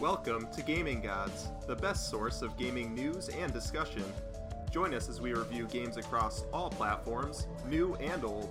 Welcome 0.00 0.48
to 0.52 0.62
Gaming 0.62 1.02
Gods, 1.02 1.48
the 1.66 1.76
best 1.76 2.08
source 2.08 2.40
of 2.40 2.56
gaming 2.56 2.94
news 2.94 3.28
and 3.28 3.52
discussion. 3.52 4.02
Join 4.70 4.94
us 4.94 5.10
as 5.10 5.20
we 5.20 5.34
review 5.34 5.66
games 5.66 5.98
across 5.98 6.44
all 6.54 6.70
platforms, 6.70 7.46
new 7.68 7.94
and 7.96 8.24
old. 8.24 8.48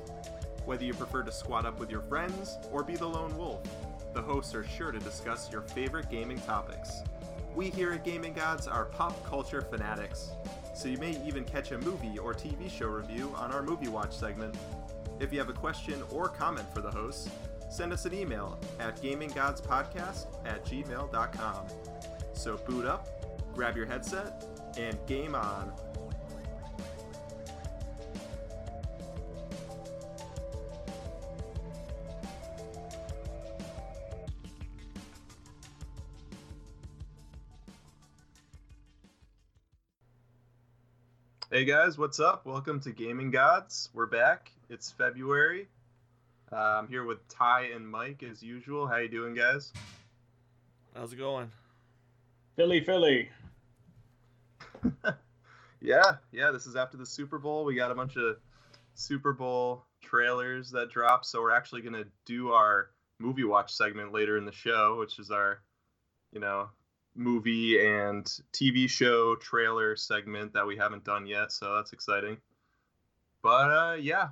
Whether 0.66 0.86
you 0.86 0.93
prefer 0.93 1.24
to 1.24 1.32
squat 1.32 1.66
up 1.66 1.80
with 1.80 1.89
your 1.89 2.02
friends 2.02 2.60
or 2.71 2.84
be 2.84 2.98
the 2.98 3.07
lone 3.07 3.36
wolf, 3.36 3.62
the 4.14 4.21
hosts 4.21 4.54
are 4.54 4.64
sure 4.64 4.92
to 4.92 5.00
discuss 5.00 5.52
your 5.52 5.64
favorite 5.64 6.12
gaming 6.12 6.39
topics. 6.42 7.02
We 7.56 7.71
here 7.71 7.93
at 7.93 8.06
Gaming 8.06 8.34
Gods 8.34 8.68
are 8.68 8.86
pop 8.86 9.25
culture 9.25 9.64
fanatics, 9.64 10.29
so 10.75 10.88
you 10.88 11.00
may 11.00 11.20
even 11.25 11.46
catch 11.46 11.71
a 11.71 11.79
movie 11.79 12.20
or 12.20 12.36
TV 12.36 12.70
show 12.70 12.89
review 12.89 13.34
on 13.36 13.52
our 13.52 13.64
Movie 13.64 13.88
Watch 13.88 14.16
segment. 14.16 14.54
If 15.20 15.34
you 15.34 15.39
have 15.39 15.50
a 15.50 15.54
question 15.54 16.04
or 16.11 16.28
comment 16.28 16.71
for 16.75 16.82
the 16.82 16.92
hosts, 16.92 17.28
send 17.69 17.93
us 17.93 18.05
an 18.05 18.14
email 18.14 18.59
at 18.79 19.01
gaminggodspodcast 19.01 20.28
at 20.46 20.65
gmail.com. 20.65 21.68
So 22.33 22.57
boot 22.57 22.86
up, 22.86 23.54
grab 23.54 23.78
your 23.78 23.86
headset, 23.86 24.45
and 24.78 24.97
game 25.07 25.36
on. 25.36 25.73
Hey 41.52 41.66
guys, 41.66 41.97
what's 41.97 42.20
up? 42.20 42.45
Welcome 42.45 42.80
to 42.81 42.92
Gaming 42.92 43.31
Gods. 43.31 43.89
We're 43.94 44.06
back. 44.06 44.52
It's 44.70 44.92
February. 44.92 45.67
Uh, 46.52 46.55
I'm 46.55 46.88
here 46.88 47.03
with 47.03 47.28
Ty 47.28 47.69
and 47.75 47.88
Mike 47.88 48.23
as 48.23 48.42
usual. 48.42 48.88
How 48.88 48.97
you 48.97 49.08
doing, 49.08 49.36
guys? 49.36 49.72
How's 50.95 51.14
it 51.14 51.17
going? 51.17 51.52
Philly, 52.55 52.81
Philly. 52.81 53.30
yeah, 55.80 56.16
yeah. 56.31 56.50
This 56.50 56.66
is 56.66 56.75
after 56.75 56.97
the 56.97 57.05
Super 57.05 57.38
Bowl. 57.38 57.66
We 57.66 57.75
got 57.75 57.92
a 57.92 57.95
bunch 57.95 58.16
of 58.17 58.38
Super 58.95 59.31
Bowl 59.31 59.83
trailers 60.02 60.72
that 60.72 60.89
dropped, 60.89 61.27
so 61.27 61.39
we're 61.39 61.55
actually 61.55 61.81
gonna 61.81 62.05
do 62.25 62.50
our 62.50 62.89
movie 63.20 63.44
watch 63.44 63.72
segment 63.72 64.11
later 64.11 64.36
in 64.36 64.45
the 64.45 64.52
show, 64.52 64.97
which 64.97 65.20
is 65.20 65.30
our, 65.30 65.61
you 66.31 66.39
know, 66.39 66.70
movie 67.16 67.86
and 67.86 68.25
TV 68.53 68.89
show 68.89 69.36
trailer 69.36 69.95
segment 69.95 70.53
that 70.53 70.66
we 70.66 70.77
haven't 70.77 71.03
done 71.03 71.27
yet. 71.27 71.52
So 71.52 71.75
that's 71.75 71.94
exciting. 71.94 72.38
But 73.44 73.72
uh, 73.72 73.97
yeah, 74.00 74.30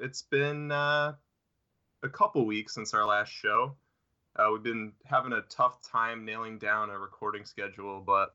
it's 0.00 0.22
been 0.22 0.70
uh, 0.72 1.14
a 2.02 2.08
couple 2.08 2.44
weeks 2.46 2.74
since 2.74 2.94
our 2.94 3.06
last 3.06 3.30
show. 3.30 3.76
Uh, 4.36 4.48
we've 4.52 4.62
been 4.62 4.92
having 5.04 5.32
a 5.32 5.42
tough 5.42 5.78
time 5.88 6.24
nailing 6.24 6.58
down 6.58 6.90
a 6.90 6.98
recording 6.98 7.44
schedule, 7.44 8.00
but 8.00 8.34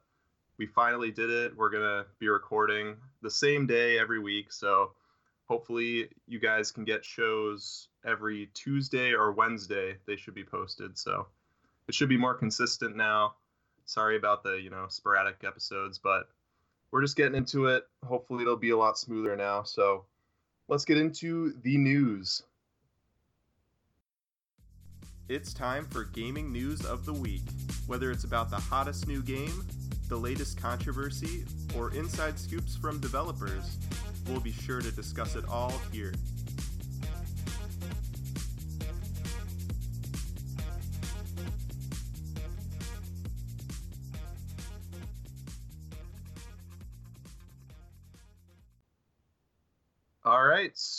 we 0.58 0.66
finally 0.66 1.12
did 1.12 1.30
it. 1.30 1.56
We're 1.56 1.70
gonna 1.70 2.06
be 2.20 2.30
recording 2.30 2.96
the 3.22 3.30
same 3.30 3.68
day 3.68 4.00
every 4.00 4.20
week, 4.20 4.52
so 4.52 4.92
hopefully 5.46 6.10
you 6.28 6.40
guys 6.40 6.72
can 6.72 6.86
get 6.86 7.04
shows 7.04 7.90
every 8.06 8.50
Tuesday 8.54 9.14
or 9.14 9.32
Wednesday. 9.32 9.98
They 10.06 10.16
should 10.16 10.36
be 10.36 10.44
posted, 10.44 10.98
so 10.98 11.28
it 11.88 11.96
should 11.96 12.10
be 12.10 12.18
more 12.18 12.34
consistent 12.34 12.96
now. 12.96 13.36
Sorry 13.86 14.16
about 14.16 14.44
the 14.44 14.54
you 14.54 14.70
know 14.70 14.86
sporadic 14.90 15.44
episodes, 15.46 16.00
but 16.00 16.30
we're 16.92 17.02
just 17.02 17.18
getting 17.18 17.36
into 17.36 17.68
it. 17.68 17.84
Hopefully 18.06 18.44
it'll 18.44 18.56
be 18.56 18.70
a 18.70 18.78
lot 18.78 18.98
smoother 18.98 19.36
now. 19.36 19.64
So 19.64 20.06
let's 20.70 20.86
get 20.86 20.98
into 20.98 21.54
the 21.64 21.78
news. 21.78 22.44
It's 25.28 25.52
time 25.52 25.86
for 25.86 26.04
gaming 26.06 26.52
news 26.52 26.86
of 26.86 27.06
the 27.06 27.14
week. 27.14 27.42
Whether 27.88 28.12
it's 28.12 28.24
about 28.24 28.52
the 28.52 28.58
hottest 28.58 29.08
new 29.08 29.24
game, 29.24 29.66
the 30.08 30.18
latest 30.18 30.62
controversy, 30.62 31.46
or 31.76 31.92
inside 31.96 32.38
scoops 32.38 32.76
from 32.76 33.00
developers, 33.00 33.78
we'll 34.28 34.40
be 34.40 34.52
sure 34.52 34.80
to 34.80 34.92
discuss 34.92 35.36
it 35.36 35.44
all 35.50 35.74
here. 35.92 36.14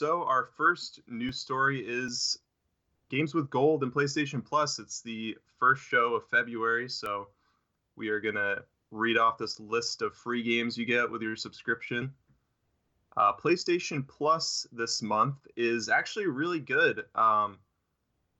So 0.01 0.25
our 0.25 0.47
first 0.57 1.01
news 1.09 1.39
story 1.39 1.85
is 1.87 2.39
Games 3.11 3.35
with 3.35 3.51
Gold 3.51 3.83
and 3.83 3.93
PlayStation 3.93 4.43
Plus. 4.43 4.79
It's 4.79 5.03
the 5.03 5.37
first 5.59 5.83
show 5.83 6.15
of 6.15 6.27
February, 6.31 6.89
so 6.89 7.29
we 7.97 8.09
are 8.09 8.19
going 8.19 8.37
to 8.37 8.65
read 8.91 9.19
off 9.19 9.37
this 9.37 9.61
list 9.61 10.01
of 10.01 10.15
free 10.15 10.43
games 10.43 10.79
you 10.79 10.87
get 10.87 11.11
with 11.11 11.21
your 11.21 11.37
subscription. 11.37 12.15
Uh, 13.15 13.35
PlayStation 13.35 14.09
Plus 14.09 14.67
this 14.73 15.03
month 15.03 15.37
is 15.55 15.91
actually 15.91 16.29
really 16.29 16.61
good. 16.61 17.05
Um, 17.15 17.59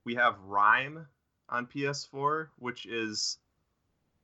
we 0.07 0.15
have 0.15 0.41
Rime 0.47 1.07
on 1.51 1.67
PS4, 1.67 2.47
which 2.59 2.87
is 2.87 3.37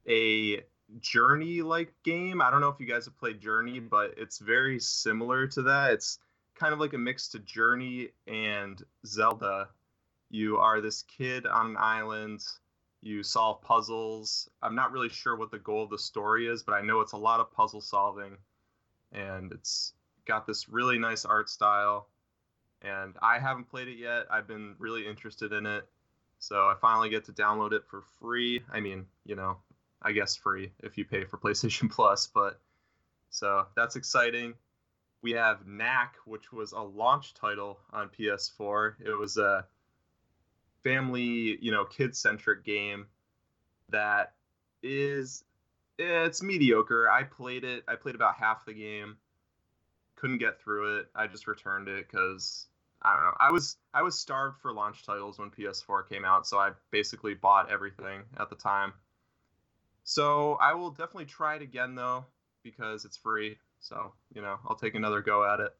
a 0.08 0.62
Journey 1.00 1.60
like 1.60 1.92
game. 2.02 2.40
I 2.40 2.50
don't 2.50 2.62
know 2.62 2.70
if 2.70 2.80
you 2.80 2.86
guys 2.86 3.04
have 3.04 3.18
played 3.18 3.42
Journey, 3.42 3.78
but 3.78 4.14
it's 4.16 4.38
very 4.38 4.80
similar 4.80 5.46
to 5.48 5.60
that. 5.64 5.92
It's 5.92 6.18
kind 6.56 6.72
of 6.72 6.80
like 6.80 6.94
a 6.94 6.98
mix 6.98 7.28
to 7.28 7.38
Journey 7.38 8.08
and 8.26 8.82
Zelda. 9.06 9.68
You 10.30 10.58
are 10.58 10.80
this 10.80 11.02
kid 11.02 11.46
on 11.46 11.66
an 11.66 11.76
island. 11.78 12.42
You 13.02 13.22
solve 13.22 13.62
puzzles. 13.62 14.48
I'm 14.62 14.74
not 14.74 14.90
really 14.90 15.08
sure 15.08 15.36
what 15.36 15.50
the 15.50 15.58
goal 15.58 15.84
of 15.84 15.90
the 15.90 15.98
story 15.98 16.48
is, 16.48 16.62
but 16.62 16.72
I 16.72 16.80
know 16.80 17.00
it's 17.00 17.12
a 17.12 17.18
lot 17.18 17.40
of 17.40 17.52
puzzle 17.52 17.80
solving, 17.80 18.36
and 19.12 19.52
it's 19.52 19.92
got 20.26 20.46
this 20.46 20.68
really 20.68 20.98
nice 20.98 21.24
art 21.24 21.48
style. 21.48 22.08
And 22.82 23.14
I 23.22 23.38
haven't 23.38 23.70
played 23.70 23.88
it 23.88 23.98
yet. 23.98 24.26
I've 24.30 24.48
been 24.48 24.74
really 24.78 25.06
interested 25.06 25.52
in 25.52 25.66
it, 25.66 25.86
so 26.38 26.56
I 26.56 26.74
finally 26.80 27.10
get 27.10 27.24
to 27.26 27.32
download 27.32 27.72
it 27.72 27.84
for 27.86 28.02
free. 28.18 28.62
I 28.72 28.80
mean, 28.80 29.06
you 29.24 29.36
know, 29.36 29.58
I 30.02 30.12
guess 30.12 30.36
free 30.36 30.72
if 30.80 30.98
you 30.98 31.04
pay 31.04 31.24
for 31.24 31.38
PlayStation 31.44 31.90
Plus, 31.90 32.26
but 32.26 32.58
so 33.30 33.66
that's 33.76 33.96
exciting 33.96 34.54
we 35.26 35.32
have 35.32 35.66
Knack, 35.66 36.14
which 36.24 36.52
was 36.52 36.70
a 36.70 36.80
launch 36.80 37.34
title 37.34 37.80
on 37.92 38.08
PS4. 38.16 38.94
It 39.04 39.18
was 39.18 39.38
a 39.38 39.66
family, 40.84 41.58
you 41.60 41.72
know, 41.72 41.84
kid-centric 41.84 42.64
game 42.64 43.08
that 43.88 44.34
is 44.84 45.42
it's 45.98 46.44
mediocre. 46.44 47.10
I 47.10 47.24
played 47.24 47.64
it. 47.64 47.82
I 47.88 47.96
played 47.96 48.14
about 48.14 48.36
half 48.36 48.64
the 48.66 48.72
game. 48.72 49.16
Couldn't 50.14 50.38
get 50.38 50.60
through 50.60 50.98
it. 50.98 51.08
I 51.16 51.26
just 51.26 51.48
returned 51.48 51.88
it 51.88 52.06
because 52.08 52.68
I 53.02 53.14
don't 53.14 53.24
know. 53.24 53.36
I 53.40 53.50
was 53.50 53.78
I 53.92 54.02
was 54.02 54.16
starved 54.16 54.60
for 54.60 54.72
launch 54.72 55.04
titles 55.04 55.40
when 55.40 55.50
PS4 55.50 56.08
came 56.08 56.24
out, 56.24 56.46
so 56.46 56.56
I 56.56 56.70
basically 56.92 57.34
bought 57.34 57.68
everything 57.68 58.22
at 58.38 58.48
the 58.48 58.54
time. 58.54 58.92
So 60.04 60.52
I 60.60 60.74
will 60.74 60.90
definitely 60.90 61.24
try 61.24 61.56
it 61.56 61.62
again 61.62 61.96
though 61.96 62.26
because 62.62 63.04
it's 63.04 63.16
free. 63.16 63.58
So, 63.80 64.12
you 64.34 64.42
know, 64.42 64.58
I'll 64.68 64.76
take 64.76 64.94
another 64.94 65.20
go 65.20 65.44
at 65.44 65.60
it. 65.60 65.76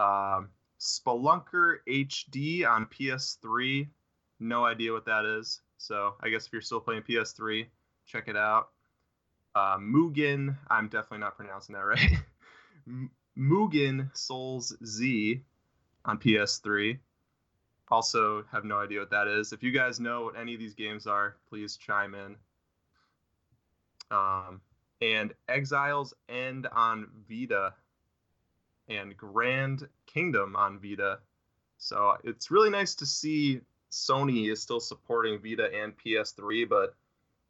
Um, 0.00 0.48
Spelunker 0.78 1.78
HD 1.88 2.66
on 2.66 2.86
PS3. 2.86 3.88
No 4.40 4.64
idea 4.64 4.92
what 4.92 5.06
that 5.06 5.24
is. 5.24 5.60
So 5.78 6.14
I 6.20 6.28
guess 6.28 6.46
if 6.46 6.52
you're 6.52 6.62
still 6.62 6.80
playing 6.80 7.02
PS3, 7.02 7.66
check 8.06 8.28
it 8.28 8.36
out. 8.36 8.68
Uh, 9.54 9.78
Mugen, 9.78 10.56
I'm 10.70 10.88
definitely 10.88 11.18
not 11.18 11.36
pronouncing 11.36 11.74
that 11.74 11.84
right. 11.84 13.10
Mugen 13.36 14.16
Souls 14.16 14.76
Z 14.84 15.42
on 16.04 16.18
PS3. 16.18 16.98
Also, 17.90 18.44
have 18.52 18.64
no 18.64 18.78
idea 18.78 19.00
what 19.00 19.10
that 19.10 19.26
is. 19.26 19.52
If 19.52 19.62
you 19.62 19.72
guys 19.72 19.98
know 19.98 20.22
what 20.24 20.38
any 20.38 20.54
of 20.54 20.60
these 20.60 20.74
games 20.74 21.06
are, 21.06 21.36
please 21.48 21.76
chime 21.76 22.14
in. 22.14 22.36
Um, 24.10 24.60
and 25.00 25.32
Exiles 25.48 26.14
End 26.28 26.66
on 26.72 27.08
Vita 27.28 27.74
and 28.88 29.16
Grand 29.16 29.88
Kingdom 30.06 30.56
on 30.56 30.78
Vita. 30.78 31.20
So 31.78 32.16
it's 32.24 32.50
really 32.50 32.70
nice 32.70 32.94
to 32.96 33.06
see 33.06 33.60
Sony 33.90 34.50
is 34.50 34.60
still 34.60 34.80
supporting 34.80 35.40
Vita 35.40 35.70
and 35.74 35.94
PS3, 35.96 36.68
but 36.68 36.94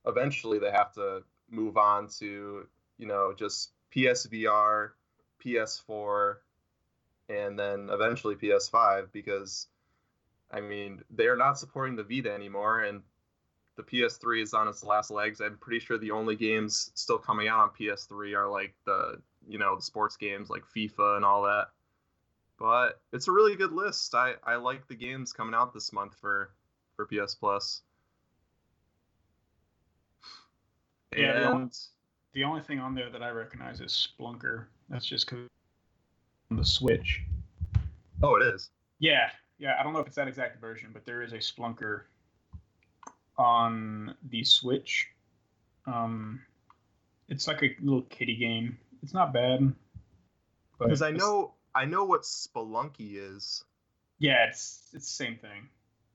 eventually 0.07 0.59
they 0.59 0.71
have 0.71 0.93
to 0.95 1.23
move 1.51 1.77
on 1.77 2.09
to, 2.19 2.67
you 2.99 3.07
know, 3.07 3.35
just 3.37 3.73
PSVR, 3.95 4.91
PS4, 5.45 6.37
and 7.29 7.59
then 7.59 7.89
eventually 7.91 8.35
PS5 8.37 9.09
because 9.13 9.67
I 10.53 10.61
mean, 10.61 11.03
they're 11.11 11.37
not 11.37 11.59
supporting 11.59 11.97
the 11.97 12.03
Vita 12.03 12.33
anymore 12.33 12.81
and 12.81 13.03
the 13.81 13.99
PS3 14.05 14.43
is 14.43 14.55
on 14.55 14.69
its 14.69 14.85
last 14.85 15.11
legs. 15.11 15.41
I'm 15.41 15.57
pretty 15.57 15.81
sure 15.81 15.97
the 15.99 16.11
only 16.11 16.37
games 16.37 16.91
still 16.95 17.19
coming 17.19 17.49
out 17.49 17.61
on 17.61 17.71
PS3 17.71 18.37
are 18.37 18.49
like 18.49 18.75
the 18.85 19.21
you 19.49 19.59
know 19.59 19.77
the 19.77 19.83
sports 19.83 20.17
games 20.17 20.51
like 20.51 20.63
FIFA 20.77 21.17
and 21.17 21.25
all 21.25 21.43
that. 21.43 21.69
But 22.59 23.01
it's 23.13 23.29
a 23.29 23.33
really 23.33 23.57
good 23.57 23.73
list. 23.73 24.15
I 24.15 24.35
I 24.45 24.57
like 24.57 24.87
the 24.89 24.95
games 24.95 25.33
coming 25.33 25.55
out 25.55 25.73
this 25.73 25.93
month 25.93 26.15
for 26.21 26.51
for 26.97 27.07
PS 27.07 27.35
Plus. 27.35 27.83
Yeah, 31.17 31.41
the 31.41 31.51
only- 31.51 31.71
The 32.33 32.45
only 32.45 32.61
thing 32.61 32.79
on 32.79 32.95
there 32.95 33.11
that 33.11 33.23
I 33.23 33.31
recognize 33.31 33.81
is 33.81 33.91
Splunker. 33.93 34.67
That's 34.89 35.05
just 35.07 35.27
because 35.29 35.49
on 36.51 36.57
the 36.57 36.65
Switch. 36.65 37.23
oh, 38.23 38.37
it 38.37 38.43
is. 38.55 38.71
Yeah, 39.01 39.31
yeah. 39.59 39.77
I 39.81 39.83
don't 39.83 39.93
know 39.93 39.99
if 40.01 40.07
it's 40.07 40.17
that 40.17 40.29
exact 40.29 40.61
version, 40.61 40.91
but 40.93 41.05
there 41.05 41.23
is 41.23 41.33
a 41.33 41.39
Splunker 41.39 42.03
on 43.41 44.15
the 44.29 44.45
Switch. 44.45 45.09
Um, 45.87 46.41
it's 47.29 47.49
like 47.49 47.63
a 47.63 47.75
little 47.81 48.03
kitty 48.03 48.37
game. 48.37 48.79
It's 49.03 49.15
not 49.15 49.33
bad. 49.33 49.73
Because 50.79 51.01
I 51.03 51.11
know 51.11 51.55
I 51.75 51.87
know 51.87 52.05
what 52.05 52.23
Spelunky 52.23 53.15
is. 53.17 53.65
Yeah, 54.19 54.47
it's 54.49 54.91
it's 54.93 55.07
the 55.07 55.25
same 55.25 55.37
thing. 55.37 55.69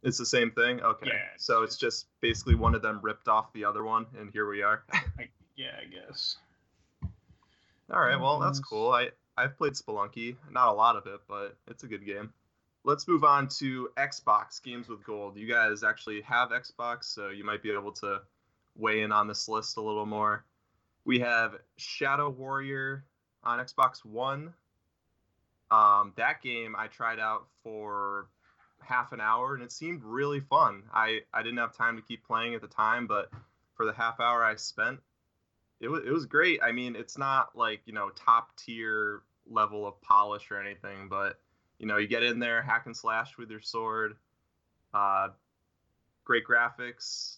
It's 0.04 0.20
the 0.20 0.26
same 0.26 0.52
thing. 0.52 0.82
Okay. 0.82 1.08
Yeah, 1.08 1.20
it's 1.34 1.46
so 1.46 1.64
it's 1.64 1.78
just- 1.78 2.06
basically 2.22 2.54
one 2.54 2.76
of 2.76 2.84
them 2.84 3.00
ripped 3.02 3.28
off 3.28 3.52
the 3.54 3.66
other 3.66 3.84
one, 3.84 4.06
and 4.20 4.32
here 4.32 4.48
we 4.48 4.62
are. 4.62 4.84
Like, 5.18 5.32
yeah, 5.56 5.72
I 5.82 5.86
guess. 5.86 6.38
All 7.92 8.00
right, 8.02 8.20
well 8.20 8.40
that's 8.40 8.60
cool. 8.60 8.92
I 8.92 9.10
I've 9.38 9.58
played 9.58 9.74
Spelunky, 9.74 10.36
not 10.52 10.68
a 10.70 10.74
lot 10.74 10.96
of 10.96 11.08
it, 11.08 11.22
but 11.28 11.58
it's 11.68 11.84
a 11.84 11.88
good 11.88 12.06
game. 12.06 12.34
Let's 12.86 13.08
move 13.08 13.24
on 13.24 13.48
to 13.58 13.90
Xbox 13.98 14.62
games 14.62 14.90
with 14.90 15.04
gold. 15.04 15.38
You 15.38 15.48
guys 15.48 15.84
actually 15.84 16.22
have 16.22 16.52
Xbox, 16.52 17.06
so 17.06 17.30
you 17.30 17.44
might 17.44 17.64
be 17.64 17.72
able 17.72 17.92
to 17.94 18.22
weigh 18.78 19.02
in 19.02 19.12
on 19.12 19.28
this 19.28 19.50
list 19.50 19.78
a 19.78 19.82
little 19.82 20.06
more. 20.06 20.46
We 21.04 21.18
have 21.18 21.56
Shadow 21.78 22.30
Warrior 22.30 23.04
on 23.44 23.58
Xbox 23.58 24.06
One. 24.06 24.54
Um, 25.72 26.14
that 26.16 26.44
game 26.44 26.76
I 26.78 26.86
tried 26.86 27.20
out 27.20 27.48
for 27.64 28.28
half 28.82 29.14
an 29.14 29.20
hour 29.20 29.56
and 29.56 29.64
it 29.64 29.72
seemed 29.72 30.04
really 30.04 30.40
fun. 30.40 30.84
I, 30.94 31.22
I 31.34 31.42
didn't 31.42 31.58
have 31.58 31.76
time 31.76 31.96
to 31.96 32.04
keep 32.04 32.24
playing 32.24 32.54
at 32.54 32.62
the 32.62 32.68
time, 32.68 33.08
but 33.08 33.32
for 33.74 33.88
the 33.88 33.94
half 33.94 34.20
hour 34.20 34.44
I 34.44 34.58
spent, 34.58 35.00
it 35.80 35.88
was 35.88 36.04
it 36.06 36.12
was 36.12 36.28
great. 36.28 36.60
I 36.64 36.72
mean, 36.72 36.96
it's 36.96 37.18
not 37.18 37.58
like 37.58 37.82
you 37.86 37.94
know 37.94 38.12
top 38.12 38.56
tier 38.58 39.24
level 39.50 39.88
of 39.88 40.00
polish 40.02 40.52
or 40.52 40.62
anything, 40.62 41.10
but 41.10 41.40
you 41.80 41.86
know 41.88 41.98
you 41.98 42.08
get 42.08 42.24
in 42.24 42.40
there, 42.40 42.62
hack 42.62 42.86
and 42.86 42.96
slash 42.96 43.38
with 43.38 43.50
your 43.50 43.62
sword. 43.62 44.16
Uh, 44.94 45.30
great 46.24 46.44
graphics. 46.46 47.38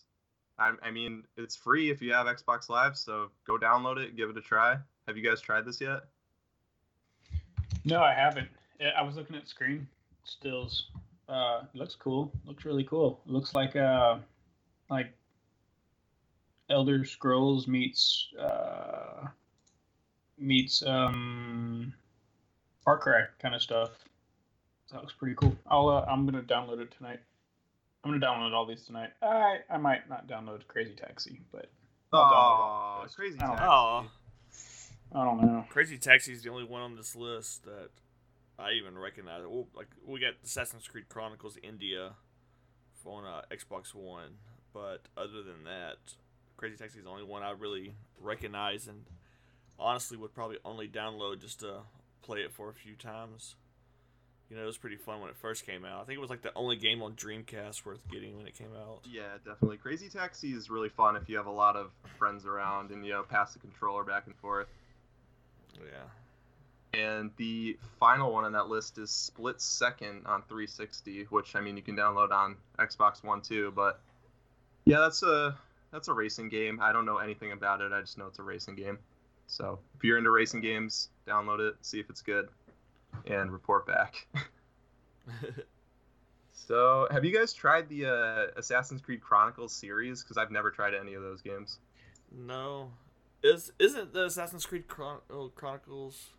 I, 0.60 0.74
I 0.82 0.92
mean, 0.92 1.24
it's 1.36 1.56
free 1.56 1.90
if 1.90 2.02
you 2.02 2.14
have 2.14 2.26
Xbox 2.28 2.70
Live, 2.70 2.98
so 2.98 3.30
go 3.46 3.58
download 3.58 3.98
it, 3.98 4.16
give 4.16 4.30
it 4.30 4.38
a 4.38 4.42
try. 4.42 4.78
Have 5.08 5.18
you 5.18 5.24
guys 5.24 5.40
tried 5.40 5.66
this 5.66 5.80
yet? 5.80 6.02
No, 7.86 8.02
I 8.02 8.14
haven't. 8.14 8.50
I 8.96 9.02
was 9.02 9.16
looking 9.16 9.36
at 9.36 9.48
screen 9.48 9.88
stills. 10.24 10.88
Uh, 11.30 11.64
looks 11.74 11.96
cool. 11.96 12.32
Looks 12.46 12.66
really 12.66 12.84
cool. 12.84 13.22
It 13.26 13.32
looks 13.32 13.54
like 13.56 13.76
uh, 13.76 14.18
like 14.90 15.14
Elder 16.70 17.06
Scrolls 17.06 17.68
meets 17.68 18.30
uh, 18.40 19.28
meets 20.38 20.84
um, 20.86 21.94
Far 22.84 22.98
Cry 22.98 23.24
kind 23.40 23.56
of 23.56 23.62
stuff. 23.62 23.92
That 24.92 25.02
looks 25.02 25.14
pretty 25.14 25.36
cool. 25.36 25.56
I'll 25.68 25.90
uh, 25.90 26.06
I'm 26.08 26.26
gonna 26.26 26.42
download 26.44 26.80
it 26.80 26.92
tonight. 26.96 27.20
I'm 28.04 28.12
gonna 28.12 28.26
download 28.26 28.54
all 28.54 28.66
these 28.66 28.84
tonight. 28.86 29.10
I 29.22 29.60
I 29.70 29.78
might 29.78 30.08
not 30.10 30.28
download 30.28 30.66
Crazy 30.68 30.94
Taxi, 30.94 31.42
but 31.52 31.70
I'll 32.14 32.22
download 32.22 32.32
all 32.34 32.98
Oh, 33.00 33.02
those. 33.04 33.16
crazy 33.16 33.38
don't- 33.38 33.50
taxi. 33.58 33.66
Oh, 33.70 34.06
I 35.14 35.24
don't 35.26 35.42
know. 35.42 35.66
Crazy 35.70 35.98
Taxi 35.98 36.32
is 36.34 36.44
the 36.44 36.50
only 36.50 36.64
one 36.64 36.82
on 36.82 36.96
this 36.96 37.16
list 37.16 37.64
that 37.66 37.90
I 38.60 38.72
even 38.72 38.98
recognize. 38.98 39.42
Well, 39.46 39.68
like 39.76 39.88
we 40.06 40.20
got 40.20 40.34
Assassin's 40.44 40.88
Creed 40.88 41.10
Chronicles 41.10 41.58
India 41.64 42.14
on 43.06 43.24
uh, 43.24 43.42
Xbox 43.50 43.94
One, 43.96 44.32
but 44.74 45.04
other 45.18 45.42
than 45.42 45.64
that, 45.64 45.96
Crazy 46.58 46.76
Taxi 46.76 46.98
is 47.00 47.06
the 47.06 47.10
only 47.10 47.24
one 47.24 47.42
I 47.42 47.52
really 47.52 47.94
recognize, 48.20 48.86
and 48.88 49.06
honestly 49.80 50.18
would 50.18 50.34
probably 50.34 50.58
only 50.66 50.90
download 50.90 51.40
just 51.40 51.62
to 51.62 51.84
play 52.22 52.40
it 52.40 52.52
for 52.52 52.70
a 52.70 52.74
few 52.74 52.96
times. 52.96 53.56
You 54.50 54.56
know, 54.56 54.64
it 54.64 54.66
was 54.66 54.78
pretty 54.78 54.96
fun 54.96 55.20
when 55.20 55.30
it 55.30 55.36
first 55.36 55.66
came 55.66 55.84
out. 55.84 56.02
I 56.02 56.06
think 56.06 56.18
it 56.18 56.22
was 56.22 56.30
like 56.30 56.42
the 56.42 56.54
only 56.56 56.78
game 56.78 57.02
on 57.02 57.14
Dreamcast 57.14 57.86
worth 57.86 58.00
getting 58.10 58.38
when 58.38 58.48
it 58.48 58.58
came 58.58 58.74
out. 58.80 59.02
Yeah, 59.10 59.38
definitely. 59.46 59.78
Crazy 59.78 60.08
Taxi 60.08 60.52
is 60.52 60.70
really 60.70 60.88
fun 60.88 61.18
if 61.18 61.28
you 61.28 61.36
have 61.36 61.48
a 61.48 61.52
lot 61.52 61.76
of 61.76 61.92
friends 62.18 62.46
around 62.46 62.92
and 62.92 63.06
you 63.06 63.12
know 63.12 63.24
pass 63.24 63.54
the 63.54 63.60
controller 63.60 64.04
back 64.04 64.26
and 64.26 64.36
forth. 64.38 64.68
Yeah. 65.76 66.08
And 66.94 67.32
the 67.36 67.78
final 68.00 68.32
one 68.32 68.46
on 68.46 68.54
that 68.54 68.70
list 68.70 68.98
is 68.98 69.12
Split 69.12 69.60
Second 69.60 70.26
on 70.26 70.42
360, 70.44 71.24
which 71.30 71.56
I 71.56 71.60
mean 71.60 71.76
you 71.76 71.84
can 71.84 71.98
download 71.98 72.32
on 72.32 72.56
Xbox 72.80 73.24
One 73.24 73.42
too. 73.42 73.74
But 73.76 74.00
yeah, 74.86 75.00
that's 75.00 75.24
a 75.24 75.58
that's 75.92 76.08
a 76.08 76.14
racing 76.14 76.48
game. 76.48 76.80
I 76.82 76.94
don't 76.94 77.06
know 77.06 77.18
anything 77.18 77.52
about 77.52 77.82
it. 77.82 77.92
I 77.92 78.00
just 78.00 78.18
know 78.18 78.28
it's 78.28 78.40
a 78.40 78.44
racing 78.44 78.76
game. 78.76 78.98
So 79.48 79.80
if 79.96 80.04
you're 80.04 80.18
into 80.18 80.32
racing 80.32 80.62
games, 80.62 81.10
download 81.28 81.60
it, 81.60 81.76
see 81.82 82.00
if 82.00 82.10
it's 82.10 82.22
good, 82.22 82.50
and 83.26 83.52
report 83.52 83.86
back. 83.88 84.28
so 86.52 87.08
have 87.12 87.26
you 87.26 87.34
guys 87.34 87.54
tried 87.54 87.90
the 87.90 88.06
uh, 88.06 88.60
Assassin's 88.60 89.02
Creed 89.02 89.22
Chronicles 89.22 89.74
series? 89.74 90.24
Because 90.24 90.38
I've 90.38 90.52
never 90.52 90.72
tried 90.72 90.94
any 90.94 91.14
of 91.14 91.22
those 91.22 91.42
games. 91.42 91.80
No, 92.32 92.92
is 93.44 93.72
isn't 93.80 94.14
the 94.14 94.26
Assassin's 94.26 94.66
Creed 94.66 94.88
Chron- 94.88 95.22
oh, 95.30 95.50
Chronicles? 95.56 96.30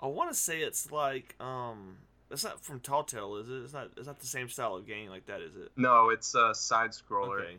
I 0.00 0.06
want 0.06 0.30
to 0.30 0.36
say 0.36 0.60
it's 0.60 0.92
like 0.92 1.34
um, 1.40 1.98
it's 2.30 2.44
not 2.44 2.62
from 2.64 2.80
Telltale, 2.80 3.36
is 3.36 3.48
it? 3.48 3.62
It's 3.64 3.72
not. 3.72 3.90
It's 3.96 4.06
not 4.06 4.20
the 4.20 4.26
same 4.26 4.48
style 4.48 4.76
of 4.76 4.86
game 4.86 5.10
like 5.10 5.26
that, 5.26 5.40
is 5.40 5.56
it? 5.56 5.70
No, 5.76 6.10
it's 6.10 6.34
a 6.34 6.54
side 6.54 6.90
scroller. 6.90 7.40
Okay. 7.40 7.56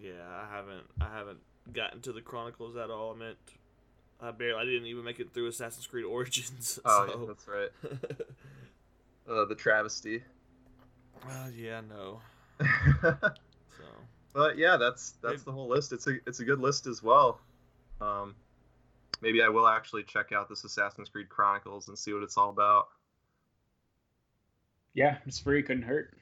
Yeah, 0.00 0.12
I 0.30 0.54
haven't. 0.54 0.84
I 1.00 1.14
haven't 1.16 1.40
gotten 1.72 2.00
to 2.02 2.12
the 2.12 2.20
Chronicles 2.20 2.76
at 2.76 2.90
all. 2.90 3.14
I 3.14 3.18
meant, 3.18 3.38
I 4.22 4.30
barely. 4.30 4.60
I 4.60 4.64
didn't 4.64 4.86
even 4.86 5.02
make 5.04 5.18
it 5.20 5.32
through 5.34 5.48
Assassin's 5.48 5.86
Creed 5.86 6.04
Origins. 6.04 6.78
Oh, 6.84 7.06
yeah, 7.08 7.26
that's 7.26 7.48
right. 7.48 7.70
Uh, 9.28 9.44
the 9.44 9.54
travesty. 9.54 10.20
uh, 11.28 11.46
yeah, 11.56 11.80
no. 11.88 12.20
So 13.78 13.84
but 14.34 14.58
yeah, 14.58 14.76
that's 14.76 15.12
that's 15.22 15.32
Maybe- 15.34 15.42
the 15.44 15.52
whole 15.52 15.68
list. 15.68 15.92
It's 15.92 16.06
a 16.08 16.14
it's 16.26 16.40
a 16.40 16.44
good 16.44 16.58
list 16.60 16.86
as 16.86 17.02
well. 17.02 17.40
Um, 18.00 18.34
maybe 19.20 19.40
I 19.42 19.48
will 19.48 19.68
actually 19.68 20.02
check 20.02 20.32
out 20.32 20.48
this 20.48 20.64
Assassin's 20.64 21.08
Creed 21.08 21.28
Chronicles 21.28 21.86
and 21.88 21.96
see 21.98 22.12
what 22.12 22.22
it's 22.24 22.36
all 22.36 22.50
about. 22.50 22.88
Yeah, 24.94 25.18
it's 25.26 25.38
free. 25.38 25.62
Couldn't 25.62 25.84
hurt. 25.84 26.14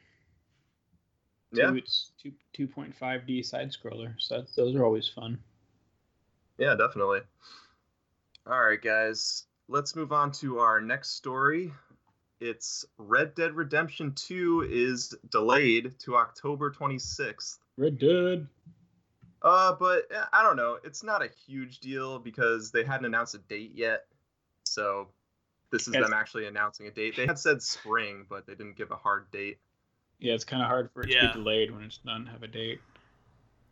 Yeah, 1.53 1.71
Two, 1.71 1.77
it's 1.77 2.13
two 2.23 2.33
two 2.53 2.67
point 2.69 2.95
five 2.95 3.27
D 3.27 3.43
side 3.43 3.73
scroller, 3.73 4.15
so 4.19 4.39
that's, 4.39 4.55
those 4.55 4.75
are 4.77 4.85
always 4.85 5.09
fun. 5.09 5.39
yeah, 6.59 6.75
definitely. 6.77 7.21
All 8.51 8.61
right, 8.61 8.83
guys, 8.83 9.45
let's 9.69 9.95
move 9.95 10.11
on 10.11 10.33
to 10.33 10.59
our 10.59 10.81
next 10.81 11.11
story. 11.11 11.73
It's 12.41 12.85
Red 12.99 13.37
Dead 13.37 13.55
Redemption 13.55 14.13
2 14.17 14.67
is 14.69 15.15
delayed 15.31 15.97
to 16.01 16.17
October 16.17 16.73
26th. 16.73 17.59
Red 17.77 18.01
Dead. 18.01 18.49
Uh, 19.41 19.75
but 19.75 20.07
eh, 20.11 20.25
I 20.33 20.43
don't 20.43 20.57
know. 20.57 20.79
It's 20.83 21.05
not 21.05 21.23
a 21.23 21.29
huge 21.47 21.79
deal 21.79 22.19
because 22.19 22.73
they 22.73 22.83
hadn't 22.83 23.07
announced 23.07 23.37
a 23.37 23.39
date 23.39 23.71
yet. 23.73 24.07
So 24.65 25.07
this 25.71 25.87
is 25.87 25.95
Yes. 25.95 26.03
them 26.03 26.13
actually 26.13 26.47
announcing 26.47 26.89
a 26.89 26.91
date. 26.91 27.15
They 27.15 27.27
had 27.27 27.39
said 27.39 27.63
spring, 27.63 28.27
but 28.29 28.49
they 28.49 28.57
didn't 28.57 28.77
give 28.77 28.91
a 28.91 28.97
hard 28.97 29.31
date. 29.31 29.61
Yeah, 30.19 30.35
it's 30.35 30.45
kind 30.45 30.61
of 30.61 30.67
hard 30.67 30.91
for 30.91 31.03
it 31.03 31.13
to 31.13 31.29
be 31.29 31.33
delayed 31.35 31.71
when 31.71 31.85
it's 31.85 31.99
doesn't 31.99 32.27
have 32.27 32.43
a 32.43 32.49
date. 32.49 32.81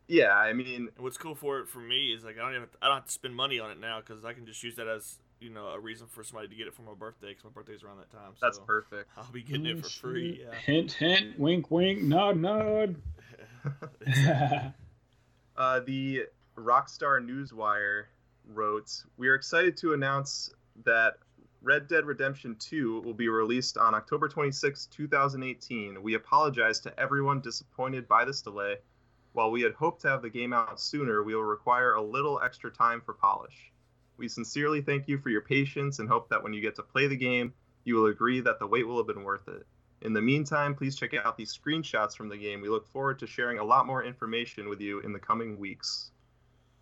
Yeah, 0.09 0.33
I 0.33 0.53
mean, 0.53 0.89
And 0.95 1.03
what's 1.03 1.17
cool 1.17 1.35
for 1.35 1.59
it 1.59 1.69
for 1.69 1.79
me 1.79 2.11
is 2.13 2.23
like 2.23 2.37
I 2.37 2.41
don't 2.41 2.55
even 2.55 2.67
I 2.81 2.87
don't 2.87 2.95
have 2.95 3.05
to 3.05 3.11
spend 3.11 3.35
money 3.35 3.59
on 3.59 3.69
it 3.69 3.79
now 3.79 3.99
because 3.99 4.25
I 4.25 4.33
can 4.33 4.45
just 4.45 4.61
use 4.63 4.75
that 4.75 4.87
as 4.87 5.19
you 5.39 5.51
know 5.51 5.67
a 5.67 5.79
reason 5.79 6.07
for 6.07 6.23
somebody 6.23 6.47
to 6.47 6.55
get 6.55 6.65
it 6.65 6.73
for 6.73 6.81
my 6.81 6.95
birthday 6.95 7.29
because 7.29 7.43
my 7.43 7.51
birthday's 7.51 7.83
around 7.83 7.99
that 7.99 8.11
time. 8.11 8.31
So 8.33 8.39
that's 8.41 8.59
perfect. 8.59 9.09
I'll 9.15 9.31
be 9.31 9.43
getting 9.43 9.67
it 9.67 9.83
for 9.83 9.89
free. 9.89 10.41
Yeah. 10.43 10.55
Hint, 10.55 10.93
hint, 10.93 11.39
wink, 11.39 11.69
wink, 11.69 12.01
nod, 12.01 12.37
nod. 12.37 12.95
Uh, 15.59 15.81
the 15.81 16.23
Rockstar 16.57 17.19
Newswire 17.19 18.05
wrote, 18.47 19.03
"We 19.17 19.27
are 19.27 19.35
excited 19.35 19.75
to 19.77 19.91
announce 19.91 20.49
that 20.85 21.17
Red 21.61 21.89
Dead 21.89 22.05
Redemption 22.05 22.55
2 22.55 23.01
will 23.01 23.13
be 23.13 23.27
released 23.27 23.77
on 23.77 23.93
October 23.93 24.29
26, 24.29 24.85
2018. 24.85 26.01
We 26.01 26.13
apologize 26.13 26.79
to 26.81 26.97
everyone 26.97 27.41
disappointed 27.41 28.07
by 28.07 28.23
this 28.23 28.41
delay. 28.41 28.77
While 29.33 29.51
we 29.51 29.61
had 29.61 29.73
hoped 29.73 30.01
to 30.01 30.09
have 30.09 30.21
the 30.21 30.29
game 30.29 30.53
out 30.53 30.79
sooner, 30.79 31.23
we 31.23 31.35
will 31.35 31.43
require 31.43 31.93
a 31.93 32.01
little 32.01 32.41
extra 32.41 32.71
time 32.71 33.01
for 33.01 33.13
polish. 33.13 33.71
We 34.17 34.27
sincerely 34.27 34.81
thank 34.81 35.07
you 35.07 35.17
for 35.17 35.29
your 35.29 35.41
patience 35.41 35.99
and 35.99 36.09
hope 36.09 36.29
that 36.29 36.41
when 36.41 36.51
you 36.51 36.61
get 36.61 36.75
to 36.75 36.83
play 36.83 37.07
the 37.07 37.15
game, 37.15 37.53
you 37.85 37.95
will 37.95 38.07
agree 38.07 38.41
that 38.41 38.59
the 38.59 38.67
wait 38.67 38.87
will 38.87 38.97
have 38.97 39.07
been 39.07 39.23
worth 39.23 39.47
it. 39.47 39.65
In 40.01 40.13
the 40.13 40.21
meantime, 40.21 40.75
please 40.75 40.95
check 40.95 41.13
out 41.13 41.37
these 41.37 41.57
screenshots 41.57 42.15
from 42.15 42.29
the 42.29 42.37
game. 42.37 42.61
We 42.61 42.69
look 42.69 42.87
forward 42.87 43.19
to 43.19 43.27
sharing 43.27 43.59
a 43.59 43.63
lot 43.63 43.85
more 43.85 44.03
information 44.03 44.67
with 44.69 44.81
you 44.81 44.99
in 45.01 45.13
the 45.13 45.19
coming 45.19 45.57
weeks. 45.57 46.11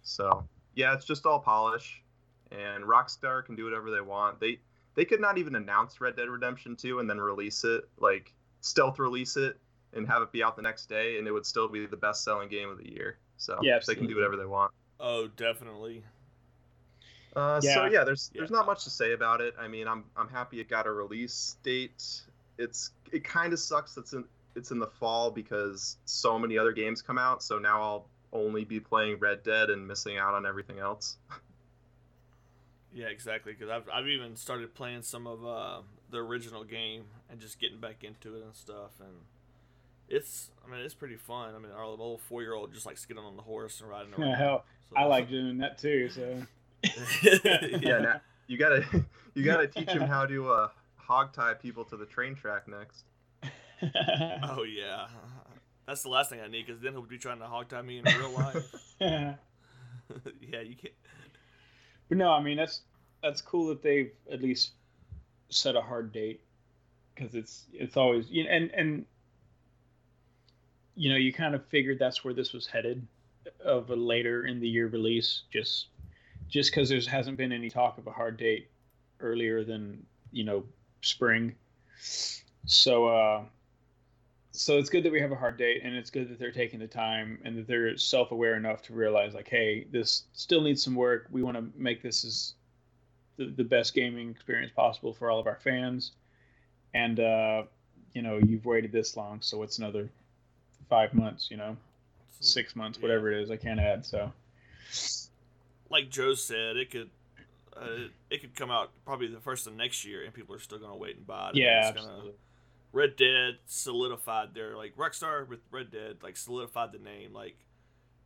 So, 0.02 0.48
yeah, 0.76 0.94
it's 0.94 1.06
just 1.06 1.26
all 1.26 1.40
polish, 1.40 2.04
and 2.52 2.84
Rockstar 2.84 3.44
can 3.44 3.56
do 3.56 3.66
whatever 3.66 3.92
they 3.92 4.02
want. 4.02 4.40
They 4.40 4.60
they 4.96 5.06
could 5.06 5.22
not 5.22 5.38
even 5.38 5.56
announce 5.56 6.00
Red 6.02 6.16
Dead 6.16 6.30
Redemption 6.30 6.76
2 6.76 7.00
and 7.00 7.10
then 7.10 7.20
release 7.20 7.64
it, 7.64 7.88
like 8.00 8.34
stealth 8.62 8.98
release 9.00 9.38
it 9.38 9.60
and 9.94 10.08
have 10.08 10.22
it 10.22 10.32
be 10.32 10.44
out 10.44 10.56
the 10.56 10.62
next 10.62 10.88
day, 10.88 11.18
and 11.18 11.28
it 11.28 11.32
would 11.32 11.46
still 11.46 11.68
be 11.68 11.86
the 11.86 11.98
best 11.98 12.24
selling 12.24 12.50
game 12.50 12.70
of 12.70 12.78
the 12.78 12.90
year. 12.90 13.18
so 13.38 13.60
Yeah, 13.62 13.80
they 13.86 13.96
can 13.96 14.08
do 14.08 14.16
whatever 14.16 14.36
they 14.36 14.46
want. 14.46 14.72
Oh, 15.00 15.28
definitely. 15.28 16.04
Uh, 17.36 17.62
So 17.62 17.68
Yeah. 17.86 17.90
yeah, 17.90 18.04
there's 18.04 18.32
Yeah. 18.34 18.40
there's 18.42 18.52
not 18.52 18.66
much 18.66 18.84
to 18.86 18.90
say 18.90 19.14
about 19.14 19.42
it. 19.42 19.54
I 19.60 19.68
mean, 19.68 19.88
I'm 19.88 20.06
I'm 20.16 20.28
happy 20.30 20.60
it 20.60 20.70
got 20.70 20.88
a 20.88 20.92
release 20.92 21.58
date. 21.64 22.22
It's 22.58 22.92
it 23.12 23.24
kind 23.24 23.54
of 23.54 23.60
sucks 23.60 23.94
that's 23.94 24.14
in 24.14 24.26
it's 24.56 24.72
in 24.72 24.80
the 24.80 24.88
fall 24.88 25.30
because 25.30 25.98
so 26.06 26.40
many 26.40 26.58
other 26.58 26.72
games 26.72 27.02
come 27.04 27.20
out. 27.20 27.44
So 27.44 27.60
now 27.60 27.82
I'll 27.82 28.10
only 28.34 28.66
be 28.66 28.80
playing 28.80 29.20
Red 29.20 29.44
Dead 29.44 29.70
and 29.70 29.88
missing 29.88 30.18
out 30.18 30.34
on 30.34 30.46
everything 30.46 30.80
else. 30.80 31.18
Yeah, 32.94 33.08
exactly. 33.08 33.54
Because 33.54 33.70
I've, 33.70 33.88
I've 33.94 34.08
even 34.08 34.36
started 34.36 34.74
playing 34.74 35.04
some 35.04 35.28
of 35.28 35.46
uh, 35.46 35.82
the 36.10 36.18
original 36.18 36.64
game 36.64 37.04
and 37.30 37.40
just 37.40 37.60
getting 37.60 37.80
back 37.80 38.04
into 38.04 38.36
it 38.38 38.44
and 38.44 38.56
stuff. 38.56 39.00
And 39.00 39.14
it's, 40.10 40.50
I 40.66 40.72
mean, 40.72 40.82
it's 40.82 40.94
pretty 40.94 41.16
fun. 41.18 41.54
I 41.56 41.60
mean, 41.60 41.72
our 41.72 41.88
little 41.88 42.18
four 42.18 42.42
year 42.42 42.54
old 42.54 42.74
just 42.74 42.86
likes 42.86 43.06
getting 43.06 43.24
on 43.24 43.36
the 43.36 43.42
horse 43.44 43.82
and 43.82 43.90
riding 43.90 44.14
around. 44.14 44.34
Hell, 44.38 44.66
So- 44.90 44.96
I 44.98 45.04
like 45.06 45.30
doing 45.30 45.58
that 45.60 45.78
too. 45.78 46.10
So 46.10 46.42
yeah, 47.24 48.00
now 48.00 48.22
you 48.48 48.58
gotta 48.58 48.86
you 49.34 49.44
gotta 49.44 49.68
teach 49.68 49.90
him 49.90 50.04
how 50.04 50.26
to 50.26 50.50
uh, 50.52 50.68
hog 50.96 51.34
tie 51.34 51.54
people 51.54 51.84
to 51.86 51.98
the 51.98 52.06
train 52.06 52.36
track 52.36 52.68
next. 52.68 53.04
Oh 54.44 54.64
yeah, 54.64 55.06
that's 55.86 56.02
the 56.02 56.10
last 56.10 56.32
thing 56.32 56.40
I 56.42 56.48
need 56.48 56.66
because 56.66 56.82
then 56.82 56.94
he'll 56.94 57.04
be 57.04 57.20
trying 57.20 57.38
to 57.40 57.46
hog 57.46 57.70
tie 57.70 57.82
me 57.84 58.00
in 58.00 58.06
real 58.06 58.32
life. 58.32 58.64
yeah, 59.00 59.36
you 60.62 60.76
can't. 60.76 60.94
But 62.10 62.18
no, 62.18 62.32
I 62.32 62.42
mean 62.42 62.58
that's 62.58 62.82
that's 63.22 63.42
cool 63.42 63.68
that 63.68 63.84
they've 63.84 64.12
at 64.32 64.42
least 64.42 64.72
set 65.50 65.76
a 65.76 65.82
hard 65.82 66.12
date 66.12 66.42
because 67.14 67.36
it's 67.36 67.66
it's 67.74 67.98
always 67.98 68.30
you 68.32 68.46
know, 68.46 68.50
and 68.50 68.72
and 68.72 69.06
you 70.98 71.12
know 71.12 71.16
you 71.16 71.32
kind 71.32 71.54
of 71.54 71.66
figured 71.68 72.00
that's 72.00 72.26
where 72.26 72.34
this 72.34 72.52
was 72.52 72.66
headed 72.66 73.06
of 73.64 73.90
a 73.92 73.96
later 73.96 74.46
in 74.46 74.60
the 74.60 74.68
year 74.68 74.88
release 74.88 75.44
just 75.54 75.88
just 76.50 76.72
because 76.72 76.90
there 76.90 77.00
hasn't 77.00 77.38
been 77.38 77.52
any 77.52 77.70
talk 77.70 77.98
of 77.98 78.08
a 78.08 78.12
hard 78.12 78.38
date 78.38 78.70
earlier 79.20 79.64
than 79.64 80.04
you 80.32 80.44
know 80.44 80.64
spring. 81.02 81.54
So 82.66 83.08
uh 83.08 83.44
so 84.52 84.80
it's 84.80 84.90
good 84.90 85.04
that 85.04 85.12
we 85.12 85.22
have 85.22 85.32
a 85.32 85.36
hard 85.36 85.58
date 85.58 85.82
and 85.84 85.96
it's 85.96 86.10
good 86.10 86.30
that 86.30 86.40
they're 86.40 86.52
taking 86.52 86.80
the 86.80 86.88
time 86.88 87.38
and 87.46 87.56
that 87.58 87.68
they're 87.68 87.96
self-aware 87.96 88.56
enough 88.56 88.82
to 88.84 88.94
realize 88.94 89.36
like 89.36 89.48
hey 89.48 89.86
this 89.92 90.24
still 90.34 90.62
needs 90.62 90.84
some 90.84 90.96
work. 90.96 91.28
We 91.30 91.44
want 91.44 91.58
to 91.58 91.66
make 91.76 92.02
this 92.02 92.26
as 92.26 92.54
the, 93.38 93.54
the 93.56 93.64
best 93.64 93.94
gaming 93.94 94.32
experience 94.32 94.72
possible 94.76 95.14
for 95.14 95.30
all 95.30 95.40
of 95.40 95.46
our 95.46 95.60
fans. 95.64 96.14
And 96.96 97.20
uh 97.20 97.64
you 98.14 98.24
know 98.24 98.40
you've 98.44 98.66
waited 98.66 98.92
this 98.92 99.16
long 99.16 99.42
so 99.42 99.62
it's 99.62 99.78
another 99.78 100.10
five 100.90 101.14
months 101.14 101.50
you 101.52 101.58
know 101.58 101.76
six 102.40 102.76
months 102.76 102.98
Yeah. 102.98 103.04
whatever 103.04 103.32
it 103.32 103.42
is 103.42 103.52
i 103.52 103.58
can't 103.58 103.80
add 103.80 104.06
so 104.06 104.32
Like 105.90 106.10
Joe 106.10 106.34
said, 106.34 106.76
it 106.78 106.92
could. 106.92 107.10
Uh, 107.76 108.08
it 108.32 108.42
could 108.42 108.56
come 108.56 108.72
out 108.72 108.90
probably 109.06 109.28
the 109.28 109.40
first 109.40 109.68
of 109.68 109.76
next 109.76 110.04
year, 110.04 110.24
and 110.26 110.34
people 110.34 110.54
are 110.56 110.60
still 110.60 110.80
gonna 110.80 110.96
wait 110.98 111.16
and 111.16 111.28
buy 111.28 111.50
it. 111.50 111.56
yeah 111.56 111.90
it's 111.90 112.02
gonna- 112.02 112.32
Red 112.92 113.16
Dead 113.16 113.58
solidified 113.68 114.54
their 114.56 114.76
like 114.76 114.96
Rockstar 114.98 115.48
with 115.48 115.60
Red 115.72 115.92
Dead 115.92 116.18
like 116.24 116.36
solidified 116.38 116.92
the 116.92 116.98
name. 117.00 117.34
Like 117.34 117.56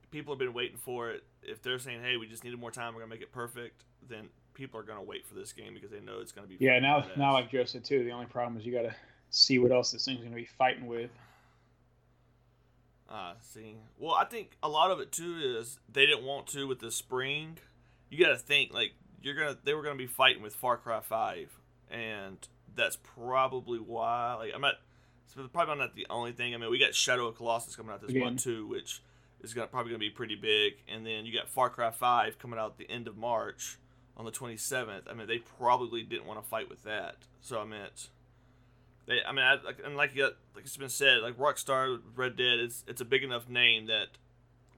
people 0.09 0.33
have 0.33 0.39
been 0.39 0.53
waiting 0.53 0.77
for 0.77 1.11
it. 1.11 1.23
If 1.43 1.61
they're 1.61 1.79
saying, 1.79 2.01
"Hey, 2.01 2.15
we 2.17 2.27
just 2.27 2.43
needed 2.43 2.59
more 2.59 2.71
time. 2.71 2.93
We're 2.93 3.01
gonna 3.01 3.09
make 3.09 3.21
it 3.21 3.31
perfect," 3.33 3.83
then 4.07 4.29
people 4.53 4.79
are 4.79 4.83
gonna 4.83 5.03
wait 5.03 5.25
for 5.27 5.35
this 5.35 5.51
game 5.51 5.73
because 5.73 5.91
they 5.91 5.99
know 5.99 6.19
it's 6.19 6.31
gonna 6.31 6.47
be. 6.47 6.57
yeah 6.59 6.79
now 6.79 7.01
badass. 7.01 7.17
now 7.17 7.33
like 7.33 7.49
joe 7.51 7.63
said 7.65 7.83
too 7.83 8.03
the 8.03 8.11
only 8.11 8.25
problem 8.27 8.57
is 8.57 8.65
you 8.65 8.71
gotta 8.73 8.93
see 9.29 9.59
what 9.59 9.71
else 9.71 9.91
this 9.91 10.03
thing's 10.05 10.21
gonna 10.23 10.35
be 10.35 10.45
fighting 10.45 10.87
with 10.87 11.09
Ah, 13.13 13.33
see. 13.41 13.75
Well, 13.99 14.15
I 14.15 14.23
think 14.23 14.57
a 14.63 14.69
lot 14.69 14.89
of 14.89 15.01
it 15.01 15.11
too 15.11 15.57
is 15.59 15.79
they 15.91 16.05
didn't 16.05 16.23
want 16.23 16.47
to 16.47 16.65
with 16.65 16.79
the 16.79 16.91
spring. 16.91 17.57
You 18.09 18.23
got 18.23 18.31
to 18.31 18.37
think 18.37 18.73
like 18.73 18.93
you're 19.21 19.35
gonna 19.35 19.57
they 19.63 19.73
were 19.73 19.83
gonna 19.83 19.95
be 19.95 20.07
fighting 20.07 20.41
with 20.41 20.55
Far 20.55 20.77
Cry 20.77 21.01
Five, 21.01 21.59
and 21.89 22.37
that's 22.73 22.95
probably 22.95 23.79
why. 23.79 24.35
Like 24.35 24.51
I'm 24.55 24.61
not. 24.61 24.75
It's 25.25 25.49
probably 25.53 25.75
not 25.75 25.95
the 25.95 26.07
only 26.09 26.31
thing. 26.33 26.53
I 26.53 26.57
mean, 26.57 26.69
we 26.69 26.79
got 26.79 26.93
Shadow 26.93 27.27
of 27.27 27.35
Colossus 27.35 27.75
coming 27.75 27.91
out 27.91 28.01
this 28.01 28.09
Again. 28.09 28.23
month 28.23 28.43
too, 28.43 28.67
which 28.67 29.01
is 29.41 29.53
gonna 29.53 29.67
probably 29.67 29.91
gonna 29.91 29.99
be 29.99 30.09
pretty 30.09 30.35
big. 30.35 30.73
And 30.87 31.05
then 31.05 31.25
you 31.25 31.33
got 31.33 31.49
Far 31.49 31.69
Cry 31.69 31.91
Five 31.91 32.39
coming 32.39 32.59
out 32.59 32.77
the 32.77 32.89
end 32.89 33.07
of 33.07 33.17
March 33.17 33.77
on 34.17 34.25
the 34.25 34.31
27th. 34.31 35.03
I 35.09 35.13
mean, 35.13 35.27
they 35.27 35.39
probably 35.39 36.03
didn't 36.03 36.25
want 36.25 36.41
to 36.41 36.47
fight 36.47 36.69
with 36.69 36.83
that. 36.83 37.15
So 37.41 37.59
I 37.59 37.65
meant. 37.65 38.09
They, 39.11 39.19
I 39.27 39.33
mean, 39.33 39.43
I, 39.43 39.55
like, 39.61 39.79
and 39.83 39.97
like 39.97 40.15
you 40.15 40.23
got, 40.23 40.33
like 40.55 40.63
it's 40.63 40.77
been 40.77 40.87
said, 40.87 41.21
like 41.21 41.37
Rockstar, 41.37 41.99
Red 42.15 42.37
Dead, 42.37 42.59
it's 42.59 42.85
it's 42.87 43.01
a 43.01 43.05
big 43.05 43.23
enough 43.25 43.49
name 43.49 43.87
that 43.87 44.07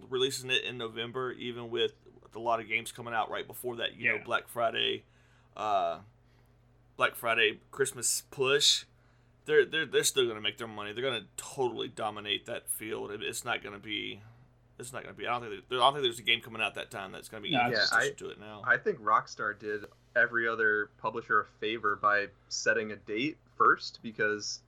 releasing 0.09 0.49
it 0.49 0.63
in 0.63 0.75
November, 0.79 1.31
even 1.33 1.69
with, 1.69 1.93
with 2.23 2.35
a 2.35 2.39
lot 2.39 2.59
of 2.59 2.67
games 2.67 2.91
coming 2.91 3.13
out 3.13 3.29
right 3.29 3.45
before 3.45 3.75
that, 3.75 3.95
you 3.95 4.09
know, 4.11 4.17
Black 4.25 4.47
Friday, 4.47 5.03
uh, 5.55 5.99
Black 6.97 7.13
Friday 7.15 7.59
Christmas 7.69 8.23
push, 8.31 8.85
they're 9.45 9.65
they're 9.65 9.85
they're 9.85 10.03
still 10.03 10.27
gonna 10.27 10.41
make 10.41 10.57
their 10.57 10.67
money. 10.67 10.93
They're 10.93 11.03
gonna 11.03 11.27
totally 11.37 11.87
dominate 11.89 12.47
that 12.47 12.67
field. 12.69 13.11
It's 13.13 13.45
not 13.45 13.63
gonna 13.63 13.77
be. 13.77 14.19
It's 14.79 14.91
not 14.91 15.03
gonna 15.03 15.13
be. 15.13 15.27
I 15.27 15.39
don't 15.39 15.47
think. 15.47 15.69
There, 15.69 15.77
I 15.77 15.81
don't 15.83 15.93
think 15.93 16.05
there's 16.05 16.17
a 16.17 16.23
game 16.23 16.41
coming 16.41 16.59
out 16.61 16.73
that 16.73 16.89
time 16.89 17.11
that's 17.11 17.29
gonna 17.29 17.43
be 17.43 17.51
No, 17.51 17.59
equal 17.59 17.73
Yeah, 17.73 17.85
I- 17.91 18.09
to 18.17 18.29
it 18.29 18.39
now. 18.39 18.63
I 18.65 18.77
think 18.77 18.99
Rockstar 18.99 19.57
did 19.59 19.85
every 20.15 20.47
other 20.47 20.89
publisher 20.97 21.41
a 21.41 21.45
favor 21.59 21.95
by 21.95 22.27
setting 22.49 22.91
a 22.91 22.95
date 22.95 23.37
first 23.57 23.99
because 24.03 24.59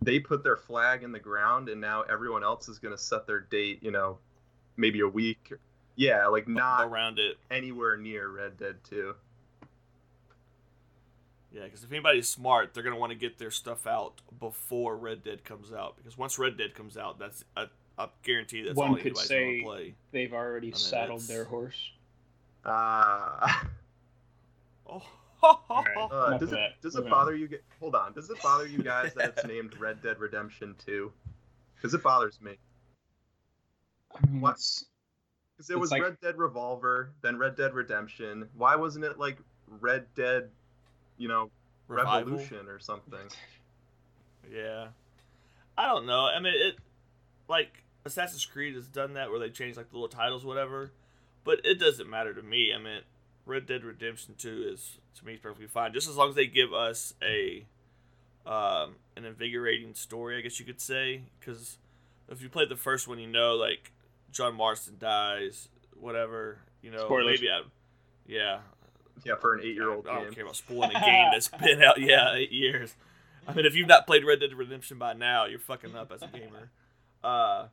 they 0.00 0.18
put 0.18 0.42
their 0.42 0.56
flag 0.56 1.02
in 1.02 1.12
the 1.12 1.18
ground 1.20 1.68
and 1.68 1.80
now 1.80 2.02
everyone 2.02 2.42
else 2.42 2.68
is 2.68 2.78
going 2.78 2.94
to 2.94 3.02
set 3.02 3.26
their 3.26 3.40
date, 3.40 3.82
you 3.82 3.90
know, 3.90 4.18
maybe 4.76 5.00
a 5.00 5.08
week. 5.08 5.52
Yeah, 5.96 6.26
like 6.26 6.48
not 6.48 6.86
around 6.86 7.18
it. 7.18 7.36
anywhere 7.50 7.96
near 7.96 8.28
Red 8.28 8.56
Dead 8.56 8.76
2. 8.88 9.14
Yeah, 11.54 11.64
because 11.64 11.84
if 11.84 11.92
anybody's 11.92 12.28
smart, 12.30 12.72
they're 12.72 12.82
gonna 12.82 12.96
want 12.96 13.10
to 13.12 13.18
get 13.18 13.36
their 13.38 13.50
stuff 13.50 13.86
out 13.86 14.22
before 14.40 14.96
Red 14.96 15.22
Dead 15.22 15.44
comes 15.44 15.70
out. 15.70 15.96
Because 15.98 16.16
once 16.16 16.38
Red 16.38 16.56
Dead 16.56 16.74
comes 16.74 16.96
out, 16.96 17.18
that's 17.18 17.44
I, 17.54 17.66
I 17.98 18.08
guarantee 18.22 18.62
that's 18.62 18.74
One 18.74 18.90
all 18.92 18.96
could 18.96 19.18
say- 19.18 19.60
play. 19.62 19.94
they've 20.12 20.32
already 20.32 20.68
mean, 20.68 20.76
saddled 20.76 21.20
it's- 21.20 21.28
their 21.28 21.44
horse 21.44 21.90
Ah. 22.64 23.66
Oh, 24.86 24.92
Alright. 24.94 25.08
Uh, 25.42 26.38
does 26.38 26.52
it 26.52 26.58
does 26.80 26.94
it 26.94 26.98
Moving 26.98 27.12
on. 27.12 27.18
bother 27.18 27.34
you? 27.34 27.48
Get, 27.48 27.64
hold 27.80 27.94
on. 27.94 28.12
Does 28.12 28.30
it 28.30 28.40
bother 28.42 28.66
you 28.66 28.82
guys 28.82 29.12
that 29.14 29.34
it's 29.36 29.44
named 29.46 29.76
Red 29.78 30.02
Dead 30.02 30.18
Redemption 30.20 30.74
2? 30.86 31.12
Because 31.76 31.94
it 31.94 32.02
bothers 32.02 32.40
me. 32.40 32.52
I 34.16 34.26
mean, 34.26 34.40
What? 34.40 34.56
Because 35.56 35.70
it 35.70 35.78
was 35.78 35.90
like- 35.90 36.02
Red 36.02 36.16
Dead 36.20 36.38
Revolver, 36.38 37.10
then 37.22 37.38
Red 37.38 37.56
Dead 37.56 37.74
Redemption. 37.74 38.48
Why 38.56 38.76
wasn't 38.76 39.04
it 39.04 39.18
like 39.18 39.38
Red 39.80 40.06
Dead, 40.14 40.50
you 41.18 41.28
know, 41.28 41.50
Revival? 41.88 42.32
Revolution 42.32 42.68
or 42.68 42.78
something? 42.78 43.18
Yeah, 44.52 44.88
I 45.78 45.86
don't 45.86 46.04
know. 46.04 46.26
I 46.26 46.40
mean, 46.40 46.52
it 46.56 46.74
like 47.48 47.84
Assassin's 48.04 48.44
Creed 48.44 48.74
has 48.74 48.88
done 48.88 49.14
that 49.14 49.30
where 49.30 49.38
they 49.38 49.50
change 49.50 49.76
like 49.76 49.88
the 49.90 49.94
little 49.94 50.08
titles, 50.08 50.44
whatever. 50.44 50.90
But 51.44 51.60
it 51.64 51.78
doesn't 51.78 52.10
matter 52.10 52.34
to 52.34 52.42
me. 52.42 52.72
I 52.74 52.78
mean, 52.78 53.00
Red 53.46 53.66
Dead 53.66 53.84
Redemption 53.84 54.34
Two 54.38 54.68
is 54.72 54.98
to 55.18 55.26
me 55.26 55.34
is 55.34 55.40
perfectly 55.40 55.66
fine, 55.66 55.92
just 55.92 56.08
as 56.08 56.16
long 56.16 56.30
as 56.30 56.34
they 56.34 56.46
give 56.46 56.72
us 56.72 57.14
a 57.22 57.66
um, 58.46 58.96
an 59.16 59.24
invigorating 59.24 59.94
story, 59.94 60.36
I 60.36 60.40
guess 60.40 60.58
you 60.58 60.66
could 60.66 60.80
say. 60.80 61.22
Because 61.38 61.78
if 62.28 62.42
you 62.42 62.48
played 62.48 62.68
the 62.68 62.76
first 62.76 63.06
one, 63.08 63.18
you 63.18 63.26
know 63.28 63.54
like 63.54 63.92
John 64.30 64.54
Marston 64.54 64.96
dies, 64.98 65.68
whatever. 65.98 66.58
You 66.82 66.90
know, 66.90 67.04
Spoilers. 67.04 67.40
maybe 67.40 67.50
I, 67.50 67.62
yeah, 68.26 68.58
Yeah, 69.24 69.34
for 69.36 69.54
an 69.54 69.60
eight-year-old 69.64 70.08
I 70.08 70.14
don't 70.14 70.24
game. 70.24 70.32
care 70.34 70.42
about 70.44 70.56
spoiling 70.56 70.90
a 70.96 71.00
game 71.00 71.28
that's 71.32 71.48
been 71.62 71.80
out, 71.82 72.00
yeah, 72.00 72.34
eight 72.34 72.50
years. 72.52 72.94
I 73.46 73.54
mean, 73.54 73.66
if 73.66 73.74
you've 73.76 73.86
not 73.88 74.06
played 74.06 74.24
Red 74.24 74.40
Dead 74.40 74.52
Redemption 74.54 74.98
by 74.98 75.12
now, 75.12 75.46
you're 75.46 75.58
fucking 75.60 75.94
up 75.96 76.10
as 76.12 76.22
a 76.22 76.26
gamer. 76.28 76.70
Uh, 77.22 77.66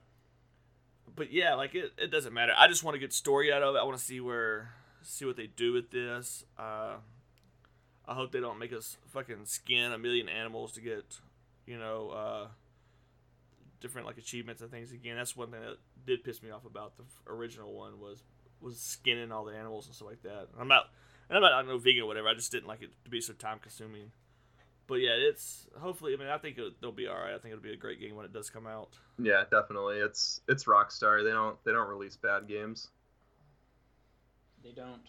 but 1.15 1.31
yeah, 1.31 1.55
like 1.55 1.73
it, 1.75 1.91
it 1.97 2.11
doesn't 2.11 2.33
matter. 2.33 2.53
I 2.57 2.67
just 2.67 2.83
want 2.83 2.95
to 2.95 2.99
get 2.99 3.13
story 3.13 3.51
out 3.51 3.63
of 3.63 3.75
it. 3.75 3.79
I 3.79 3.83
want 3.83 3.97
to 3.97 4.03
see 4.03 4.19
where, 4.19 4.73
see 5.01 5.25
what 5.25 5.37
they 5.37 5.47
do 5.47 5.73
with 5.73 5.91
this. 5.91 6.43
Uh, 6.57 6.95
I 8.07 8.13
hope 8.13 8.31
they 8.31 8.39
don't 8.39 8.59
make 8.59 8.73
us 8.73 8.97
fucking 9.07 9.45
skin 9.45 9.91
a 9.91 9.97
million 9.97 10.29
animals 10.29 10.71
to 10.73 10.81
get, 10.81 11.19
you 11.65 11.77
know, 11.77 12.09
uh, 12.09 12.47
different 13.81 14.07
like 14.07 14.17
achievements 14.17 14.61
and 14.61 14.71
things. 14.71 14.91
Again, 14.91 15.15
that's 15.15 15.35
one 15.35 15.51
thing 15.51 15.61
that 15.61 15.77
did 16.05 16.23
piss 16.23 16.41
me 16.41 16.49
off 16.49 16.65
about 16.65 16.93
the 16.97 17.03
original 17.31 17.73
one 17.73 17.99
was 17.99 18.23
was 18.61 18.79
skinning 18.79 19.31
all 19.31 19.45
the 19.45 19.55
animals 19.55 19.85
and 19.85 19.95
stuff 19.95 20.09
like 20.09 20.23
that. 20.23 20.47
I'm 20.59 20.67
not 20.67 20.85
and 21.29 21.37
I'm 21.37 21.41
not, 21.41 21.53
I'm 21.53 21.67
no 21.67 21.77
vegan 21.77 22.03
or 22.03 22.07
whatever. 22.07 22.27
I 22.27 22.33
just 22.33 22.51
didn't 22.51 22.67
like 22.67 22.81
it 22.81 22.89
to 23.03 23.09
be 23.09 23.21
so 23.21 23.33
time 23.33 23.59
consuming. 23.59 24.11
But 24.87 24.95
yeah, 24.95 25.11
it's 25.11 25.67
hopefully. 25.79 26.15
I 26.15 26.17
mean, 26.17 26.27
I 26.27 26.39
think 26.39 26.57
it, 26.57 26.81
they'll 26.81 26.91
be 26.91 27.07
all 27.07 27.15
right. 27.15 27.35
I 27.35 27.37
think 27.37 27.53
it'll 27.53 27.63
be 27.63 27.73
a 27.73 27.77
great 27.77 27.99
game 27.99 28.15
when 28.15 28.25
it 28.25 28.33
does 28.33 28.49
come 28.49 28.65
out. 28.65 28.97
Yeah, 29.19 29.43
definitely. 29.51 29.97
It's 29.97 30.41
it's 30.47 30.65
Rockstar. 30.65 31.23
They 31.23 31.29
don't 31.29 31.63
they 31.63 31.71
don't 31.71 31.87
release 31.87 32.17
bad 32.17 32.47
games. 32.47 32.89
They 34.63 34.71
don't. 34.71 35.01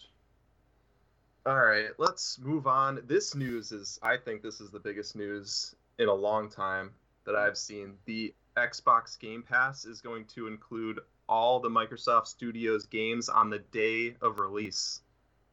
All 1.45 1.59
right, 1.59 1.89
let's 1.97 2.37
move 2.39 2.67
on. 2.67 3.01
This 3.07 3.33
news 3.33 3.71
is 3.71 3.99
I 4.03 4.17
think 4.17 4.43
this 4.43 4.61
is 4.61 4.69
the 4.69 4.79
biggest 4.79 5.15
news 5.15 5.75
in 5.97 6.07
a 6.07 6.13
long 6.13 6.49
time 6.49 6.91
that 7.25 7.35
I've 7.35 7.57
seen. 7.57 7.93
The 8.05 8.33
Xbox 8.55 9.17
Game 9.19 9.43
Pass 9.43 9.85
is 9.85 10.01
going 10.01 10.25
to 10.35 10.47
include 10.47 10.99
all 11.27 11.59
the 11.59 11.69
Microsoft 11.69 12.27
Studios 12.27 12.85
games 12.85 13.29
on 13.29 13.49
the 13.49 13.59
day 13.59 14.15
of 14.21 14.39
release. 14.39 15.01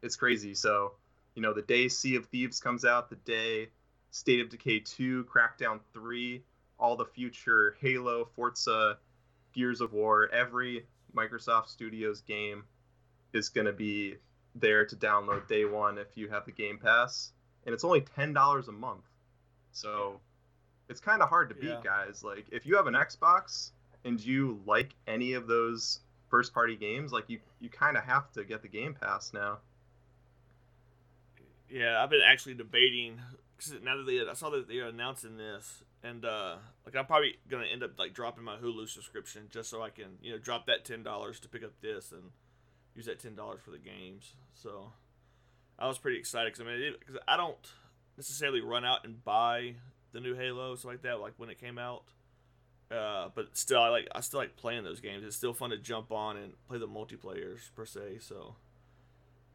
It's 0.02 0.16
crazy. 0.16 0.54
So, 0.54 0.92
you 1.34 1.42
know, 1.42 1.54
the 1.54 1.62
day 1.62 1.88
Sea 1.88 2.16
of 2.16 2.26
Thieves 2.26 2.60
comes 2.60 2.84
out, 2.84 3.08
the 3.08 3.16
day 3.16 3.68
State 4.10 4.40
of 4.40 4.48
Decay 4.48 4.80
2, 4.80 5.24
Crackdown 5.24 5.80
3, 5.92 6.42
all 6.78 6.96
the 6.96 7.04
future 7.04 7.76
Halo, 7.80 8.28
Forza, 8.34 8.98
Gears 9.54 9.80
of 9.80 9.92
War, 9.92 10.28
every 10.32 10.84
Microsoft 11.14 11.68
Studios 11.68 12.20
game 12.22 12.64
is 13.32 13.48
going 13.48 13.66
to 13.66 13.72
be 13.72 14.16
there 14.54 14.84
to 14.86 14.96
download 14.96 15.46
day 15.48 15.64
one 15.64 15.98
if 15.98 16.16
you 16.16 16.28
have 16.28 16.44
the 16.46 16.52
Game 16.52 16.78
Pass. 16.78 17.32
And 17.66 17.74
it's 17.74 17.84
only 17.84 18.00
$10 18.00 18.68
a 18.68 18.72
month. 18.72 19.04
So 19.72 20.20
it's 20.88 21.00
kind 21.00 21.22
of 21.22 21.28
hard 21.28 21.48
to 21.50 21.54
beat, 21.54 21.68
Yeah. 21.68 21.80
guys. 21.84 22.24
Like, 22.24 22.46
if 22.50 22.64
you 22.66 22.76
have 22.76 22.86
an 22.86 22.94
Xbox 22.94 23.70
and 24.04 24.18
you 24.20 24.60
like 24.66 24.94
any 25.06 25.34
of 25.34 25.46
those 25.46 26.00
first 26.30 26.54
party 26.54 26.76
games, 26.76 27.12
like, 27.12 27.28
you, 27.28 27.38
you 27.60 27.68
kind 27.68 27.96
of 27.96 28.04
have 28.04 28.32
to 28.32 28.44
get 28.44 28.62
the 28.62 28.68
Game 28.68 28.94
Pass 28.94 29.32
now. 29.34 29.58
Yeah, 31.68 32.02
I've 32.02 32.10
been 32.10 32.22
actually 32.24 32.54
debating 32.54 33.20
because 33.56 33.74
now 33.82 33.96
that 33.98 34.06
they 34.06 34.26
I 34.26 34.32
saw 34.32 34.48
that 34.50 34.68
they're 34.68 34.86
announcing 34.86 35.36
this, 35.36 35.82
and 36.02 36.24
uh, 36.24 36.56
like 36.86 36.96
I'm 36.96 37.04
probably 37.04 37.36
gonna 37.48 37.66
end 37.66 37.82
up 37.82 37.98
like 37.98 38.14
dropping 38.14 38.42
my 38.44 38.56
Hulu 38.56 38.88
subscription 38.88 39.48
just 39.50 39.68
so 39.68 39.82
I 39.82 39.90
can 39.90 40.16
you 40.22 40.32
know 40.32 40.38
drop 40.38 40.66
that 40.66 40.86
ten 40.86 41.02
dollars 41.02 41.38
to 41.40 41.48
pick 41.48 41.62
up 41.62 41.72
this 41.82 42.10
and 42.10 42.30
use 42.98 43.06
that 43.06 43.20
ten 43.20 43.34
dollars 43.34 43.60
for 43.64 43.70
the 43.70 43.78
games. 43.78 44.34
So 44.54 44.92
I 45.78 45.86
was 45.86 45.98
pretty 45.98 46.18
excited 46.18 46.52
because 46.52 46.66
I 46.66 46.70
mean 46.70 46.94
because 46.98 47.16
I 47.26 47.36
don't 47.36 47.56
necessarily 48.16 48.60
run 48.60 48.84
out 48.84 49.04
and 49.04 49.24
buy 49.24 49.74
the 50.12 50.20
new 50.20 50.34
Halo 50.34 50.74
stuff 50.74 50.90
like 50.90 51.02
that 51.02 51.20
like 51.20 51.34
when 51.38 51.48
it 51.48 51.58
came 51.60 51.78
out. 51.78 52.02
Uh, 52.90 53.28
but 53.34 53.56
still, 53.56 53.80
I 53.80 53.88
like 53.88 54.08
I 54.14 54.20
still 54.20 54.40
like 54.40 54.56
playing 54.56 54.84
those 54.84 55.00
games. 55.00 55.24
It's 55.24 55.36
still 55.36 55.54
fun 55.54 55.70
to 55.70 55.78
jump 55.78 56.10
on 56.10 56.36
and 56.36 56.52
play 56.68 56.78
the 56.78 56.88
multiplayers 56.88 57.70
per 57.76 57.86
se. 57.86 58.18
So 58.20 58.56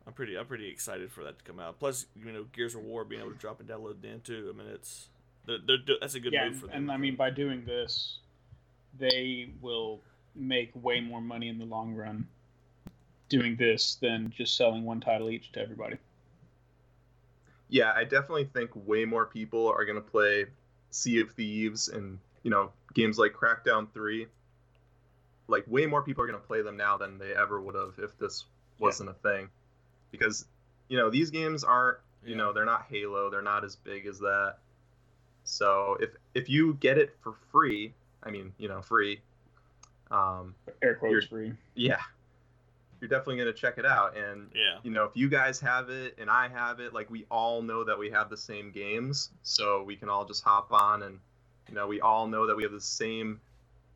I'm 0.08 0.14
pretty 0.14 0.38
I'm 0.38 0.46
pretty 0.46 0.70
excited 0.70 1.12
for 1.12 1.24
that 1.26 1.40
to 1.40 1.44
come 1.44 1.60
out. 1.60 1.80
Plus, 1.80 2.06
you 2.16 2.32
know, 2.32 2.46
Gears 2.54 2.76
of 2.76 2.84
War 2.84 3.04
being 3.04 3.22
able 3.22 3.32
to 3.32 3.38
drop 3.38 3.60
and 3.60 3.68
download 3.68 4.02
then 4.02 4.22
too. 4.22 4.54
I 4.54 4.58
mean, 4.58 4.68
it's 4.68 5.10
they're, 5.46 5.58
they're, 5.66 5.98
that's 6.00 6.16
a 6.16 6.20
good 6.22 6.32
yeah, 6.32 6.48
move 6.48 6.60
for 6.60 6.68
them. 6.68 6.76
and 6.76 6.92
I 6.92 6.98
mean 6.98 7.16
by 7.16 7.30
doing 7.30 7.66
this, 7.66 8.20
they 8.98 9.50
will 9.62 10.00
make 10.36 10.72
way 10.76 11.02
more 11.02 11.20
money 11.20 11.50
in 11.50 11.60
the 11.60 11.66
long 11.66 11.94
run 11.94 12.28
doing 13.34 13.56
this 13.56 13.96
than 13.96 14.30
just 14.30 14.56
selling 14.56 14.84
one 14.84 15.02
title 15.02 15.30
each 15.32 15.52
to 15.54 15.60
everybody. 15.60 15.98
yeah, 17.70 17.92
I 17.96 18.04
definitely 18.04 18.46
think 18.46 18.70
way 18.76 19.04
more 19.06 19.26
people 19.26 19.68
are 19.68 19.84
going 19.86 19.96
to 19.96 20.02
play 20.02 20.46
Sea 20.92 21.22
of 21.22 21.32
Thieves 21.32 21.88
and, 21.88 22.20
you 22.44 22.52
know, 22.52 22.72
games 22.94 23.18
like 23.18 23.34
Crackdown 23.34 23.92
3. 23.92 24.28
Like, 25.48 25.64
way 25.68 25.88
more 25.88 26.04
people 26.04 26.24
are 26.24 26.28
going 26.28 26.40
to 26.40 26.46
play 26.46 26.62
them 26.62 26.78
now 26.78 26.98
than 26.98 27.18
they 27.18 27.34
ever 27.34 27.60
would 27.60 27.74
have 27.76 27.96
if 27.98 28.16
this 28.20 28.46
wasn't 28.78 29.10
a 29.10 29.14
thing. 29.14 29.50
Because, 30.12 30.46
you 30.88 30.98
know, 30.98 31.10
these 31.10 31.32
games 31.32 31.64
aren't, 31.64 31.98
you 32.24 32.32
Yeah. 32.32 32.38
know, 32.38 32.54
they're 32.54 32.66
not 32.66 32.86
Halo, 32.90 33.32
they're 33.32 33.42
not 33.42 33.64
as 33.66 33.76
big 33.76 34.06
as 34.06 34.20
that. 34.20 34.58
So 35.44 35.98
if 36.00 36.12
if 36.36 36.48
you 36.50 36.76
get 36.76 36.98
it 37.00 37.18
for 37.22 37.34
free, 37.52 37.94
I 38.22 38.30
mean, 38.30 38.54
you 38.60 38.68
know, 38.70 38.82
free, 38.82 39.20
um, 40.12 40.56
Air 40.84 40.96
quotes 40.96 41.26
free. 41.26 41.54
yeah, 41.76 42.02
you're 43.04 43.10
definitely 43.10 43.36
going 43.36 43.54
to 43.54 43.60
check 43.60 43.78
it 43.78 43.86
out. 43.86 44.16
And 44.16 44.50
yeah, 44.56 44.78
you 44.82 44.90
know, 44.90 45.04
if 45.04 45.12
you 45.14 45.28
guys 45.28 45.60
have 45.60 45.90
it 45.90 46.16
and 46.18 46.30
I 46.30 46.48
have 46.48 46.80
it, 46.80 46.94
like 46.94 47.10
we 47.10 47.26
all 47.30 47.62
know 47.62 47.84
that 47.84 48.00
we 48.00 48.10
have 48.12 48.30
the 48.30 48.38
same 48.38 48.72
games, 48.72 49.32
so 49.44 49.84
we 49.84 49.98
can 49.98 50.08
all 50.08 50.24
just 50.24 50.42
hop 50.42 50.72
on 50.72 51.04
and 51.04 51.20
you 51.68 51.76
know, 51.76 51.86
we 51.86 52.00
all 52.00 52.28
know 52.28 52.48
that 52.48 52.56
we 52.56 52.64
have 52.64 52.72
the 52.72 52.80
same 52.80 53.42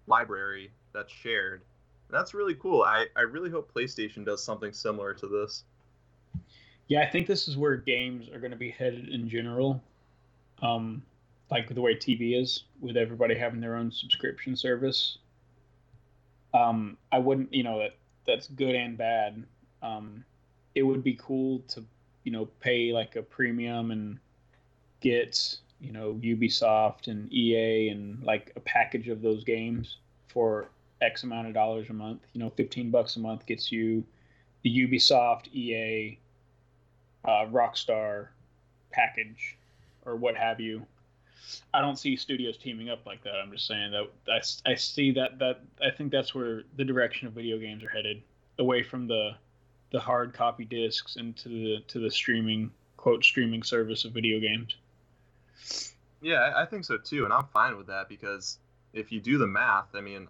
library 0.07 0.71
that's 0.93 1.11
shared. 1.11 1.61
And 2.09 2.17
that's 2.17 2.33
really 2.33 2.55
cool. 2.55 2.83
I, 2.83 3.05
I 3.15 3.21
really 3.21 3.49
hope 3.49 3.73
PlayStation 3.73 4.25
does 4.25 4.43
something 4.43 4.73
similar 4.73 5.13
to 5.13 5.27
this. 5.27 5.63
Yeah, 6.87 7.01
I 7.01 7.09
think 7.09 7.27
this 7.27 7.47
is 7.47 7.55
where 7.55 7.77
games 7.77 8.29
are 8.29 8.39
going 8.39 8.51
to 8.51 8.57
be 8.57 8.71
headed 8.71 9.07
in 9.07 9.29
general. 9.29 9.81
Um, 10.61 11.01
like 11.49 11.73
the 11.73 11.81
way 11.81 11.95
TV 11.95 12.41
is, 12.41 12.63
with 12.81 12.97
everybody 12.97 13.35
having 13.35 13.61
their 13.61 13.75
own 13.75 13.89
subscription 13.89 14.55
service. 14.55 15.17
Um, 16.53 16.97
I 17.11 17.19
wouldn't, 17.19 17.53
you 17.53 17.63
know, 17.63 17.79
that 17.79 17.95
that's 18.27 18.47
good 18.47 18.75
and 18.75 18.97
bad. 18.97 19.43
Um, 19.81 20.23
it 20.75 20.83
would 20.83 21.03
be 21.03 21.17
cool 21.19 21.59
to, 21.69 21.83
you 22.23 22.31
know, 22.31 22.45
pay 22.59 22.91
like 22.91 23.15
a 23.15 23.21
premium 23.21 23.91
and 23.91 24.19
get, 24.99 25.57
you 25.79 25.91
know, 25.91 26.19
Ubisoft 26.21 27.07
and 27.07 27.31
EA 27.33 27.89
and 27.89 28.21
like 28.23 28.51
a 28.55 28.59
package 28.59 29.07
of 29.07 29.21
those 29.21 29.43
games 29.43 29.97
for 30.27 30.69
X 31.01 31.23
amount 31.23 31.47
of 31.47 31.53
dollars 31.53 31.89
a 31.89 31.93
month. 31.93 32.21
You 32.33 32.39
know, 32.39 32.51
fifteen 32.51 32.91
bucks 32.91 33.15
a 33.15 33.19
month 33.19 33.45
gets 33.45 33.71
you 33.71 34.03
the 34.63 34.69
Ubisoft, 34.69 35.53
EA, 35.53 36.19
uh, 37.25 37.45
Rockstar 37.51 38.27
package 38.91 39.57
or 40.05 40.15
what 40.15 40.35
have 40.35 40.59
you. 40.59 40.85
I 41.73 41.81
don't 41.81 41.97
see 41.97 42.15
studios 42.15 42.57
teaming 42.57 42.89
up 42.89 43.05
like 43.05 43.23
that. 43.23 43.35
I'm 43.35 43.51
just 43.51 43.67
saying 43.67 43.91
that 43.91 44.09
I, 44.31 44.71
I 44.71 44.75
see 44.75 45.11
that 45.11 45.39
that 45.39 45.61
I 45.81 45.91
think 45.91 46.11
that's 46.11 46.33
where 46.33 46.63
the 46.75 46.83
direction 46.85 47.27
of 47.27 47.33
video 47.33 47.57
games 47.57 47.83
are 47.83 47.89
headed, 47.89 48.21
away 48.59 48.83
from 48.83 49.07
the 49.07 49.31
the 49.91 49.99
hard 49.99 50.33
copy 50.33 50.65
discs 50.65 51.15
into 51.15 51.49
the 51.49 51.83
to 51.87 51.99
the 51.99 52.11
streaming 52.11 52.71
quote 52.97 53.23
streaming 53.23 53.63
service 53.63 54.05
of 54.05 54.11
video 54.11 54.39
games. 54.39 54.75
Yeah, 56.21 56.53
I- 56.55 56.65
think 56.65 56.83
so 56.85 56.97
too, 56.97 57.25
and 57.25 57.33
I'm 57.33 57.45
fine 57.53 57.77
with 57.77 57.87
that 57.87 58.09
because 58.09 58.57
if 58.93 59.11
you 59.11 59.19
do 59.19 59.37
the 59.37 59.47
math, 59.47 59.93
I 59.93 60.01
mean, 60.01 60.27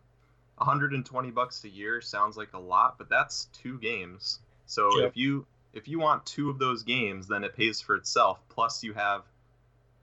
120 0.57 1.31
bucks 1.31 1.63
a 1.63 1.69
year 1.69 2.01
sounds 2.01 2.35
like 2.35 2.53
a 2.53 2.59
lot, 2.59 2.97
but 2.97 3.09
that's 3.09 3.45
two 3.45 3.79
games. 3.79 4.39
So 4.65 4.99
Yep. 4.99 5.09
if 5.09 5.17
you 5.17 5.45
if 5.73 5.87
you 5.87 5.99
want 5.99 6.25
two 6.25 6.49
of 6.49 6.57
those 6.59 6.83
games, 6.83 7.27
then 7.27 7.43
it 7.43 7.55
pays 7.55 7.79
for 7.79 7.95
itself. 7.95 8.39
Plus, 8.49 8.83
you 8.83 8.93
have 8.93 9.23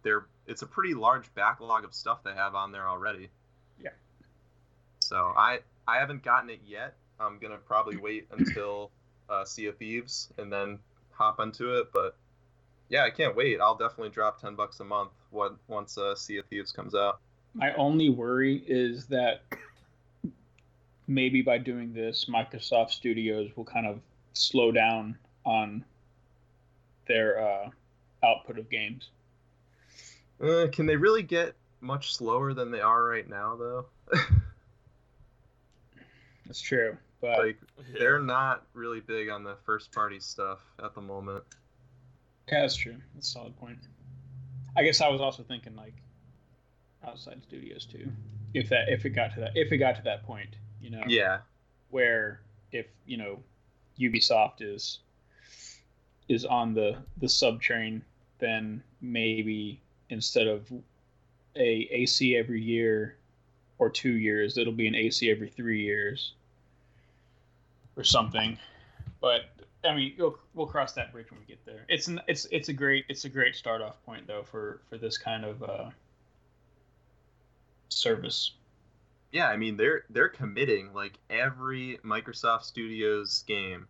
their 0.03 0.27
it's 0.47 0.63
a 0.63 0.67
pretty 0.67 0.95
large 0.95 1.33
backlog 1.35 1.85
of 1.85 1.95
stuff 1.95 2.23
they 2.23 2.35
have 2.35 2.55
on 2.55 2.73
there 2.73 2.89
already. 2.89 3.29
Yeah. 3.83 3.91
So 5.01 5.33
I 5.37 5.61
I 5.87 5.99
haven't 5.99 6.23
gotten 6.23 6.51
it 6.51 6.61
yet. 6.67 6.95
I'm 7.21 7.39
gonna 7.39 7.59
probably 7.59 7.97
wait 7.97 8.27
until 8.37 8.91
uh, 9.29 9.45
Sea 9.45 9.67
of 9.67 9.77
Thieves 9.77 10.33
and 10.39 10.53
then 10.53 10.79
hop 11.13 11.41
into 11.41 11.79
it. 11.79 11.89
But 11.93 12.17
yeah, 12.89 13.05
I 13.05 13.11
can't 13.11 13.37
wait. 13.37 13.61
I'll 13.61 13.77
definitely 13.77 14.11
drop 14.11 14.41
ten 14.41 14.55
bucks 14.55 14.81
a 14.81 14.85
month 14.85 15.11
when, 15.31 15.53
once 15.69 15.97
uh, 15.97 16.15
Sea 16.15 16.39
of 16.39 16.47
Thieves 16.47 16.73
comes 16.73 16.95
out. 16.95 17.21
My 17.55 17.73
only 17.75 18.11
worry 18.11 18.63
is 18.67 19.07
that 19.07 19.43
maybe 21.07 21.41
by 21.43 21.59
doing 21.59 21.93
this, 21.93 22.27
Microsoft 22.27 22.91
Studios 22.91 23.51
will 23.57 23.65
kind 23.65 23.87
of 23.87 24.01
slow 24.33 24.73
down 24.73 25.17
on 25.45 25.85
their 27.07 27.41
uh, 27.41 27.71
output 28.25 28.59
of 28.59 28.69
games. 28.71 29.11
Uh, 30.43 30.67
can 30.73 30.87
they 30.87 30.97
really 30.97 31.23
get 31.23 31.55
much 31.81 32.15
slower 32.15 32.55
than 32.55 32.71
they 32.71 32.81
are 32.81 33.05
right 33.05 33.29
now, 33.29 33.57
though? 33.57 33.87
That's 36.47 36.61
true, 36.61 36.97
but 37.21 37.39
like 37.39 37.59
yeah. 37.79 37.99
they're 37.99 38.21
not 38.21 38.67
really 38.75 39.01
big 39.01 39.29
on 39.31 39.45
the 39.45 39.57
first 39.65 39.93
party 39.93 40.21
stuff 40.21 40.61
at 40.83 40.95
the 40.95 41.01
moment. 41.01 41.43
yeah, 42.51 42.61
that's 42.61 42.77
true. 42.77 42.97
That's 43.15 43.29
a 43.29 43.31
solid 43.31 43.57
point. 43.57 43.79
I 44.77 44.83
guess 44.85 45.01
I 45.01 45.09
was 45.09 45.21
also 45.21 45.43
thinking 45.43 45.75
like 45.75 45.95
outside 47.07 47.43
studios 47.43 47.87
too. 47.87 48.11
If 48.53 48.69
that 48.69 48.89
if 48.89 49.05
it 49.07 49.11
got 49.11 49.33
to 49.35 49.41
that 49.41 49.53
if 49.55 49.73
it 49.73 49.79
got 49.79 49.97
to 49.97 50.03
that 50.03 50.25
point, 50.25 50.57
you 50.83 50.91
know, 50.91 51.03
Yeah, 51.07 51.39
where 51.91 52.41
if 52.73 52.87
you 53.07 53.17
know 53.17 53.43
Ubisoft 53.99 54.61
is 54.61 54.99
is 56.29 56.45
on 56.45 56.75
the 56.75 56.99
the 57.19 57.29
sub 57.29 57.61
train, 57.61 58.03
then 58.39 58.83
maybe 59.01 59.81
instead 60.15 60.47
of 60.47 60.73
a 61.57 61.89
AC 61.91 62.37
every 62.37 62.63
year 62.63 63.17
or 63.79 63.91
two 63.91 64.13
years, 64.13 64.57
it'll 64.57 64.73
be 64.73 64.87
an 64.87 64.95
AC 64.95 65.31
every 65.31 65.49
three 65.49 65.83
years 65.83 66.33
or 67.97 68.05
something. 68.05 68.57
But 69.21 69.43
I 69.85 69.95
mean, 69.95 70.15
we'll, 70.17 70.39
we'll 70.55 70.67
cross 70.67 70.93
that 70.93 71.13
bridge 71.13 71.31
when 71.31 71.41
we 71.41 71.47
get 71.47 71.65
there. 71.67 71.85
It's 71.89 72.09
an, 72.09 72.21
it's 72.27 72.47
it's 72.51 72.69
a 72.69 72.73
great 72.73 73.05
it's 73.09 73.25
a 73.25 73.29
great 73.29 73.57
start 73.57 73.83
off 73.83 74.03
point 74.07 74.27
though 74.27 74.45
for 74.45 74.81
for 74.89 74.97
this 74.97 75.19
kind 75.19 75.45
of 75.45 75.63
uh, 75.63 75.91
service. 77.89 78.53
yeah. 79.33 79.49
I 79.49 79.57
mean, 79.57 79.77
they're 79.77 80.05
they're 80.11 80.29
committing 80.29 80.93
like 80.95 81.19
every 81.29 81.99
Microsoft 82.05 82.63
Studios 82.63 83.45
game 83.47 83.87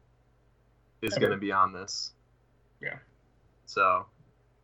is 1.02 1.14
going 1.18 1.32
to 1.32 1.38
be 1.38 1.52
on 1.52 1.72
this. 1.72 2.12
Yeah. 2.80 2.96
So 3.66 4.06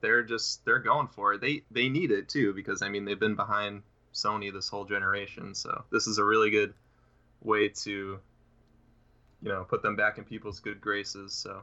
they're 0.01 0.23
just 0.23 0.65
they're 0.65 0.79
going 0.79 1.09
for 1.09 1.35
it. 1.35 1.41
They 1.41 1.63
they 1.71 1.89
need 1.89 2.11
it 2.11 2.29
too 2.29 2.53
because 2.55 2.83
I 2.83 2.89
mean 2.89 3.05
they've 3.05 3.19
been 3.19 3.37
behind 3.37 3.83
Sony 4.15 4.53
this 4.53 4.69
whole 4.69 4.85
generation. 4.85 5.55
So 5.55 5.85
this 5.91 6.07
is 6.07 6.19
a 6.19 6.25
really 6.25 6.51
good 6.51 6.75
way 7.43 7.69
to 7.69 8.19
you 9.43 9.49
know 9.49 9.65
put 9.65 9.83
them 9.83 9.97
back 9.97 10.19
in 10.19 10.25
people's 10.25 10.61
good 10.61 10.81
graces. 10.81 11.33
So 11.33 11.63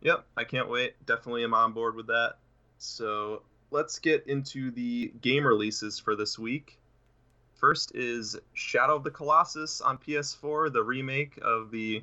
yep, 0.00 0.26
I 0.36 0.44
can't 0.44 0.68
wait. 0.68 0.94
Definitely 1.06 1.44
am 1.44 1.54
on 1.54 1.72
board 1.72 1.94
with 1.94 2.08
that. 2.08 2.34
So 2.78 3.42
let's 3.70 3.98
get 3.98 4.26
into 4.26 4.70
the 4.70 5.12
game 5.20 5.46
releases 5.46 5.98
for 5.98 6.16
this 6.16 6.38
week. 6.38 6.78
First 7.54 7.94
is 7.94 8.36
Shadow 8.54 8.96
of 8.96 9.04
the 9.04 9.10
Colossus 9.10 9.82
on 9.82 9.98
PS4, 9.98 10.72
the 10.72 10.82
remake 10.82 11.38
of 11.42 11.70
the 11.70 12.02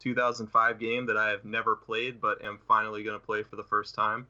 2005 0.00 0.78
game 0.78 1.06
that 1.06 1.16
I 1.16 1.30
have 1.30 1.44
never 1.44 1.76
played, 1.76 2.20
but 2.20 2.44
am 2.44 2.58
finally 2.68 3.02
going 3.02 3.18
to 3.18 3.24
play 3.24 3.42
for 3.42 3.56
the 3.56 3.64
first 3.64 3.94
time. 3.94 4.26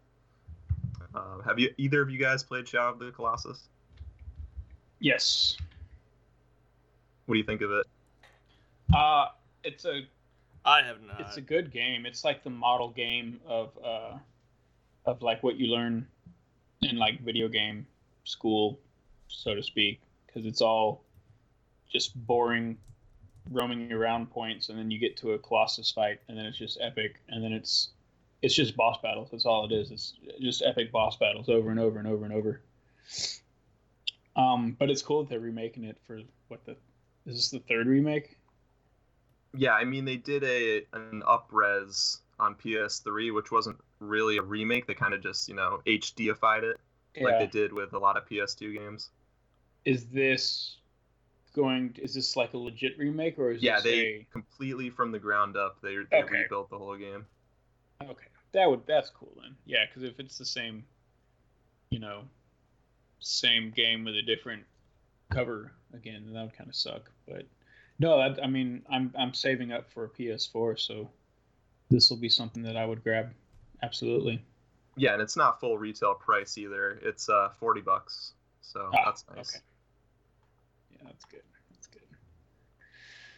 Uh, 1.14 1.40
have 1.44 1.58
you 1.58 1.72
either 1.78 2.02
of 2.02 2.10
you 2.10 2.18
guys 2.18 2.42
played 2.42 2.68
Shadow 2.68 2.90
of 2.90 2.98
the 2.98 3.10
Colossus? 3.10 3.68
Yes. 5.00 5.56
What 7.26 7.34
do 7.34 7.38
you 7.38 7.44
think 7.44 7.60
of 7.60 7.70
it? 7.70 7.86
Uh, 8.94 9.28
it's 9.64 9.84
a 9.84 10.02
I 10.64 10.82
have 10.82 11.00
not. 11.02 11.20
it's 11.20 11.36
a 11.36 11.40
good 11.40 11.70
game. 11.70 12.06
It's 12.06 12.24
like 12.24 12.42
the 12.44 12.50
model 12.50 12.90
game 12.90 13.40
of 13.46 13.70
uh, 13.82 14.18
of 15.06 15.22
like 15.22 15.42
what 15.42 15.56
you 15.56 15.68
learn 15.68 16.06
in 16.82 16.96
like 16.96 17.20
video 17.22 17.48
game 17.48 17.86
school, 18.24 18.78
so 19.28 19.54
to 19.54 19.62
speak, 19.62 20.00
because 20.26 20.46
it's 20.46 20.60
all 20.60 21.04
just 21.90 22.14
boring 22.26 22.76
roaming 23.50 23.92
around 23.92 24.30
points, 24.30 24.68
and 24.68 24.78
then 24.78 24.90
you 24.90 24.98
get 24.98 25.16
to 25.18 25.32
a 25.32 25.38
Colossus 25.38 25.90
fight, 25.90 26.20
and 26.28 26.36
then 26.36 26.44
it's 26.44 26.58
just 26.58 26.78
epic, 26.80 27.20
and 27.28 27.42
then 27.42 27.52
it's 27.52 27.90
it's 28.42 28.54
just 28.54 28.76
boss 28.76 28.98
battles. 29.02 29.28
That's 29.30 29.46
all 29.46 29.64
it 29.66 29.72
is. 29.72 29.90
It's 29.90 30.14
just 30.40 30.62
epic 30.64 30.92
boss 30.92 31.16
battles 31.16 31.48
over 31.48 31.70
and 31.70 31.80
over 31.80 31.98
and 31.98 32.06
over 32.08 32.24
and 32.24 32.34
over. 32.34 32.62
Um, 34.36 34.76
but 34.78 34.90
it's 34.90 35.02
cool 35.02 35.22
that 35.24 35.30
they're 35.30 35.40
remaking 35.40 35.84
it 35.84 35.98
for 36.06 36.20
what 36.48 36.64
the 36.64 36.76
is 37.26 37.36
this 37.36 37.50
the 37.50 37.58
third 37.60 37.86
remake? 37.86 38.38
Yeah, 39.54 39.72
I 39.72 39.84
mean 39.84 40.04
they 40.04 40.16
did 40.16 40.44
a 40.44 40.86
an 40.92 41.22
upres 41.26 42.18
on 42.38 42.54
PS3, 42.54 43.34
which 43.34 43.50
wasn't 43.50 43.78
really 43.98 44.36
a 44.36 44.42
remake. 44.42 44.86
They 44.86 44.94
kind 44.94 45.14
of 45.14 45.22
just 45.22 45.48
you 45.48 45.54
know 45.54 45.80
HDified 45.86 46.62
it 46.62 46.78
like 47.20 47.38
they 47.38 47.46
did 47.48 47.72
with 47.72 47.94
a 47.94 47.98
lot 47.98 48.16
of 48.16 48.28
PS2 48.28 48.74
games. 48.74 49.10
is 49.84 50.06
this 50.06 50.76
going 51.54 51.96
is 52.00 52.14
this 52.14 52.36
like 52.36 52.52
a 52.52 52.58
legit 52.58 52.96
remake 52.96 53.38
or 53.38 53.50
is 53.50 53.62
Yeah, 53.62 53.80
they 53.80 54.26
completely 54.30 54.90
from 54.90 55.10
the 55.10 55.18
ground 55.18 55.56
up 55.56 55.80
they, 55.82 55.96
they 56.10 56.22
Okay. 56.22 56.42
rebuilt 56.42 56.70
the 56.70 56.78
whole 56.78 56.96
game. 56.96 57.26
Okay. 58.02 58.26
That 58.52 58.68
would 58.70 58.86
that's 58.86 59.10
cool 59.10 59.32
then. 59.42 59.54
Yeah 59.66 59.84
because 59.86 60.02
if 60.02 60.18
it's 60.20 60.38
the 60.38 60.44
same 60.44 60.84
you 61.90 61.98
know 61.98 62.22
same 63.20 63.70
game 63.74 64.04
with 64.04 64.14
a 64.16 64.22
different 64.22 64.62
cover 65.30 65.72
again 65.94 66.22
then 66.24 66.34
that 66.34 66.42
would 66.44 66.56
kind 66.56 66.68
of 66.70 66.76
suck. 66.76 67.10
But 67.26 67.46
no 67.98 68.16
that, 68.18 68.42
i 68.42 68.46
mean 68.46 68.82
i'm 68.90 69.12
i'm 69.18 69.34
saving 69.34 69.72
up 69.72 69.90
for 69.90 70.04
a 70.04 70.08
ps4 70.08 70.78
so 70.78 71.10
this 71.90 72.08
will 72.10 72.16
be 72.16 72.28
something 72.28 72.62
that 72.62 72.76
i 72.76 72.84
would 72.86 73.02
grab. 73.02 73.32
Absolutely. 73.82 74.42
Yeah, 74.96 75.12
and 75.12 75.22
it's 75.22 75.36
not 75.36 75.60
full 75.60 75.78
retail 75.78 76.14
price 76.14 76.58
either. 76.58 76.98
It's 77.02 77.28
uh 77.28 77.50
40 77.60 77.80
bucks. 77.82 78.32
So 78.60 78.90
Ah, 78.92 79.04
that's 79.06 79.24
nice. 79.34 79.54
okay. 79.56 79.64
Yeah 80.92 80.98
that's 81.06 81.24
good. 81.26 81.42
That's 81.70 81.86
good. 81.86 82.02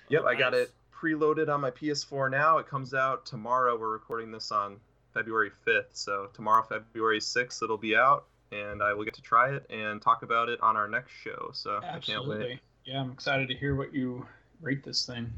Yep, 0.08 0.24
I 0.24 0.34
got 0.34 0.54
it 0.54 0.72
preloaded 1.00 1.48
on 1.48 1.60
my 1.60 1.70
PS4 1.70 2.30
now. 2.30 2.58
It 2.58 2.66
comes 2.68 2.94
out 2.94 3.26
tomorrow. 3.26 3.78
We're 3.78 3.92
recording 3.92 4.30
this 4.30 4.52
on 4.52 4.76
February 5.14 5.50
5th. 5.66 5.92
So 5.92 6.28
tomorrow, 6.34 6.62
February 6.62 7.20
6th, 7.20 7.62
it'll 7.62 7.78
be 7.78 7.96
out, 7.96 8.26
and 8.52 8.82
I 8.82 8.92
will 8.92 9.04
get 9.04 9.14
to 9.14 9.22
try 9.22 9.54
it 9.54 9.64
and 9.70 10.00
talk 10.00 10.22
about 10.22 10.48
it 10.48 10.60
on 10.60 10.76
our 10.76 10.88
next 10.88 11.12
show. 11.12 11.50
So 11.52 11.80
I 11.82 11.98
can't 11.98 12.26
wait. 12.28 12.60
yeah 12.84 13.00
i'm 13.00 13.10
excited 13.12 13.48
to 13.48 13.54
hear 13.54 13.74
what 13.76 13.92
you 13.94 14.26
rate 14.60 14.82
this 14.84 15.04
thing 15.06 15.32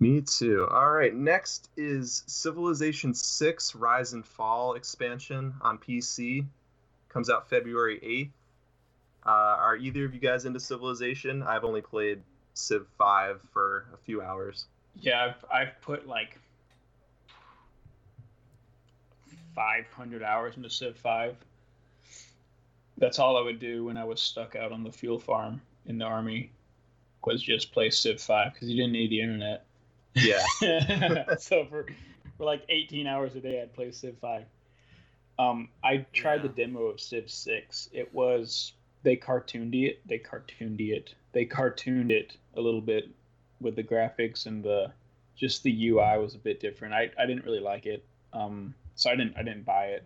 Me 0.00 0.22
too. 0.22 0.66
All 0.70 0.90
right, 0.90 1.14
next 1.14 1.68
is 1.76 2.24
Civilization 2.26 3.12
6 3.12 3.74
Rise 3.74 4.14
and 4.14 4.24
Fall 4.24 4.72
expansion 4.74 5.52
on 5.60 5.76
PC. 5.76 6.46
Comes 7.10 7.28
out 7.28 7.50
February 7.50 8.00
8th. 8.00 8.30
Uh, 9.26 9.30
are 9.60 9.76
either 9.76 10.06
of 10.06 10.14
you 10.14 10.20
guys 10.20 10.46
into 10.46 10.58
Civilization? 10.58 11.42
I've 11.42 11.64
only 11.64 11.82
played 11.82 12.22
Civ 12.54 12.86
5 12.98 13.40
for 13.52 13.86
a 13.94 13.96
few 13.96 14.22
hours. 14.22 14.66
Yeah, 14.96 15.24
I've, 15.24 15.44
I've 15.52 15.80
put 15.80 16.06
like 16.06 16.38
500 19.54 20.22
hours 20.22 20.56
into 20.56 20.70
Civ 20.70 20.96
5. 20.96 21.36
That's 22.98 23.18
all 23.18 23.36
I 23.36 23.42
would 23.42 23.60
do 23.60 23.84
when 23.84 23.96
I 23.96 24.04
was 24.04 24.20
stuck 24.20 24.56
out 24.56 24.72
on 24.72 24.84
the 24.84 24.92
fuel 24.92 25.18
farm 25.18 25.60
in 25.86 25.98
the 25.98 26.04
army 26.04 26.50
was 27.24 27.42
just 27.42 27.72
play 27.72 27.90
Civ 27.90 28.20
5 28.20 28.52
because 28.52 28.68
you 28.68 28.76
didn't 28.76 28.92
need 28.92 29.10
the 29.10 29.20
internet. 29.20 29.64
Yeah. 30.14 30.42
so 31.38 31.64
for, 31.66 31.86
for 32.36 32.44
like 32.44 32.62
18 32.68 33.06
hours 33.06 33.36
a 33.36 33.40
day, 33.40 33.60
I'd 33.60 33.72
play 33.72 33.90
Civ 33.90 34.16
5. 34.20 34.44
Um, 35.38 35.68
I 35.82 36.06
tried 36.12 36.42
the 36.42 36.48
demo 36.48 36.84
of 36.86 37.00
Civ 37.00 37.30
6. 37.30 37.90
It 37.92 38.12
was, 38.12 38.72
they 39.02 39.16
cartooned 39.16 39.74
it. 39.74 40.06
They 40.06 40.18
cartooned 40.18 40.80
it. 40.80 41.14
They 41.32 41.44
cartooned 41.44 42.10
it 42.10 42.36
a 42.56 42.60
little 42.60 42.80
bit 42.80 43.08
with 43.60 43.76
the 43.76 43.82
graphics 43.82 44.46
and 44.46 44.62
the 44.62 44.92
just 45.36 45.62
the 45.62 45.88
UI 45.88 46.18
was 46.18 46.34
a 46.34 46.38
bit 46.38 46.60
different. 46.60 46.92
I, 46.92 47.10
I 47.18 47.26
didn't 47.26 47.44
really 47.44 47.60
like 47.60 47.86
it. 47.86 48.04
Um, 48.32 48.74
so 48.94 49.10
I 49.10 49.16
didn't 49.16 49.36
I 49.36 49.42
didn't 49.42 49.64
buy 49.64 49.86
it. 49.86 50.04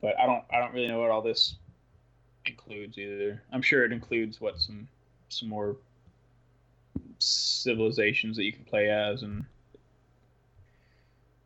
But 0.00 0.18
I 0.18 0.26
don't 0.26 0.44
I 0.50 0.58
don't 0.58 0.72
really 0.72 0.88
know 0.88 1.00
what 1.00 1.10
all 1.10 1.22
this 1.22 1.56
includes 2.46 2.98
either. 2.98 3.42
I'm 3.52 3.62
sure 3.62 3.84
it 3.84 3.92
includes 3.92 4.40
what 4.40 4.58
some 4.58 4.88
some 5.28 5.48
more 5.48 5.76
civilizations 7.18 8.36
that 8.36 8.44
you 8.44 8.52
can 8.52 8.64
play 8.64 8.90
as 8.90 9.22
and 9.22 9.44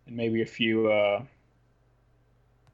and 0.06 0.16
maybe 0.16 0.42
a 0.42 0.46
few 0.46 0.90
uh 0.90 1.22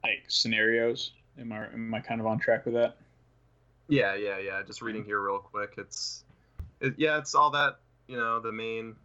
like 0.03 0.23
scenarios. 0.27 1.11
Am 1.39 1.51
I 1.51 1.65
am 1.73 1.93
I 1.93 1.99
kind 1.99 2.21
of 2.21 2.27
on 2.27 2.37
track 2.39 2.65
with 2.65 2.75
that? 2.75 2.97
Yeah, 3.87 4.15
yeah, 4.15 4.39
yeah. 4.39 4.61
Just 4.63 4.81
reading 4.81 5.03
here 5.05 5.21
real 5.21 5.39
quick. 5.39 5.75
It's, 5.77 6.23
it, 6.81 6.95
yeah, 6.97 7.17
it's 7.17 7.35
all 7.35 7.51
that 7.51 7.79
you 8.07 8.17
know, 8.17 8.39
the 8.39 8.51
main 8.51 8.95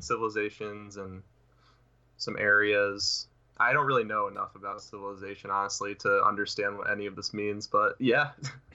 civilizations 0.00 0.96
and 0.96 1.22
some 2.16 2.36
areas. 2.38 3.26
I 3.58 3.72
don't 3.72 3.86
really 3.86 4.04
know 4.04 4.28
enough 4.28 4.54
about 4.54 4.80
civilization, 4.82 5.50
honestly, 5.50 5.94
to 5.96 6.22
understand 6.24 6.78
what 6.78 6.90
any 6.90 7.06
of 7.06 7.16
this 7.16 7.34
means. 7.34 7.66
But 7.66 7.96
yeah, 7.98 8.30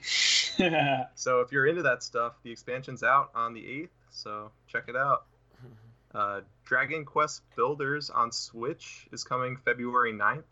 so 1.14 1.40
if 1.40 1.52
you're 1.52 1.66
into 1.66 1.82
that 1.82 2.02
stuff, 2.02 2.34
the 2.42 2.52
expansion's 2.52 3.02
out 3.02 3.30
on 3.34 3.52
the 3.52 3.66
eighth. 3.66 3.94
So 4.10 4.50
check 4.68 4.84
it 4.88 4.96
out. 4.96 5.26
Uh, 6.14 6.40
Dragon 6.64 7.04
Quest 7.04 7.42
Builders 7.56 8.08
on 8.08 8.32
Switch 8.32 9.06
is 9.12 9.22
coming 9.22 9.58
February 9.66 10.14
9th. 10.14 10.44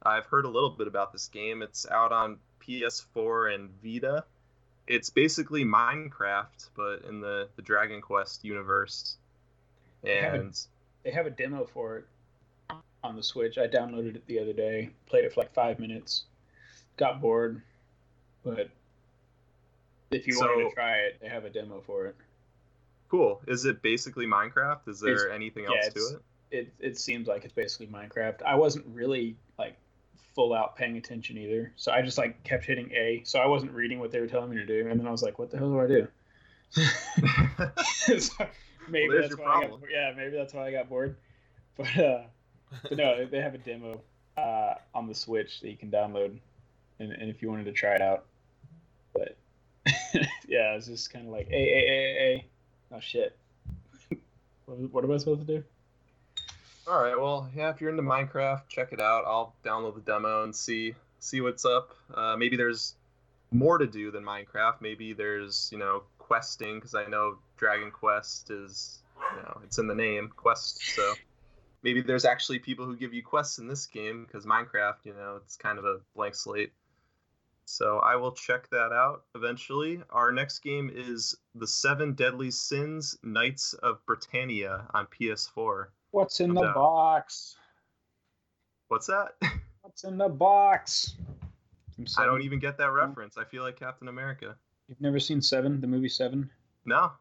I've 0.00 0.26
heard 0.26 0.44
a 0.44 0.48
little 0.48 0.70
bit 0.70 0.86
about 0.86 1.12
this 1.12 1.26
game. 1.26 1.60
It's 1.60 1.88
out 1.90 2.12
on 2.12 2.38
PS4 2.64 3.52
and 3.52 3.70
Vita. 3.82 4.22
It's 4.92 5.08
basically 5.08 5.64
Minecraft, 5.64 6.68
but 6.76 7.02
in 7.08 7.20
the, 7.20 7.48
the 7.56 7.62
Dragon 7.62 8.02
Quest 8.02 8.44
universe. 8.44 9.16
have 10.04 10.34
it. 10.34 10.40
And 10.40 10.66
they 11.02 11.10
have 11.10 11.24
a 11.26 11.30
demo 11.30 11.64
for 11.64 11.96
it 11.98 12.04
on 13.02 13.16
the 13.16 13.22
Switch. 13.22 13.56
I 13.56 13.66
downloaded 13.68 14.16
it 14.16 14.26
the 14.26 14.38
other 14.38 14.52
day, 14.52 14.90
played 15.06 15.24
it 15.24 15.32
for 15.32 15.40
like 15.40 15.54
five 15.54 15.78
minutes, 15.78 16.24
got 16.98 17.22
bored, 17.22 17.62
but 18.44 18.68
if 20.10 20.26
you 20.26 20.38
wanted 20.38 20.68
to 20.68 20.74
try 20.74 20.96
it, 20.98 21.16
they 21.22 21.28
have 21.28 21.46
a 21.46 21.50
demo 21.50 21.80
for 21.86 22.06
it. 22.06 22.16
cool. 23.08 23.40
Is 23.46 23.64
it 23.64 23.80
basically 23.82 24.26
Minecraft? 24.26 24.88
Is 24.88 25.00
there 25.00 25.14
It's- 25.14 25.34
anything 25.34 25.64
yeah, 25.64 25.76
else 25.76 25.84
to 25.86 25.90
it's- 26.00 26.12
it? 26.12 26.22
It 26.54 26.72
it 26.80 26.98
seems 26.98 27.28
like 27.28 27.44
it's 27.44 27.54
basically 27.54 27.86
Minecraft. 27.86 28.42
I 28.42 28.56
wasn't 28.56 28.84
really 28.94 29.36
full 30.34 30.54
out 30.54 30.76
paying 30.76 30.96
attention 30.96 31.38
either, 31.38 31.72
so 31.76 31.92
I 31.92 32.02
just 32.02 32.18
like 32.18 32.42
kept 32.44 32.64
hitting 32.64 32.90
A. 32.92 33.22
So 33.24 33.38
I 33.38 33.46
wasn't 33.46 33.72
reading 33.72 34.00
what 34.00 34.10
they 34.10 34.20
were 34.20 34.26
telling 34.26 34.50
me 34.50 34.56
to 34.56 34.66
do, 34.66 34.88
and 34.88 34.98
then 34.98 35.06
I 35.06 35.10
was 35.10 35.22
like, 35.22 35.38
"What 35.38 35.50
the 35.50 35.58
hell 35.58 35.70
do 35.70 35.80
I 35.80 35.86
do?" 35.86 36.08
so 38.18 38.46
maybe 38.88 39.08
Well, 39.08 39.22
that's 39.22 39.38
why 39.38 39.44
I 39.44 39.66
got 39.66 39.80
yeah 39.90 40.12
maybe 40.16 40.36
that's 40.36 40.54
why 40.54 40.66
I 40.66 40.72
got 40.72 40.88
bored. 40.88 41.16
But 41.74 41.98
uh, 41.98 42.22
but 42.82 42.98
no, 42.98 43.24
they 43.24 43.40
have 43.40 43.54
a 43.54 43.58
demo 43.58 44.02
uh, 44.36 44.74
on 44.94 45.06
the 45.06 45.14
Switch 45.14 45.60
that 45.62 45.70
you 45.70 45.76
can 45.76 45.90
download, 45.90 46.38
and, 46.98 47.12
and 47.12 47.30
if 47.30 47.40
you 47.40 47.48
wanted 47.48 47.64
to 47.64 47.72
try 47.72 47.94
it 47.94 48.02
out, 48.02 48.26
but 49.14 49.38
yeah, 50.46 50.74
it's 50.74 50.86
just 50.86 51.10
kind 51.10 51.26
of 51.26 51.32
like 51.32 51.48
a 51.50 51.54
a 51.54 51.80
a 51.88 52.34
a. 52.34 52.46
Oh 52.94 53.00
shit! 53.00 53.38
what, 54.66 54.78
what 54.92 55.04
am 55.04 55.12
I 55.12 55.16
supposed 55.16 55.46
to 55.46 55.46
do? 55.46 55.64
All 56.86 57.00
right. 57.00 57.18
Well, 57.18 57.48
yeah. 57.54 57.70
If 57.70 57.80
you're 57.80 57.90
into 57.90 58.02
Minecraft, 58.02 58.62
check 58.68 58.92
it 58.92 59.00
out. 59.00 59.24
I'll 59.26 59.54
download 59.64 59.94
the 59.94 60.00
demo 60.00 60.42
and 60.42 60.54
see 60.54 60.94
see 61.20 61.40
what's 61.40 61.64
up. 61.64 61.94
Uh, 62.12 62.36
maybe 62.36 62.56
there's 62.56 62.96
more 63.52 63.78
to 63.78 63.86
do 63.86 64.10
than 64.10 64.24
Minecraft. 64.24 64.80
Maybe 64.80 65.12
there's 65.12 65.68
you 65.70 65.78
know 65.78 66.02
questing 66.18 66.76
because 66.76 66.94
I 66.94 67.06
know 67.06 67.38
Dragon 67.56 67.90
Quest 67.90 68.50
is 68.50 69.02
you 69.36 69.42
know 69.42 69.60
it's 69.62 69.78
in 69.78 69.86
the 69.86 69.94
name 69.94 70.30
quest. 70.34 70.82
So 70.96 71.14
maybe 71.82 72.00
there's 72.00 72.24
actually 72.24 72.58
people 72.58 72.84
who 72.84 72.96
give 72.96 73.14
you 73.14 73.22
quests 73.22 73.58
in 73.58 73.68
this 73.68 73.86
game 73.86 74.24
because 74.24 74.44
Minecraft, 74.44 75.04
you 75.04 75.14
know, 75.14 75.40
it's 75.44 75.56
kind 75.56 75.78
of 75.78 75.84
a 75.84 75.98
blank 76.14 76.34
slate. 76.34 76.72
So 77.64 77.98
I 78.00 78.16
will 78.16 78.32
check 78.32 78.68
that 78.70 78.92
out 78.92 79.22
eventually. 79.36 80.02
Our 80.10 80.32
next 80.32 80.60
game 80.60 80.90
is 80.92 81.36
The 81.54 81.66
Seven 81.66 82.14
Deadly 82.14 82.50
Sins: 82.50 83.16
Knights 83.22 83.74
of 83.74 84.04
Britannia 84.04 84.88
on 84.92 85.06
PS4. 85.06 85.86
What's 86.12 86.40
in 86.40 86.54
the 86.54 86.62
No. 86.62 86.72
box? 86.74 87.56
What's 88.88 89.06
that? 89.06 89.32
What's 89.80 90.04
in 90.04 90.16
the 90.18 90.28
box? 90.28 91.14
I'm 91.98 92.06
I 92.18 92.24
don't 92.24 92.42
even 92.42 92.58
get 92.58 92.78
that 92.78 92.90
reference. 92.92 93.36
I 93.36 93.44
feel 93.44 93.62
like 93.62 93.78
Captain 93.78 94.08
America. 94.08 94.56
You've 94.88 95.00
never 95.00 95.18
seen 95.18 95.40
Seven, 95.42 95.80
the 95.80 95.86
movie 95.86 96.08
Seven? 96.08 96.50
No. 96.84 97.12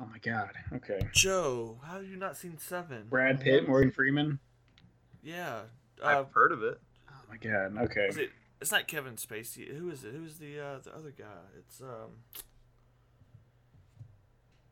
Oh 0.00 0.06
my 0.06 0.18
god. 0.18 0.50
Okay. 0.74 1.00
Joe, 1.12 1.78
how 1.84 1.94
have 1.94 2.06
you 2.06 2.16
not 2.16 2.36
seen 2.36 2.58
Seven? 2.58 3.06
Brad 3.08 3.40
Pitt, 3.40 3.68
Morgan 3.68 3.90
Freeman. 3.92 4.38
Yeah. 5.22 5.62
Uh, 6.02 6.06
I've 6.06 6.32
heard 6.32 6.50
of 6.52 6.62
it. 6.62 6.80
Oh 7.08 7.14
my 7.30 7.36
god. 7.36 7.76
Okay. 7.84 8.06
is 8.06 8.16
it? 8.16 8.30
It's 8.60 8.72
not 8.72 8.88
Kevin 8.88 9.14
Spacey. 9.14 9.76
Who 9.76 9.90
is 9.90 10.04
it? 10.04 10.12
Who's 10.14 10.38
the 10.38 10.58
uh, 10.58 10.78
the 10.82 10.94
other 10.94 11.12
guy? 11.16 11.24
It's 11.58 11.80
um. 11.80 12.10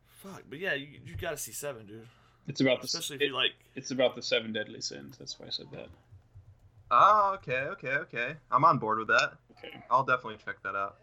Fuck, 0.07 0.43
but 0.49 0.59
yeah, 0.59 0.73
you, 0.73 0.87
you 1.05 1.15
gotta 1.15 1.37
see 1.37 1.51
Seven, 1.51 1.85
dude. 1.87 2.07
It's 2.47 2.61
about 2.61 2.81
the. 2.81 2.85
Especially 2.85 3.17
if 3.17 3.21
it- 3.21 3.27
you 3.27 3.33
like. 3.35 3.51
It's 3.75 3.91
about 3.91 4.15
the 4.15 4.21
seven 4.21 4.51
deadly 4.53 4.81
sins. 4.81 5.17
That's 5.17 5.39
why 5.39 5.47
I 5.47 5.49
said 5.49 5.67
that. 5.71 5.87
Oh, 6.93 7.31
okay, 7.35 7.61
okay, 7.71 7.93
okay. 7.93 8.33
I'm 8.51 8.65
on 8.65 8.77
board 8.77 8.99
with 8.99 9.07
that. 9.07 9.33
Okay. 9.57 9.81
I'll 9.89 10.03
definitely 10.03 10.37
check 10.45 10.61
that 10.63 10.75
out. 10.75 10.97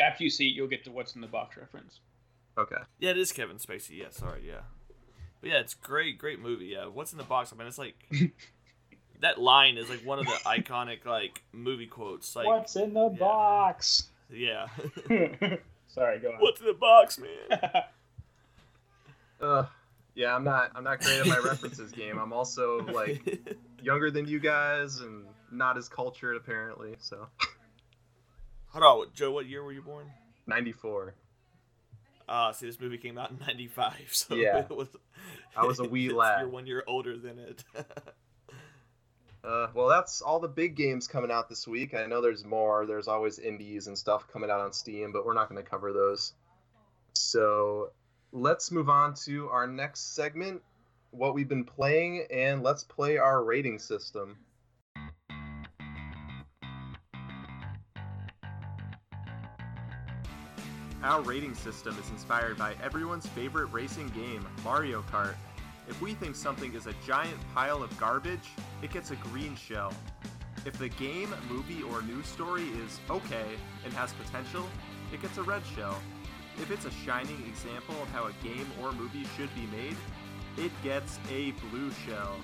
After 0.00 0.24
you 0.24 0.30
see 0.30 0.48
it, 0.48 0.54
you'll 0.54 0.66
get 0.66 0.82
to 0.84 0.90
what's 0.90 1.14
in 1.14 1.20
the 1.20 1.28
box 1.28 1.56
reference. 1.56 2.00
Okay. 2.56 2.78
Yeah, 2.98 3.10
it 3.10 3.18
is 3.18 3.30
Kevin 3.30 3.58
Spacey. 3.58 3.98
Yeah, 3.98 4.10
sorry, 4.10 4.42
yeah. 4.44 4.62
But 5.40 5.50
yeah, 5.50 5.58
it's 5.58 5.74
great, 5.74 6.18
great 6.18 6.40
movie. 6.40 6.66
Yeah, 6.66 6.86
what's 6.86 7.12
in 7.12 7.18
the 7.18 7.24
box? 7.24 7.52
I 7.52 7.56
mean, 7.56 7.68
it's 7.68 7.78
like 7.78 7.94
that 9.20 9.40
line 9.40 9.76
is 9.76 9.88
like 9.88 10.00
one 10.04 10.18
of 10.18 10.24
the 10.26 10.32
iconic 10.46 11.04
like 11.04 11.44
movie 11.52 11.86
quotes. 11.86 12.34
Like, 12.34 12.46
what's 12.46 12.74
in 12.74 12.94
the 12.94 13.08
yeah. 13.10 13.18
box? 13.18 14.08
yeah, 14.30 14.66
Sorry, 15.88 16.18
go 16.18 16.30
on. 16.32 16.40
what's 16.40 16.60
in 16.60 16.66
the 16.66 16.72
box, 16.72 17.18
man? 17.18 17.60
Uh, 19.40 19.66
yeah, 20.18 20.34
I'm 20.34 20.42
not. 20.42 20.72
I'm 20.74 20.82
not 20.82 21.00
great 21.00 21.20
at 21.20 21.26
my 21.28 21.38
references 21.38 21.92
game. 21.92 22.18
I'm 22.18 22.32
also 22.32 22.80
like 22.80 23.56
younger 23.82 24.10
than 24.10 24.26
you 24.26 24.40
guys 24.40 24.98
and 25.00 25.24
not 25.52 25.78
as 25.78 25.88
cultured 25.88 26.36
apparently. 26.36 26.96
So, 26.98 27.28
Hold 28.72 28.84
on, 28.84 29.12
Joe. 29.14 29.30
What 29.30 29.46
year 29.46 29.62
were 29.62 29.72
you 29.72 29.80
born? 29.82 30.06
94. 30.48 31.14
Uh, 32.28 32.52
see, 32.52 32.66
this 32.66 32.78
movie 32.80 32.98
came 32.98 33.16
out 33.16 33.30
in 33.30 33.38
'95, 33.38 33.94
so 34.10 34.34
Yeah. 34.34 34.58
it 34.58 34.76
was. 34.76 34.88
I 35.56 35.64
was 35.64 35.78
a 35.78 35.84
wee 35.84 36.08
lad. 36.12 36.40
You're 36.40 36.48
one 36.50 36.66
year 36.66 36.82
older 36.86 37.16
than 37.16 37.38
it. 37.38 37.64
Uh, 39.44 39.68
well, 39.72 39.88
that's 39.88 40.20
all 40.20 40.40
the 40.40 40.48
big 40.48 40.74
games 40.76 41.06
coming 41.06 41.30
out 41.30 41.48
this 41.48 41.66
week. 41.66 41.94
I 41.94 42.06
know 42.06 42.20
there's 42.20 42.44
more. 42.44 42.86
There's 42.86 43.06
always 43.08 43.38
indies 43.38 43.86
and 43.86 43.96
stuff 43.96 44.26
coming 44.32 44.50
out 44.50 44.60
on 44.60 44.72
Steam, 44.72 45.12
but 45.12 45.24
we're 45.24 45.32
not 45.32 45.48
going 45.48 45.62
to 45.62 45.68
cover 45.68 45.92
those. 45.92 46.32
So 47.14 47.92
let's 48.32 48.70
move 48.70 48.88
on 48.88 49.14
to 49.14 49.48
our 49.48 49.66
next 49.66 50.14
segment, 50.14 50.62
what 51.10 51.34
we've 51.34 51.48
been 51.48 51.64
playing, 51.64 52.26
and 52.30 52.62
let's 52.62 52.84
play 52.84 53.16
our 53.16 53.42
rating 53.42 53.78
system. 53.78 54.36
Our 61.02 61.22
rating 61.22 61.54
system 61.54 61.96
is 62.02 62.10
inspired 62.10 62.58
by 62.58 62.74
everyone's 62.82 63.26
favorite 63.28 63.66
racing 63.66 64.08
game, 64.08 64.46
Mario 64.64 65.02
Kart. 65.02 65.36
If 65.88 66.02
we 66.02 66.12
think 66.12 66.36
something 66.36 66.74
is 66.74 66.86
a 66.86 66.94
giant 67.06 67.38
pile 67.54 67.82
of 67.82 67.96
garbage, 67.98 68.50
it 68.82 68.92
gets 68.92 69.10
a 69.10 69.16
green 69.16 69.56
shell. 69.56 69.94
If 70.66 70.76
the 70.76 70.88
game, 70.88 71.32
movie, 71.48 71.82
or 71.82 72.02
news 72.02 72.26
story 72.26 72.64
is 72.84 73.00
okay 73.08 73.46
and 73.84 73.92
has 73.94 74.12
potential, 74.12 74.66
it 75.12 75.22
gets 75.22 75.38
a 75.38 75.42
red 75.42 75.62
shell. 75.74 75.98
If 76.60 76.70
it's 76.70 76.84
a 76.84 76.90
shining 76.90 77.42
example 77.46 77.94
of 78.02 78.08
how 78.08 78.26
a 78.26 78.32
game 78.42 78.66
or 78.82 78.92
movie 78.92 79.26
should 79.36 79.54
be 79.54 79.66
made, 79.66 79.96
it 80.56 80.72
gets 80.82 81.18
a 81.30 81.52
blue 81.70 81.90
shell. 82.06 82.36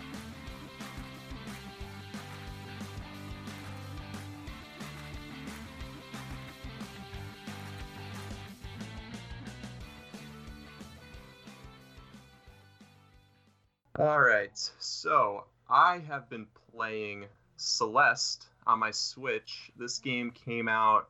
All 13.96 14.20
right, 14.20 14.50
so 14.78 15.44
I 15.68 15.98
have 16.08 16.28
been 16.28 16.46
playing 16.72 17.26
Celeste 17.56 18.46
on 18.66 18.78
my 18.78 18.90
Switch. 18.90 19.70
This 19.76 19.98
game 19.98 20.30
came 20.30 20.68
out 20.68 21.08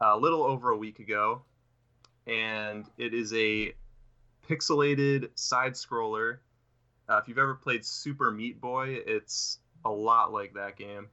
a 0.00 0.16
little 0.18 0.44
over 0.44 0.70
a 0.70 0.76
week 0.76 0.98
ago, 0.98 1.42
and 2.26 2.86
it 2.96 3.14
is 3.14 3.32
a 3.34 3.74
pixelated 4.48 5.30
side 5.34 5.74
scroller. 5.74 6.38
Uh, 7.08 7.20
if 7.22 7.28
you've 7.28 7.38
ever 7.38 7.54
played 7.54 7.84
Super 7.84 8.30
Meat 8.30 8.60
Boy, 8.60 8.98
it's 9.06 9.58
a 9.84 9.90
lot 9.90 10.32
like 10.32 10.54
that 10.54 10.76
game. 10.76 11.08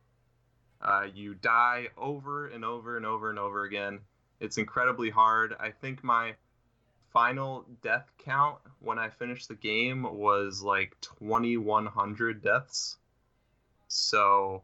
Uh, 0.81 1.07
you 1.13 1.35
die 1.35 1.89
over 1.97 2.47
and 2.47 2.65
over 2.65 2.97
and 2.97 3.05
over 3.05 3.29
and 3.29 3.37
over 3.37 3.63
again. 3.63 3.99
It's 4.39 4.57
incredibly 4.57 5.09
hard. 5.09 5.55
I 5.59 5.69
think 5.69 6.03
my 6.03 6.35
final 7.13 7.65
death 7.81 8.09
count 8.17 8.57
when 8.79 8.97
I 8.97 9.09
finished 9.09 9.47
the 9.47 9.55
game 9.55 10.03
was 10.03 10.61
like 10.63 10.95
2100 11.01 12.41
deaths. 12.41 12.97
So, 13.87 14.63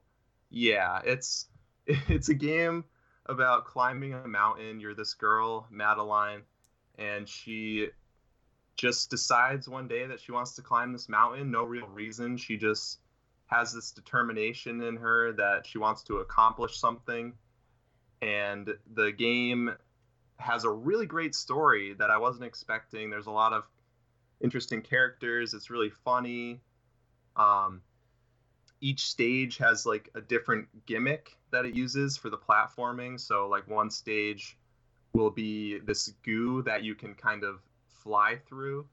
yeah, 0.49 1.01
it's 1.03 1.47
it's 1.85 2.29
a 2.29 2.33
game 2.33 2.85
about 3.29 3.65
climbing 3.65 4.13
a 4.13 4.27
mountain. 4.27 4.79
You're 4.79 4.95
this 4.95 5.13
girl, 5.13 5.67
Madeline, 5.69 6.41
and 6.97 7.27
she 7.27 7.89
just 8.75 9.09
decides 9.09 9.67
one 9.67 9.87
day 9.87 10.05
that 10.05 10.19
she 10.19 10.31
wants 10.31 10.53
to 10.53 10.61
climb 10.61 10.93
this 10.93 11.09
mountain. 11.09 11.51
No 11.51 11.63
real 11.63 11.87
reason. 11.87 12.37
She 12.37 12.57
just 12.57 12.99
has 13.47 13.73
this 13.73 13.91
determination 13.91 14.81
in 14.81 14.97
her 14.97 15.33
that 15.33 15.65
she 15.65 15.77
wants 15.77 16.03
to 16.03 16.17
accomplish 16.17 16.77
something. 16.77 17.33
And 18.21 18.73
the 18.93 19.11
game 19.11 19.71
has 20.37 20.63
a 20.63 20.69
really 20.69 21.05
great 21.05 21.33
story 21.33 21.93
that 21.93 22.11
I 22.11 22.17
wasn't 22.17 22.45
expecting. 22.45 23.09
There's 23.09 23.27
a 23.27 23.31
lot 23.31 23.53
of 23.53 23.63
interesting 24.41 24.81
characters. 24.81 25.53
It's 25.53 25.69
really 25.69 25.89
funny. 25.89 26.59
Um, 27.35 27.81
each 28.81 29.07
stage 29.07 29.57
has 29.57 29.85
like 29.85 30.09
a 30.15 30.21
different 30.21 30.67
gimmick 30.85 31.37
that 31.51 31.65
it 31.65 31.73
uses 31.73 32.17
for 32.17 32.29
the 32.29 32.37
platforming. 32.37 33.19
So 33.19 33.47
like 33.47 33.67
one 33.67 33.89
stage 33.89 34.57
will 35.13 35.31
be 35.31 35.79
this 35.79 36.13
goo 36.23 36.61
that 36.63 36.83
you 36.83 36.95
can 36.95 37.15
kind 37.15 37.43
of 37.43 37.59
fly 37.87 38.39
through 38.47 38.87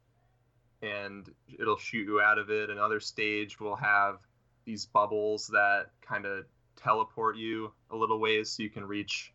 and 0.82 1.30
it'll 1.58 1.78
shoot 1.78 2.06
you 2.06 2.20
out 2.20 2.38
of 2.38 2.50
it. 2.50 2.70
Another 2.70 3.00
stage 3.00 3.60
will 3.60 3.76
have 3.76 4.18
these 4.64 4.86
bubbles 4.86 5.48
that 5.48 5.90
kind 6.00 6.24
of 6.26 6.44
teleport 6.76 7.36
you 7.36 7.72
a 7.90 7.96
little 7.96 8.18
ways 8.18 8.50
so 8.50 8.62
you 8.62 8.70
can 8.70 8.84
reach 8.84 9.32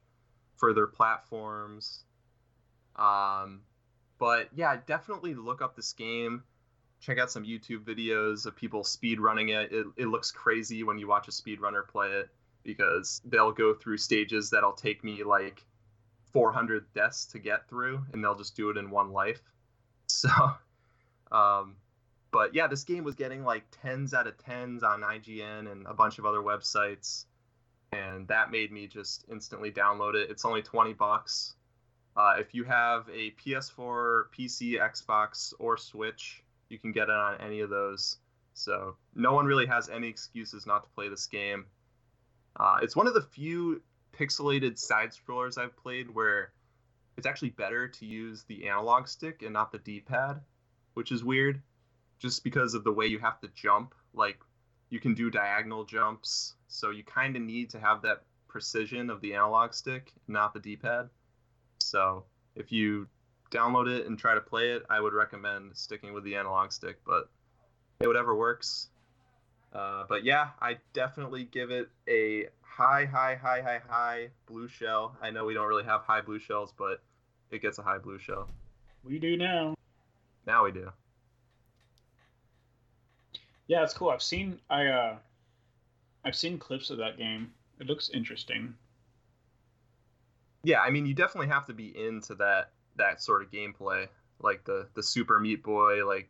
further 0.58 0.88
platforms. 0.88 2.04
Um, 2.96 3.62
but 4.18 4.50
yeah, 4.56 4.78
definitely 4.86 5.34
look 5.34 5.62
up 5.62 5.76
this 5.76 5.94
game. 5.94 6.44
Check 7.02 7.18
out 7.18 7.32
some 7.32 7.44
YouTube 7.44 7.84
videos 7.84 8.46
of 8.46 8.56
people 8.56 8.84
speed 8.84 9.20
running 9.20 9.50
it. 9.50 9.72
it. 9.72 9.86
It 9.98 10.08
looks 10.08 10.32
crazy 10.32 10.84
when 10.84 10.98
you 10.98 11.08
watch 11.08 11.28
a 11.28 11.32
speedrunner 11.32 11.88
play 11.88 12.08
it 12.08 12.30
because 12.64 13.22
they'll 13.26 13.52
go 13.52 13.74
through 13.74 13.98
stages 13.98 14.50
that'll 14.50 14.74
take 14.74 15.04
me 15.04 15.24
like 15.24 15.66
400 16.34 16.86
deaths 16.94 17.26
to 17.28 17.40
get 17.40 17.68
through, 17.68 18.04
and 18.14 18.24
they'll 18.24 18.36
just 18.36 18.56
do 18.56 18.70
it 18.70 18.78
in 18.78 18.90
one 18.90 19.12
life. 19.12 19.42
So, 20.12 20.28
um, 21.32 21.76
but 22.32 22.56
yeah, 22.56 22.66
this 22.66 22.84
game 22.84 23.04
was 23.04 23.14
getting 23.14 23.44
like 23.44 23.64
tens 23.70 24.16
out 24.16 24.26
of 24.26 24.40
tens 24.40 24.82
on 24.82 25.02
IGN 25.02 25.72
and 25.72 25.86
a 25.86 25.94
bunch 25.94 26.18
of 26.18 26.26
other 26.26 26.40
websites, 26.40 27.26
and 27.92 28.28
that 28.28 28.50
made 28.50 28.72
me 28.72 28.88
just 28.88 29.26
instantly 29.32 29.72
download 29.72 30.16
it. 30.16 30.32
It's 30.32 30.46
only 30.46 30.64
20 30.64 30.94
bucks. 30.94 31.54
Uh, 32.18 32.34
if 32.40 32.56
you 32.56 32.64
have 32.64 33.08
a 33.14 33.30
PS4, 33.32 34.24
PC, 34.36 34.80
Xbox, 34.82 35.54
or 35.60 35.78
Switch, 35.78 36.44
you 36.70 36.80
can 36.80 36.92
get 36.92 37.10
it 37.10 37.16
on 37.16 37.40
any 37.42 37.60
of 37.60 37.70
those. 37.70 38.18
So 38.54 38.96
no 39.16 39.34
one 39.34 39.46
really 39.46 39.66
has 39.66 39.90
any 39.90 40.08
excuses 40.08 40.66
not 40.66 40.84
to 40.84 40.90
play 40.90 41.10
this 41.10 41.26
game. 41.26 41.66
Uh, 42.56 42.78
it's 42.82 42.96
one 42.96 43.08
of 43.08 43.14
the 43.14 43.22
few 43.22 43.82
pixelated 44.18 44.78
side 44.78 45.12
scrollers 45.12 45.58
I've 45.58 45.76
played 45.78 46.14
where 46.14 46.52
it's 47.18 47.28
actually 47.28 47.50
better 47.52 47.88
to 47.88 48.06
use 48.06 48.44
the 48.44 48.68
analog 48.68 49.08
stick 49.08 49.42
and 49.44 49.54
not 49.54 49.72
the 49.72 49.78
D-pad, 49.80 50.42
which 50.94 51.12
is 51.12 51.24
weird, 51.24 51.62
just 52.18 52.44
because 52.44 52.74
of 52.74 52.84
the 52.84 52.92
way 52.92 53.06
you 53.06 53.20
have 53.20 53.40
to 53.42 53.50
jump. 53.56 53.94
Like 54.14 54.40
you 54.90 55.00
can 55.00 55.14
do 55.14 55.30
diagonal 55.30 55.86
jumps, 55.86 56.56
so 56.68 56.90
you 56.90 57.04
kind 57.04 57.36
of 57.36 57.42
need 57.42 57.70
to 57.72 57.80
have 57.80 58.02
that 58.02 58.24
precision 58.48 59.10
of 59.10 59.22
the 59.22 59.36
analog 59.36 59.74
stick, 59.74 60.12
not 60.28 60.54
the 60.54 60.60
D-pad. 60.60 61.10
So 61.78 62.26
if 62.56 62.72
you 62.72 63.08
download 63.52 63.88
it 63.88 64.06
and 64.06 64.18
try 64.18 64.36
to 64.36 64.42
play 64.42 64.72
it, 64.72 64.84
I 64.90 65.00
would 65.00 65.14
recommend 65.14 65.76
sticking 65.76 66.14
with 66.14 66.24
the 66.24 66.36
analog 66.36 66.72
stick, 66.72 66.98
but 67.06 67.30
hey, 68.00 68.08
whatever 68.08 68.36
works. 68.36 68.90
Uh, 69.74 70.04
but 70.08 70.24
yeah, 70.24 70.50
I 70.62 70.78
definitely 70.94 71.44
give 71.46 71.72
it 71.72 71.90
a 72.08 72.48
high, 72.62 73.06
high, 73.06 73.36
high, 73.36 73.62
high, 73.62 73.82
high 73.88 74.30
blue 74.48 74.68
shell. 74.68 75.16
I 75.22 75.30
know 75.30 75.46
we 75.46 75.54
don't 75.54 75.68
really 75.68 75.84
have 75.84 76.02
high 76.02 76.22
blue 76.22 76.40
shells, 76.40 76.74
but 76.78 77.02
it 77.52 77.62
gets 77.62 77.78
a 77.78 77.84
high 77.84 77.98
blue 77.98 78.18
shell. 78.20 78.50
We 79.04 79.20
do 79.20 79.38
now. 79.38 79.76
Now 80.46 80.64
we 80.64 80.72
do. 80.72 80.92
Yeah, 83.68 83.84
it's 83.84 83.94
cool. 83.94 84.10
I've 84.10 84.22
seen 84.24 84.60
I 84.70 84.88
uh 84.88 85.18
I've 86.26 86.36
seen 86.36 86.58
clips 86.58 86.90
of 86.90 86.98
that 86.98 87.18
game. 87.18 87.52
It 87.80 87.88
looks 87.88 88.10
interesting. 88.10 88.74
yeah, 90.64 90.82
I 90.82 90.90
mean, 90.90 91.06
you 91.06 91.14
definitely 91.14 91.48
have 91.48 91.66
to 91.68 91.74
be 91.74 91.98
into 91.98 92.36
that 92.36 92.72
that 93.00 93.22
sort 93.22 93.42
of 93.42 93.52
gameplay, 93.52 94.08
like 94.40 94.64
the 94.64 94.88
the 94.94 95.04
Super 95.04 95.40
Meat 95.40 95.64
Boy, 95.64 96.08
like 96.08 96.30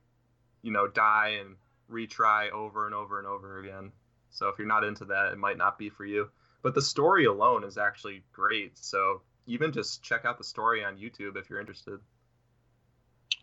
you 0.61 0.71
know, 0.71 0.87
die 0.87 1.39
and 1.39 1.55
retry 1.91 2.51
over 2.51 2.85
and 2.85 2.95
over 2.95 3.19
and 3.19 3.27
over 3.27 3.59
again. 3.59 3.91
So 4.29 4.47
if 4.49 4.57
you're 4.57 4.67
not 4.67 4.83
into 4.83 5.05
that, 5.05 5.33
it 5.33 5.37
might 5.37 5.57
not 5.57 5.77
be 5.77 5.89
for 5.89 6.05
you. 6.05 6.29
But 6.61 6.75
the 6.75 6.81
story 6.81 7.25
alone 7.25 7.63
is 7.63 7.77
actually 7.77 8.23
great. 8.31 8.77
So 8.77 9.21
even 9.47 9.71
just 9.71 10.03
check 10.03 10.25
out 10.25 10.37
the 10.37 10.43
story 10.43 10.83
on 10.83 10.97
YouTube 10.97 11.37
if 11.37 11.49
you're 11.49 11.59
interested. 11.59 11.99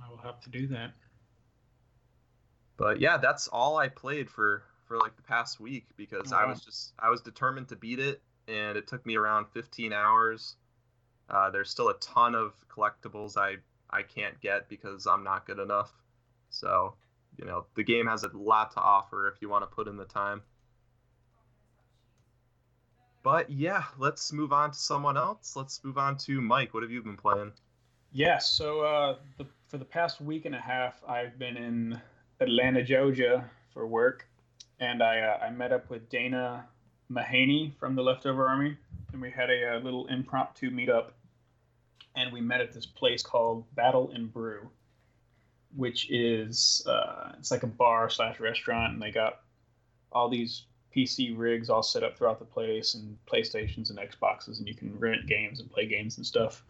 I 0.04 0.10
will 0.10 0.18
have 0.18 0.40
to 0.42 0.50
do 0.50 0.66
that. 0.68 0.92
But 2.76 3.00
yeah, 3.00 3.16
that's 3.16 3.48
all 3.48 3.78
I 3.78 3.88
played 3.88 4.30
for 4.30 4.62
for 4.84 4.98
like 4.98 5.16
the 5.16 5.22
past 5.22 5.58
week 5.58 5.86
because 5.96 6.32
I 6.32 6.44
was 6.44 6.60
just 6.60 6.92
I 6.98 7.10
was 7.10 7.22
determined 7.22 7.68
to 7.68 7.76
beat 7.76 7.98
it, 7.98 8.22
and 8.46 8.76
it 8.76 8.86
took 8.86 9.04
me 9.06 9.16
around 9.16 9.46
15 9.52 9.92
hours. 9.92 10.56
Uh, 11.28 11.50
there's 11.50 11.70
still 11.70 11.88
a 11.88 11.98
ton 11.98 12.34
of 12.34 12.54
collectibles 12.68 13.36
I 13.36 13.56
I 13.90 14.02
can't 14.02 14.40
get 14.40 14.68
because 14.68 15.06
I'm 15.06 15.24
not 15.24 15.46
good 15.46 15.58
enough. 15.58 15.92
So 16.50 16.94
you 17.36 17.44
know 17.44 17.66
the 17.74 17.84
game 17.84 18.06
has 18.06 18.24
a 18.24 18.30
lot 18.34 18.72
to 18.72 18.80
offer 18.80 19.28
if 19.28 19.40
you 19.40 19.48
want 19.48 19.62
to 19.62 19.74
put 19.74 19.88
in 19.88 19.96
the 19.96 20.04
time. 20.04 20.42
But 23.22 23.50
yeah, 23.50 23.82
let's 23.98 24.32
move 24.32 24.52
on 24.52 24.70
to 24.70 24.78
someone 24.78 25.16
else. 25.16 25.56
Let's 25.56 25.82
move 25.82 25.98
on 25.98 26.16
to 26.18 26.40
Mike. 26.40 26.74
What 26.74 26.84
have 26.84 26.92
you 26.92 27.02
been 27.02 27.16
playing? 27.16 27.52
Yes. 28.12 28.48
So 28.48 28.82
uh, 28.82 29.16
the, 29.36 29.46
for 29.66 29.78
the 29.78 29.84
past 29.84 30.20
week 30.20 30.44
and 30.44 30.54
a 30.54 30.60
half, 30.60 31.02
I've 31.08 31.36
been 31.36 31.56
in 31.56 32.00
Atlanta, 32.40 32.84
Georgia, 32.84 33.50
for 33.74 33.86
work, 33.86 34.28
and 34.78 35.02
I 35.02 35.18
uh, 35.18 35.44
I 35.44 35.50
met 35.50 35.72
up 35.72 35.90
with 35.90 36.08
Dana 36.08 36.66
Mahaney 37.10 37.76
from 37.78 37.96
the 37.96 38.02
Leftover 38.02 38.46
Army, 38.46 38.76
and 39.12 39.20
we 39.20 39.30
had 39.30 39.50
a, 39.50 39.74
uh 39.74 39.78
little 39.80 40.06
impromptu 40.06 40.70
meetup, 40.70 41.10
and 42.16 42.32
we 42.32 42.40
met 42.40 42.60
at 42.60 42.72
this 42.72 42.86
place 42.86 43.22
called 43.22 43.64
Battle 43.74 44.10
and 44.14 44.32
Brew, 44.32 44.68
which 45.76 46.10
is 46.10 46.82
uh, 46.86 47.32
it's 47.38 47.50
like 47.50 47.62
a 47.62 47.68
bar 47.68 48.10
slash 48.10 48.40
restaurant, 48.40 48.94
and 48.94 49.02
they 49.02 49.10
got 49.10 49.40
all 50.10 50.28
these 50.28 50.64
PC 50.94 51.36
rigs 51.36 51.68
all 51.68 51.82
set 51.82 52.02
up 52.02 52.16
throughout 52.16 52.38
the 52.38 52.44
place, 52.44 52.94
and 52.94 53.16
PlayStations 53.26 53.90
and 53.90 53.98
Xboxes, 53.98 54.58
and 54.58 54.66
you 54.66 54.74
can 54.74 54.98
rent 54.98 55.26
games 55.26 55.60
and 55.60 55.70
play 55.70 55.86
games 55.86 56.16
and 56.16 56.26
stuff. 56.26 56.64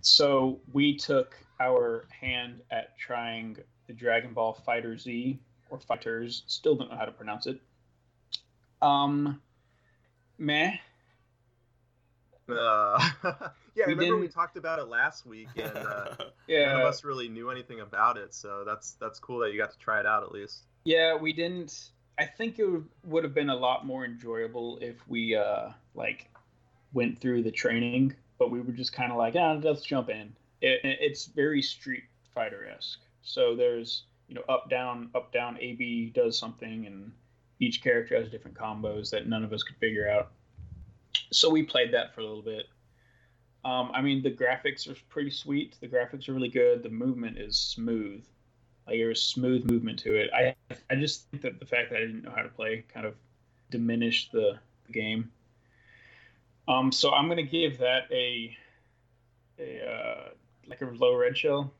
So 0.00 0.60
we 0.72 0.96
took 0.96 1.36
our 1.60 2.06
hand 2.08 2.60
at 2.70 2.96
trying 2.96 3.56
the 3.86 3.92
Dragon 3.92 4.32
Ball 4.32 4.52
Fighter 4.52 4.96
Z 4.96 5.38
or 5.70 5.80
Fighters. 5.80 6.44
Still 6.46 6.76
don't 6.76 6.90
know 6.90 6.96
how 6.96 7.04
to 7.04 7.12
pronounce 7.12 7.46
it. 7.46 7.60
Um, 8.80 9.40
meh. 10.38 10.76
Uh, 12.46 13.00
yeah, 13.74 13.84
I 13.84 13.88
We 13.88 13.94
remember 13.94 14.16
we 14.16 14.22
didn't- 14.22 14.34
talked 14.34 14.56
about 14.56 14.78
it 14.78 14.88
last 14.88 15.26
week, 15.26 15.48
and 15.56 15.76
uh, 15.76 16.14
none 16.48 16.80
of 16.80 16.86
us 16.86 17.04
really 17.04 17.28
knew 17.28 17.50
anything 17.50 17.80
about 17.80 18.16
it. 18.16 18.34
So 18.34 18.62
that's 18.64 18.92
that's 18.92 19.18
cool 19.18 19.38
that 19.40 19.52
you 19.52 19.58
got 19.58 19.72
to 19.72 19.78
try 19.78 20.00
it 20.00 20.06
out 20.06 20.22
at 20.22 20.32
least. 20.32 20.64
yeah, 20.84 21.16
we 21.16 21.32
didn't. 21.32 21.90
I 22.18 22.26
think 22.26 22.58
it 22.58 22.66
would- 22.66 22.88
would 23.04 23.24
have 23.24 23.34
been 23.34 23.50
a 23.50 23.56
lot 23.56 23.84
more 23.86 24.04
enjoyable 24.04 24.78
if 24.80 24.96
we 25.08 25.34
uh 25.34 25.70
like 25.94 26.28
went 26.92 27.20
through 27.20 27.42
the 27.42 27.50
training, 27.50 28.14
but 28.38 28.50
we 28.52 28.60
were 28.60 28.72
just 28.72 28.92
kind 28.92 29.10
of 29.10 29.18
like, 29.18 29.34
ah, 29.36 29.58
let's 29.62 29.82
jump 29.82 30.08
in. 30.10 30.32
It, 30.60 30.80
it's 30.84 31.26
very 31.26 31.60
Street 31.60 32.04
Fighter 32.34 32.66
esque. 32.68 33.00
So 33.22 33.56
there's 33.56 34.04
you 34.28 34.34
know 34.36 34.42
up 34.48 34.70
down 34.70 35.10
up 35.14 35.32
down 35.32 35.58
A 35.60 35.72
B 35.72 36.12
does 36.14 36.38
something, 36.38 36.86
and 36.86 37.10
each 37.60 37.82
character 37.82 38.14
has 38.16 38.28
different 38.30 38.56
combos 38.56 39.10
that 39.10 39.26
none 39.26 39.42
of 39.44 39.52
us 39.52 39.62
could 39.64 39.76
figure 39.76 40.08
out. 40.08 40.30
So 41.32 41.50
we 41.50 41.62
played 41.64 41.92
that 41.94 42.14
for 42.14 42.20
a 42.20 42.24
little 42.24 42.42
bit. 42.42 42.66
Um, 43.64 43.90
I 43.94 44.02
mean, 44.02 44.22
the 44.22 44.30
graphics 44.30 44.88
are 44.88 44.96
pretty 45.08 45.30
sweet. 45.30 45.76
The 45.80 45.88
graphics 45.88 46.28
are 46.28 46.34
really 46.34 46.48
good. 46.48 46.82
The 46.82 46.90
movement 46.90 47.38
is 47.38 47.56
smooth. 47.56 48.24
Like 48.86 48.98
there's 48.98 49.22
smooth 49.22 49.70
movement 49.70 49.98
to 50.00 50.14
it. 50.14 50.30
I 50.34 50.54
I 50.90 50.96
just 50.96 51.30
think 51.30 51.42
that 51.42 51.58
the 51.58 51.66
fact 51.66 51.90
that 51.90 51.96
I 51.96 52.00
didn't 52.00 52.22
know 52.22 52.32
how 52.34 52.42
to 52.42 52.50
play 52.50 52.84
kind 52.92 53.06
of 53.06 53.14
diminished 53.70 54.32
the, 54.32 54.58
the 54.86 54.92
game. 54.92 55.30
Um, 56.68 56.92
so 56.92 57.12
I'm 57.12 57.28
gonna 57.28 57.42
give 57.42 57.78
that 57.78 58.02
a 58.12 58.54
a 59.58 59.80
uh, 59.90 60.28
like 60.68 60.82
a 60.82 60.86
low 60.86 61.16
red 61.16 61.36
shell. 61.36 61.72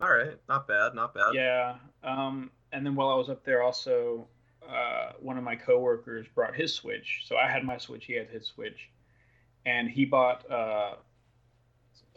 All 0.00 0.10
right, 0.10 0.36
not 0.48 0.66
bad, 0.66 0.94
not 0.94 1.14
bad. 1.14 1.34
Yeah. 1.34 1.74
Um, 2.02 2.50
and 2.72 2.86
then 2.86 2.94
while 2.94 3.10
I 3.10 3.16
was 3.16 3.28
up 3.28 3.44
there, 3.44 3.62
also, 3.62 4.26
uh, 4.66 5.12
one 5.20 5.36
of 5.36 5.44
my 5.44 5.56
coworkers 5.56 6.26
brought 6.34 6.54
his 6.54 6.72
Switch. 6.72 7.22
So 7.26 7.36
I 7.36 7.50
had 7.50 7.64
my 7.64 7.76
Switch, 7.76 8.06
he 8.06 8.14
had 8.14 8.28
his 8.28 8.46
Switch, 8.46 8.88
and 9.66 9.88
he 9.88 10.04
bought 10.04 10.48
uh, 10.50 10.94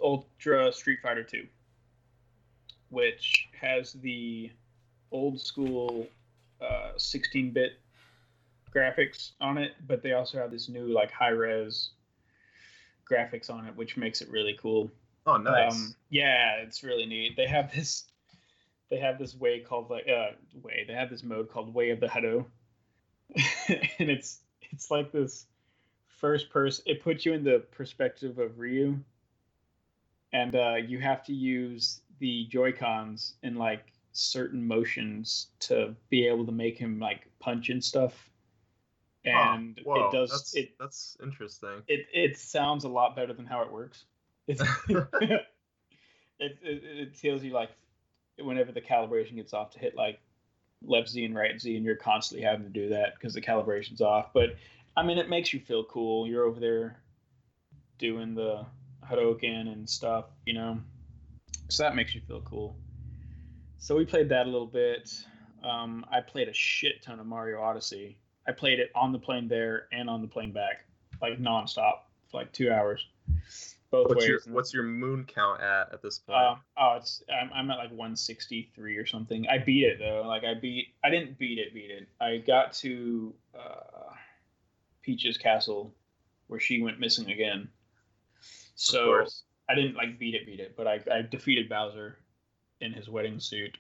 Ultra 0.02 0.72
Street 0.72 1.00
Fighter 1.02 1.24
2, 1.24 1.46
which 2.90 3.50
has 3.60 3.94
the 3.94 4.52
old 5.12 5.40
school 5.40 6.08
uh, 6.62 6.92
16-bit 6.98 7.80
graphics 8.74 9.32
on 9.40 9.58
it, 9.58 9.74
but 9.88 10.02
they 10.02 10.14
also 10.14 10.40
have 10.40 10.52
this 10.52 10.68
new 10.70 10.88
like 10.88 11.12
high-res 11.12 11.92
graphics 13.10 13.50
on 13.50 13.66
it, 13.66 13.76
which 13.76 13.98
makes 13.98 14.22
it 14.22 14.30
really 14.30 14.58
cool. 14.60 14.90
Oh, 15.26 15.38
nice. 15.38 15.74
Um, 15.74 15.96
yeah, 16.10 16.56
it's 16.58 16.84
really 16.84 17.06
neat. 17.06 17.36
They 17.38 17.48
have 17.48 17.74
this. 17.74 18.06
They 18.90 18.98
have 18.98 19.18
this 19.18 19.36
way 19.36 19.60
called 19.60 19.90
like 19.90 20.08
uh 20.08 20.32
way. 20.62 20.86
They 20.88 20.94
have 20.94 21.10
this 21.10 21.24
mode 21.24 21.50
called 21.50 21.74
Way 21.74 21.92
of 21.92 22.00
the 22.00 22.08
Hado, 22.08 22.46
and 23.68 24.10
it's 24.10 24.42
it's 24.62 24.92
like 24.92 25.12
this 25.12 25.46
first 26.24 26.50
person. 26.50 26.86
It 26.88 27.04
puts 27.04 27.26
you 27.26 27.34
in 27.34 27.44
the 27.44 27.60
perspective 27.72 28.40
of 28.40 28.58
Ryu, 28.58 28.98
and 30.32 30.56
uh, 30.56 30.76
you 30.76 30.98
have 31.00 31.22
to 31.26 31.34
use 31.34 32.00
the 32.20 32.46
Joy 32.46 32.72
Cons 32.72 33.34
in 33.44 33.56
like 33.56 33.92
certain 34.14 34.66
motions 34.66 35.48
to 35.60 35.94
be 36.10 36.26
able 36.26 36.46
to 36.46 36.54
make 36.54 36.78
him 36.78 36.98
like 36.98 37.30
punch 37.42 37.68
and 37.68 37.84
stuff. 37.84 38.30
And 39.26 39.78
whoa, 39.84 40.08
it 40.08 40.12
does 40.14 40.30
That's, 40.30 40.56
it 40.56 40.70
that's 40.80 41.18
interesting. 41.22 41.82
it 41.90 42.08
it 42.14 42.38
sounds 42.38 42.86
a 42.86 42.90
lot 42.90 43.18
better 43.18 43.34
than 43.34 43.46
how 43.46 43.62
it 43.62 43.72
works. 43.72 44.06
It, 46.40 46.58
it 46.64 46.84
it 46.84 47.22
tells 47.22 47.44
you 47.44 47.54
like 47.54 47.70
whenever 48.38 48.72
the 48.72 48.82
calibration 48.82 49.36
gets 49.36 49.54
off 49.54 49.70
to 49.72 49.80
hit 49.80 49.96
like 49.96 50.20
left 50.86 51.08
Z 51.08 51.24
and 51.24 51.36
right 51.36 51.62
Z, 51.62 51.74
and 51.76 51.86
you're 51.86 51.96
constantly 51.96 52.46
having 52.46 52.64
to 52.66 52.72
do 52.72 52.90
that 52.90 53.14
because 53.14 53.34
the 53.34 53.40
calibration's 53.40 54.02
off. 54.02 54.34
But 54.34 54.56
I 54.96 55.04
mean, 55.04 55.18
it 55.18 55.30
makes 55.30 55.54
you 55.54 55.60
feel 55.60 55.84
cool. 55.86 56.28
You're 56.28 56.46
over 56.46 56.60
there 56.60 57.02
doing 57.98 58.36
the 58.36 58.66
Hadoken 59.10 59.72
and 59.72 59.90
stuff, 59.90 60.26
you 60.46 60.54
know. 60.54 60.80
So 61.70 61.84
that 61.84 61.96
makes 61.96 62.14
you 62.14 62.22
feel 62.28 62.42
cool. 62.42 62.76
So 63.78 63.96
we 63.96 64.06
played 64.06 64.30
that 64.30 64.46
a 64.46 64.50
little 64.50 64.68
bit. 64.68 65.12
Um, 65.64 66.06
I 66.12 66.22
played 66.22 66.48
a 66.48 66.54
shit 66.54 67.02
ton 67.02 67.20
of 67.20 67.26
Mario 67.26 67.62
Odyssey. 67.62 68.18
I 68.48 68.52
played 68.52 68.80
it 68.80 68.92
on 68.96 69.12
the 69.12 69.20
plane 69.20 69.48
there 69.48 69.88
and 69.92 70.10
on 70.10 70.22
the 70.22 70.28
plane 70.28 70.52
back, 70.52 70.86
like 71.22 71.40
nonstop, 71.40 72.00
for 72.30 72.38
like 72.42 72.52
two 72.52 72.72
hours, 72.72 73.08
both 73.90 74.10
What's 74.10 74.20
ways. 74.22 74.28
your 74.28 74.40
what's 74.54 74.74
your 74.74 74.84
moon 74.84 75.26
count 75.26 75.62
at 75.62 75.94
at 75.94 76.02
this 76.02 76.20
point? 76.20 76.38
um, 76.38 76.60
oh, 76.78 76.96
it's 76.98 77.24
I'm, 77.32 77.52
I'm 77.54 77.72
at 77.72 77.78
like 77.78 77.92
163 77.92 78.98
or 78.98 79.06
something. 79.06 79.48
I 79.48 79.60
beat 79.60 79.86
it 79.86 80.00
though. 80.00 80.24
Like 80.26 80.44
I 80.44 80.54
beat, 80.56 80.88
I 81.04 81.10
didn't 81.10 81.38
beat 81.38 81.58
it, 81.60 81.74
beat 81.74 81.92
it. 81.92 82.08
I 82.20 82.38
got 82.38 82.74
to 82.74 83.34
uh, 83.58 84.03
Peach's 85.04 85.38
castle, 85.38 85.94
where 86.48 86.60
she 86.60 86.82
went 86.82 87.00
missing 87.00 87.30
again. 87.30 87.70
So. 88.76 89.26
I 89.70 89.76
didn't 89.76 89.96
like 89.96 90.20
beat 90.20 90.36
it, 90.36 90.46
beat 90.46 90.60
it, 90.60 90.76
but 90.76 90.88
I, 90.88 91.00
I 91.12 91.22
defeated 91.22 91.70
Bowser 91.70 92.18
in 92.82 92.92
his 92.92 93.10
wedding 93.10 93.40
suit. 93.40 93.78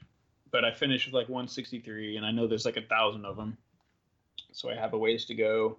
But 0.51 0.63
I 0.63 0.71
finished 0.71 1.07
with 1.07 1.13
like 1.13 1.29
163, 1.29 2.17
and 2.17 2.25
I 2.25 2.31
know 2.31 2.47
there's 2.47 2.65
like 2.65 2.77
a 2.77 2.81
thousand 2.81 3.25
of 3.25 3.35
them, 3.35 3.57
so 4.51 4.69
I 4.69 4.75
have 4.75 4.93
a 4.93 4.97
ways 4.97 5.25
to 5.25 5.35
go 5.35 5.77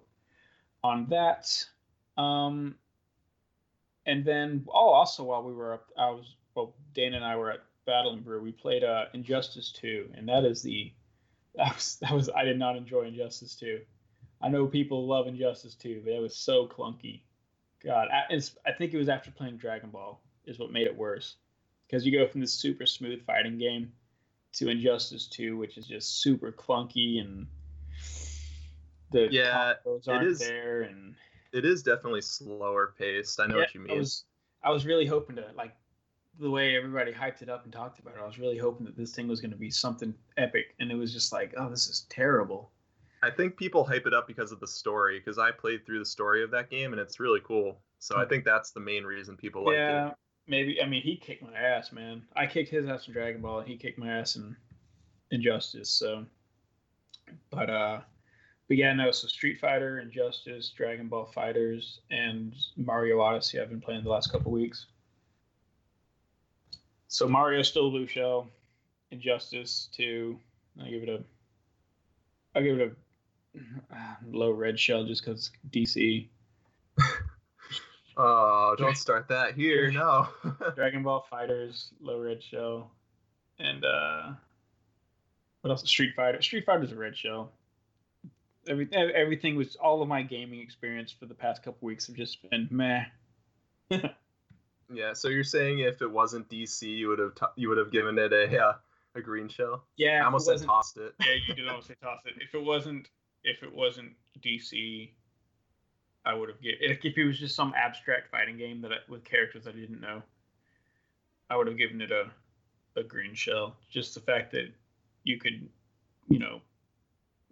on 0.83 1.07
that. 1.09 1.65
Um, 2.17 2.75
and 4.05 4.23
then 4.23 4.65
oh, 4.67 4.89
also 4.89 5.23
while 5.23 5.43
we 5.43 5.53
were 5.53 5.73
up, 5.73 5.87
I 5.97 6.09
was 6.11 6.35
well, 6.55 6.75
Dana 6.93 7.17
and 7.17 7.25
I 7.25 7.35
were 7.35 7.51
at 7.51 7.61
Battle 7.85 8.13
and 8.13 8.23
Brew. 8.23 8.41
We 8.41 8.51
played 8.51 8.83
uh, 8.83 9.05
Injustice 9.13 9.71
2, 9.71 10.11
and 10.15 10.27
that 10.27 10.43
is 10.43 10.61
the 10.61 10.93
that 11.55 11.73
was 11.73 11.97
that 12.01 12.11
was 12.11 12.29
I 12.29 12.43
did 12.43 12.59
not 12.59 12.75
enjoy 12.75 13.03
Injustice 13.03 13.55
2. 13.55 13.79
I 14.41 14.49
know 14.49 14.67
people 14.67 15.07
love 15.07 15.27
Injustice 15.27 15.75
2, 15.75 16.01
but 16.03 16.13
it 16.13 16.21
was 16.21 16.35
so 16.35 16.67
clunky. 16.67 17.21
God, 17.83 18.07
I, 18.11 18.23
it's, 18.33 18.55
I 18.65 18.71
think 18.71 18.93
it 18.93 18.97
was 18.97 19.09
after 19.09 19.31
playing 19.31 19.57
Dragon 19.57 19.89
Ball 19.89 20.21
is 20.45 20.59
what 20.59 20.71
made 20.71 20.87
it 20.87 20.95
worse, 20.95 21.35
because 21.87 22.05
you 22.05 22.11
go 22.11 22.27
from 22.27 22.41
this 22.41 22.53
super 22.53 22.85
smooth 22.85 23.23
fighting 23.25 23.57
game 23.57 23.91
to 24.53 24.69
Injustice 24.69 25.27
2, 25.27 25.57
which 25.57 25.77
is 25.77 25.85
just 25.87 26.21
super 26.21 26.51
clunky 26.51 27.19
and 27.21 27.47
the 29.11 29.27
Yeah, 29.31 29.73
combos 29.85 30.07
aren't 30.07 30.27
is- 30.27 30.39
there 30.39 30.81
and 30.83 31.15
It 31.51 31.63
is 31.65 31.83
definitely 31.83 32.21
slower 32.21 32.93
paced. 32.97 33.39
I 33.39 33.45
know 33.47 33.55
yeah, 33.55 33.61
what 33.61 33.75
you 33.75 33.81
I 33.81 33.87
mean. 33.87 33.97
was 33.99 34.25
I 34.63 34.71
was 34.71 34.85
really 34.85 35.05
hoping 35.05 35.35
to 35.37 35.45
like 35.55 35.73
the 36.39 36.49
way 36.49 36.75
everybody 36.75 37.13
hyped 37.13 37.41
it 37.43 37.49
up 37.49 37.63
and 37.63 37.71
talked 37.71 37.99
about 37.99 38.15
it. 38.15 38.19
I 38.21 38.25
was 38.25 38.37
really 38.39 38.57
hoping 38.57 38.85
that 38.87 38.97
this 38.97 39.13
thing 39.15 39.27
was 39.27 39.39
going 39.39 39.51
to 39.51 39.57
be 39.57 39.69
something 39.69 40.13
epic, 40.37 40.75
and 40.79 40.91
it 40.91 40.95
was 40.95 41.13
just 41.13 41.31
like, 41.31 41.53
oh, 41.55 41.69
this 41.69 41.87
is 41.87 42.05
terrible. 42.09 42.71
I 43.25 43.31
think 43.31 43.57
people 43.57 43.83
hype 43.83 44.05
it 44.05 44.13
up 44.13 44.27
because 44.27 44.51
of 44.51 44.59
the 44.59 44.67
story. 44.67 45.19
Because 45.19 45.39
I 45.39 45.49
played 45.49 45.83
through 45.83 45.97
the 45.97 46.05
story 46.05 46.43
of 46.43 46.51
that 46.51 46.69
game, 46.69 46.93
and 46.93 47.01
it's 47.01 47.19
really 47.19 47.41
cool. 47.43 47.81
So 47.97 48.17
I 48.17 48.25
think 48.25 48.45
that's 48.45 48.69
the 48.69 48.79
main 48.79 49.03
reason 49.03 49.35
people 49.35 49.65
like 49.65 49.73
yeah, 49.73 49.89
it. 49.89 49.93
Yeah, 49.93 50.11
maybe. 50.47 50.81
I 50.81 50.85
mean, 50.85 51.01
he 51.01 51.17
kicked 51.17 51.41
my 51.41 51.57
ass, 51.57 51.91
man. 51.91 52.21
I 52.35 52.45
kicked 52.45 52.69
his 52.69 52.85
ass 52.85 53.07
in 53.07 53.13
Dragon 53.13 53.41
Ball, 53.41 53.59
and 53.59 53.67
he 53.67 53.77
kicked 53.77 53.97
my 53.97 54.09
ass 54.09 54.35
in 54.35 54.55
Injustice. 55.31 55.89
So, 55.89 56.23
but 57.49 57.67
uh, 57.67 58.01
but 58.67 58.77
yeah, 58.77 58.93
no. 58.93 59.09
So 59.09 59.27
Street 59.27 59.59
Fighter, 59.59 59.99
Injustice, 60.01 60.71
Dragon 60.77 61.07
Ball 61.07 61.25
Fighters, 61.25 62.01
and 62.11 62.53
Mario 62.77 63.19
Odyssey. 63.21 63.59
I've 63.59 63.69
been 63.69 63.81
playing 63.81 64.03
the 64.03 64.09
last 64.11 64.31
couple 64.31 64.51
weeks. 64.51 64.85
So 67.07 67.27
Mario 67.27 67.63
still 67.63 67.89
blue 67.89 68.05
shell, 68.05 68.49
Injustice 69.09 69.89
two. 69.91 70.39
I 70.79 70.89
give 70.89 71.01
it 71.01 71.09
a. 71.09 71.23
I 72.53 72.61
give 72.61 72.79
it 72.79 72.91
a 72.91 73.04
low 74.31 74.51
red 74.51 74.79
shell 74.79 75.05
just 75.05 75.23
because 75.23 75.51
DC. 75.71 76.27
Oh, 78.17 78.75
don't 78.77 78.95
start 78.95 79.27
that 79.27 79.55
here. 79.55 79.91
No. 79.91 80.29
Dragon 80.75 81.03
Ball 81.03 81.25
Fighters, 81.29 81.89
low 81.99 82.19
red 82.19 82.41
shell, 82.41 82.91
and 83.59 83.83
uh, 83.83 84.31
what 85.61 85.71
else? 85.71 85.87
Street 85.87 86.13
Fighter. 86.15 86.41
Street 86.41 86.65
Fighter's 86.65 86.91
a 86.91 86.95
red 86.95 87.17
shell. 87.17 87.51
Every, 88.67 88.87
everything 88.93 89.55
was 89.55 89.75
all 89.75 90.01
of 90.01 90.07
my 90.07 90.21
gaming 90.21 90.61
experience 90.61 91.11
for 91.11 91.25
the 91.25 91.35
past 91.35 91.61
couple 91.61 91.85
weeks 91.85 92.07
have 92.07 92.15
just 92.15 92.49
been 92.49 92.67
meh. 92.71 93.03
yeah. 94.91 95.13
So 95.13 95.27
you're 95.27 95.43
saying 95.43 95.79
if 95.79 96.01
it 96.01 96.09
wasn't 96.09 96.49
DC, 96.49 96.83
you 96.83 97.09
would 97.09 97.19
have 97.19 97.35
t- 97.35 97.45
you 97.57 97.67
would 97.67 97.77
have 97.77 97.91
given 97.91 98.17
it 98.17 98.31
a 98.31 98.59
uh, 98.59 98.73
a 99.15 99.21
green 99.21 99.49
shell? 99.49 99.83
Yeah, 99.97 100.21
I 100.21 100.25
almost 100.25 100.45
said 100.45 100.61
tossed 100.61 100.97
it. 100.97 101.13
Yeah, 101.19 101.33
you 101.47 101.53
did 101.53 101.67
almost 101.67 101.87
say 101.87 101.95
toss 102.01 102.21
it. 102.25 102.33
If 102.41 102.55
it 102.55 102.63
wasn't 102.63 103.09
if 103.45 103.63
it 103.63 103.73
wasn't 103.73 104.11
DC, 104.41 105.11
I 106.25 106.33
would 106.33 106.49
have 106.49 106.61
given. 106.61 106.79
If 106.81 107.17
it 107.17 107.23
was 107.25 107.39
just 107.39 107.55
some 107.55 107.73
abstract 107.77 108.29
fighting 108.31 108.57
game 108.57 108.81
that 108.81 108.91
I, 108.91 108.95
with 109.07 109.23
characters 109.23 109.67
I 109.67 109.71
didn't 109.71 110.01
know, 110.01 110.23
I 111.49 111.55
would 111.55 111.67
have 111.67 111.77
given 111.77 112.01
it 112.01 112.11
a 112.11 112.31
a 112.97 113.03
green 113.03 113.35
shell. 113.35 113.75
Just 113.89 114.15
the 114.15 114.21
fact 114.21 114.51
that 114.51 114.73
you 115.23 115.39
could, 115.39 115.69
you 116.27 116.39
know, 116.39 116.61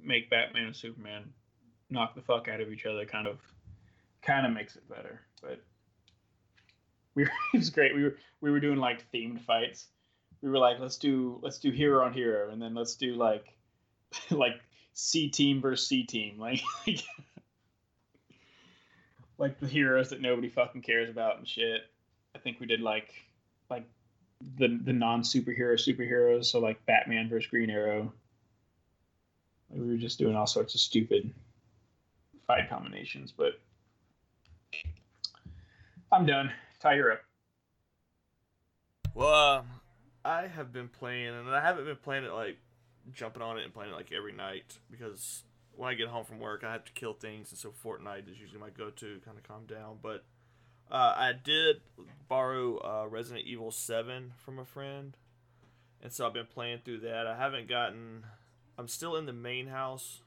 make 0.02 0.30
Batman 0.30 0.66
and 0.66 0.76
Superman 0.76 1.32
knock 1.90 2.16
the 2.16 2.22
fuck 2.22 2.48
out 2.48 2.62
of 2.62 2.72
each 2.72 2.86
other 2.86 3.06
kind 3.06 3.28
of 3.28 3.40
kind 4.22 4.46
of 4.46 4.54
makes 4.54 4.76
it 4.76 4.90
better. 4.90 5.22
But 5.42 5.62
we 7.14 7.24
were, 7.24 7.32
it 7.54 7.58
was 7.58 7.70
great. 7.70 7.96
We 7.96 8.04
were 8.04 8.18
we 8.42 8.52
were 8.52 8.60
doing 8.60 8.80
like 8.80 9.06
themed 9.12 9.42
fights. 9.42 9.88
We 10.42 10.50
were 10.50 10.58
like, 10.58 10.80
let's 10.80 10.98
do 10.98 11.40
let's 11.44 11.60
do 11.60 11.70
hero 11.72 12.04
on 12.04 12.14
hero, 12.14 12.50
and 12.50 12.62
then 12.62 12.74
let's 12.74 12.96
do 12.96 13.14
like 13.14 13.54
like 14.32 14.60
C 14.94 15.30
team 15.30 15.62
versus 15.62 15.88
C 15.88 16.04
team, 16.04 16.40
like 16.40 16.62
like, 16.88 17.04
like 19.38 19.60
the 19.60 19.68
heroes 19.68 20.10
that 20.10 20.22
nobody 20.22 20.50
fucking 20.50 20.82
cares 20.82 21.10
about 21.10 21.38
and 21.38 21.48
shit. 21.48 21.82
I 22.36 22.40
think 22.40 22.60
we 22.60 22.66
did 22.66 22.82
like 22.82 23.14
like 23.70 23.86
the 24.58 24.80
the 24.84 24.94
non 24.94 25.22
superhero 25.22 25.76
superheroes, 25.76 26.46
so 26.46 26.60
like 26.60 26.86
Batman 26.86 27.30
versus 27.30 27.50
Green 27.50 27.70
Arrow. 27.70 28.14
Like, 29.70 29.82
we 29.82 29.88
were 29.88 29.98
just 29.98 30.20
doing 30.20 30.36
all 30.36 30.48
sorts 30.48 30.76
of 30.76 30.82
stupid 30.82 31.34
fight 32.46 32.70
combinations, 32.70 33.32
but 33.32 33.54
I'm 36.12 36.26
done. 36.26 36.52
Tie 36.80 36.98
her 36.98 37.14
up. 37.14 37.22
Well, 39.16 39.34
uh, 39.34 39.62
I 40.26 40.48
have 40.48 40.74
been 40.74 40.90
playing, 40.90 41.30
and 41.30 41.50
I 41.50 41.62
haven't 41.62 41.86
been 41.86 41.98
playing 41.98 42.26
it 42.26 42.34
like 42.34 42.58
jumping 43.12 43.42
on 43.42 43.58
it 43.58 43.64
and 43.64 43.74
playing 43.74 43.92
it 43.92 43.96
like 43.96 44.12
every 44.12 44.34
night 44.34 44.80
because 44.90 45.44
when 45.76 45.90
I 45.90 45.94
get 45.96 46.08
home 46.08 46.26
from 46.26 46.40
work, 46.40 46.64
I 46.64 46.72
have 46.72 46.86
to 46.86 46.92
kill 46.94 47.14
things, 47.14 47.52
and 47.52 47.60
so 47.60 47.72
Fortnite 47.84 48.32
is 48.32 48.40
usually 48.40 48.60
my 48.60 48.70
go-to 48.70 49.20
kind 49.26 49.38
of 49.38 49.44
calm 49.44 49.66
down. 49.66 49.98
But 50.02 50.24
uh, 50.92 51.14
I 51.16 51.34
did 51.34 51.78
borrow 52.28 52.78
uh, 52.78 53.08
Resident 53.08 53.46
Evil 53.48 53.72
Seven 53.72 54.34
from 54.38 54.60
a 54.60 54.66
friend, 54.66 55.18
and 56.02 56.12
so 56.12 56.28
I've 56.28 56.34
been 56.34 56.46
playing 56.46 56.80
through 56.86 57.00
that. 57.02 57.28
I 57.28 57.36
haven't 57.36 57.68
gotten. 57.68 58.24
I'm 58.78 58.88
still 58.88 59.16
in 59.16 59.26
the 59.26 59.34
main 59.34 59.68
house, 59.68 60.22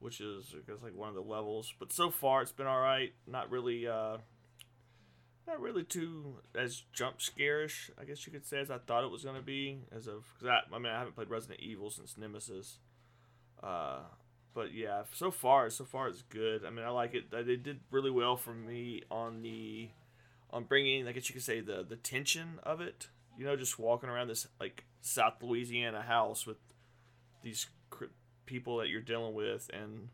which 0.00 0.20
is 0.20 0.54
I 0.54 0.70
guess 0.70 0.82
like 0.82 0.94
one 0.94 1.08
of 1.08 1.14
the 1.14 1.22
levels. 1.22 1.72
But 1.78 1.92
so 1.92 2.10
far, 2.10 2.42
it's 2.42 2.52
been 2.52 2.66
all 2.66 2.80
right. 2.80 3.12
Not 3.26 3.50
really. 3.50 3.86
Uh, 3.86 4.18
not 5.46 5.60
really 5.60 5.84
too 5.84 6.36
as 6.54 6.82
jump 6.92 7.20
scarish, 7.20 7.90
I 8.00 8.04
guess 8.04 8.26
you 8.26 8.32
could 8.32 8.46
say, 8.46 8.60
as 8.60 8.70
I 8.70 8.78
thought 8.78 9.04
it 9.04 9.10
was 9.10 9.24
gonna 9.24 9.42
be. 9.42 9.80
As 9.94 10.06
of, 10.06 10.24
cause 10.38 10.48
I, 10.48 10.74
I 10.74 10.78
mean, 10.78 10.92
I 10.92 10.98
haven't 10.98 11.14
played 11.14 11.30
Resident 11.30 11.60
Evil 11.60 11.90
since 11.90 12.16
Nemesis. 12.16 12.78
Uh, 13.62 14.00
but 14.54 14.74
yeah, 14.74 15.02
so 15.12 15.30
far, 15.30 15.70
so 15.70 15.84
far 15.84 16.08
it's 16.08 16.22
good. 16.22 16.64
I 16.64 16.70
mean, 16.70 16.84
I 16.84 16.90
like 16.90 17.14
it. 17.14 17.30
They 17.30 17.56
did 17.56 17.80
really 17.90 18.10
well 18.10 18.36
for 18.36 18.52
me 18.52 19.02
on 19.10 19.42
the, 19.42 19.90
on 20.50 20.64
bringing, 20.64 21.08
I 21.08 21.12
guess 21.12 21.28
you 21.28 21.34
could 21.34 21.42
say 21.42 21.60
the 21.60 21.84
the 21.88 21.96
tension 21.96 22.58
of 22.62 22.80
it. 22.80 23.08
You 23.38 23.46
know, 23.46 23.56
just 23.56 23.78
walking 23.78 24.10
around 24.10 24.28
this 24.28 24.46
like 24.60 24.84
South 25.00 25.34
Louisiana 25.42 26.02
house 26.02 26.46
with 26.46 26.58
these 27.42 27.66
cr- 27.88 28.04
people 28.44 28.76
that 28.78 28.88
you're 28.88 29.00
dealing 29.00 29.34
with, 29.34 29.70
and 29.72 30.08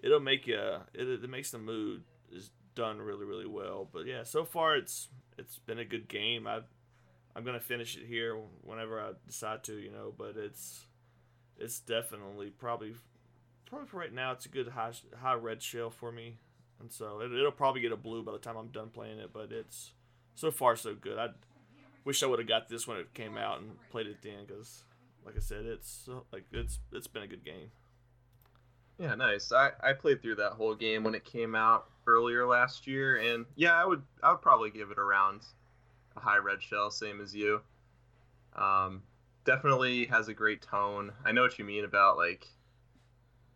it'll 0.00 0.20
make 0.20 0.46
you. 0.46 0.58
It, 0.94 1.08
it 1.22 1.28
makes 1.28 1.50
the 1.50 1.58
mood 1.58 2.04
is 2.32 2.50
done 2.78 3.02
really 3.02 3.26
really 3.26 3.46
well. 3.46 3.88
But 3.92 4.06
yeah, 4.06 4.22
so 4.22 4.44
far 4.44 4.76
it's 4.76 5.08
it's 5.36 5.58
been 5.58 5.80
a 5.80 5.84
good 5.84 6.08
game. 6.08 6.46
I 6.46 6.60
I'm 7.34 7.44
gonna 7.44 7.60
finish 7.60 7.96
it 7.96 8.06
here 8.06 8.38
whenever 8.62 9.00
I 9.00 9.10
decide 9.26 9.64
to, 9.64 9.76
you 9.76 9.90
know. 9.90 10.14
But 10.16 10.36
it's 10.36 10.86
it's 11.58 11.80
definitely 11.80 12.50
probably 12.50 12.94
probably 13.66 13.88
for 13.88 13.98
right 13.98 14.14
now 14.14 14.30
it's 14.30 14.46
a 14.46 14.48
good 14.48 14.68
high 14.68 14.92
high 15.20 15.34
red 15.34 15.60
shell 15.60 15.90
for 15.90 16.12
me, 16.12 16.36
and 16.80 16.92
so 16.92 17.20
it, 17.20 17.32
it'll 17.32 17.50
probably 17.50 17.80
get 17.80 17.92
a 17.92 17.96
blue 17.96 18.22
by 18.22 18.32
the 18.32 18.38
time 18.38 18.56
I'm 18.56 18.68
done 18.68 18.90
playing 18.90 19.18
it. 19.18 19.32
But 19.32 19.50
it's 19.50 19.90
so 20.36 20.52
far 20.52 20.76
so 20.76 20.94
good. 20.94 21.18
I 21.18 21.30
wish 22.04 22.22
I 22.22 22.26
would 22.26 22.38
have 22.38 22.48
got 22.48 22.68
this 22.68 22.86
when 22.86 22.98
it 22.98 23.12
came 23.12 23.36
out 23.36 23.60
and 23.60 23.72
played 23.90 24.06
it 24.06 24.22
then, 24.22 24.44
because 24.46 24.84
like 25.26 25.36
I 25.36 25.40
said, 25.40 25.66
it's 25.66 26.08
like 26.32 26.44
it's 26.52 26.78
it's 26.92 27.08
been 27.08 27.24
a 27.24 27.28
good 27.28 27.44
game. 27.44 27.72
Yeah, 29.00 29.14
nice. 29.14 29.52
I, 29.52 29.70
I 29.80 29.92
played 29.92 30.22
through 30.22 30.36
that 30.36 30.52
whole 30.52 30.74
game 30.74 31.04
when 31.04 31.14
it 31.14 31.24
came 31.24 31.54
out 31.54 31.86
earlier 32.08 32.46
last 32.46 32.86
year, 32.86 33.16
and 33.16 33.46
yeah, 33.56 33.74
I 33.74 33.84
would 33.84 34.02
I 34.22 34.30
would 34.30 34.42
probably 34.42 34.70
give 34.70 34.90
it 34.90 34.98
around 34.98 35.42
a 36.16 36.20
high 36.20 36.38
red 36.38 36.62
shell, 36.62 36.90
same 36.90 37.20
as 37.20 37.34
you. 37.34 37.60
Um, 38.56 39.02
definitely 39.44 40.06
has 40.06 40.28
a 40.28 40.34
great 40.34 40.62
tone. 40.62 41.12
I 41.24 41.32
know 41.32 41.42
what 41.42 41.58
you 41.58 41.64
mean 41.64 41.84
about 41.84 42.16
like 42.16 42.46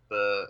the 0.08 0.48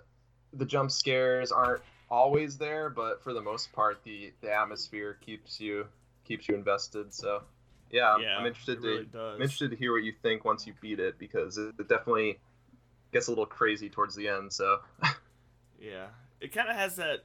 the 0.53 0.65
jump 0.65 0.91
scares 0.91 1.53
aren't 1.53 1.83
always 2.11 2.59
there, 2.59 2.91
but 2.91 3.23
for 3.23 3.33
the 3.33 3.41
most 3.41 3.73
part, 3.73 4.03
the 4.05 4.33
the 4.43 4.53
atmosphere 4.53 5.19
keeps 5.25 5.61
you 5.61 5.87
keeps 6.25 6.49
you 6.49 6.55
invested. 6.55 7.15
So 7.15 7.43
yeah, 7.91 8.15
I'm, 8.15 8.23
Yeah, 8.23 8.39
I'm 8.39 8.47
interested 8.47 8.83
to 8.83 8.89
really. 8.89 9.09
I'm 9.15 9.41
interested 9.41 9.71
to 9.71 9.77
hear 9.77 9.93
what 9.93 10.05
you 10.05 10.13
think 10.23 10.45
once 10.45 10.67
you 10.67 10.75
beat 10.81 11.01
it 11.01 11.19
because 11.19 11.59
it, 11.59 11.75
it 11.79 11.89
definitely 11.89 12.39
gets 13.13 13.29
a 13.29 13.31
little 13.31 13.47
crazy 13.47 13.89
towards 13.89 14.15
the 14.15 14.29
end. 14.29 14.53
So 14.53 14.81
Yeah, 15.83 16.07
it 16.41 16.53
kind 16.53 16.69
of 16.69 16.77
has 16.77 16.97
that. 16.97 17.23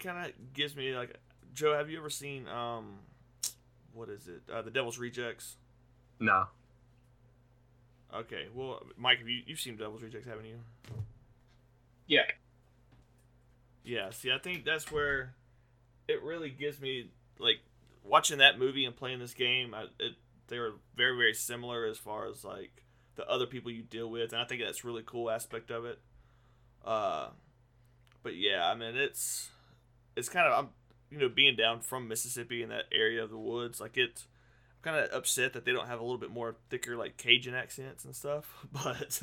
Kind 0.00 0.26
of 0.26 0.32
gives 0.54 0.74
me 0.74 0.94
like, 0.94 1.14
Joe. 1.54 1.74
Have 1.76 1.90
you 1.90 1.98
ever 1.98 2.10
seen 2.10 2.48
um, 2.48 2.98
what 3.92 4.08
is 4.08 4.28
it? 4.28 4.42
Uh, 4.52 4.62
the 4.62 4.70
Devil's 4.70 4.98
Rejects. 4.98 5.56
no, 6.18 6.46
Okay, 8.12 8.48
well, 8.54 8.82
Mike, 8.96 9.18
have 9.18 9.28
you 9.28 9.42
you've 9.46 9.60
seen 9.60 9.76
Devil's 9.76 10.02
Rejects, 10.02 10.26
haven't 10.26 10.46
you? 10.46 10.58
Yeah. 12.06 12.22
Yeah. 13.84 14.10
See, 14.10 14.32
I 14.32 14.38
think 14.38 14.64
that's 14.64 14.90
where 14.90 15.34
it 16.08 16.22
really 16.22 16.50
gives 16.50 16.80
me 16.80 17.10
like 17.38 17.60
watching 18.04 18.38
that 18.38 18.58
movie 18.58 18.84
and 18.84 18.96
playing 18.96 19.20
this 19.20 19.34
game. 19.34 19.74
I, 19.74 19.84
it 20.00 20.14
they 20.48 20.58
were 20.58 20.72
very 20.96 21.16
very 21.16 21.34
similar 21.34 21.86
as 21.86 21.98
far 21.98 22.26
as 22.26 22.44
like 22.44 22.82
the 23.14 23.28
other 23.28 23.46
people 23.46 23.70
you 23.70 23.82
deal 23.82 24.10
with, 24.10 24.32
and 24.32 24.42
I 24.42 24.44
think 24.44 24.60
that's 24.60 24.82
a 24.82 24.86
really 24.86 25.04
cool 25.06 25.30
aspect 25.30 25.70
of 25.70 25.84
it. 25.84 26.00
Uh, 26.84 27.28
but 28.24 28.34
yeah, 28.34 28.66
I 28.66 28.74
mean 28.74 28.96
it's 28.96 29.50
it's 30.20 30.28
kind 30.28 30.46
of 30.46 30.56
I'm 30.56 30.68
you 31.10 31.18
know 31.18 31.28
being 31.28 31.56
down 31.56 31.80
from 31.80 32.06
Mississippi 32.06 32.62
in 32.62 32.68
that 32.68 32.84
area 32.92 33.22
of 33.24 33.30
the 33.30 33.38
woods, 33.38 33.80
like 33.80 33.96
it's 33.96 34.26
I'm 34.70 34.92
kind 34.92 35.04
of 35.04 35.12
upset 35.12 35.52
that 35.54 35.64
they 35.64 35.72
don't 35.72 35.88
have 35.88 35.98
a 35.98 36.02
little 36.02 36.18
bit 36.18 36.30
more 36.30 36.56
thicker 36.68 36.96
like 36.96 37.16
Cajun 37.16 37.54
accents 37.54 38.04
and 38.04 38.14
stuff, 38.14 38.66
but. 38.72 39.22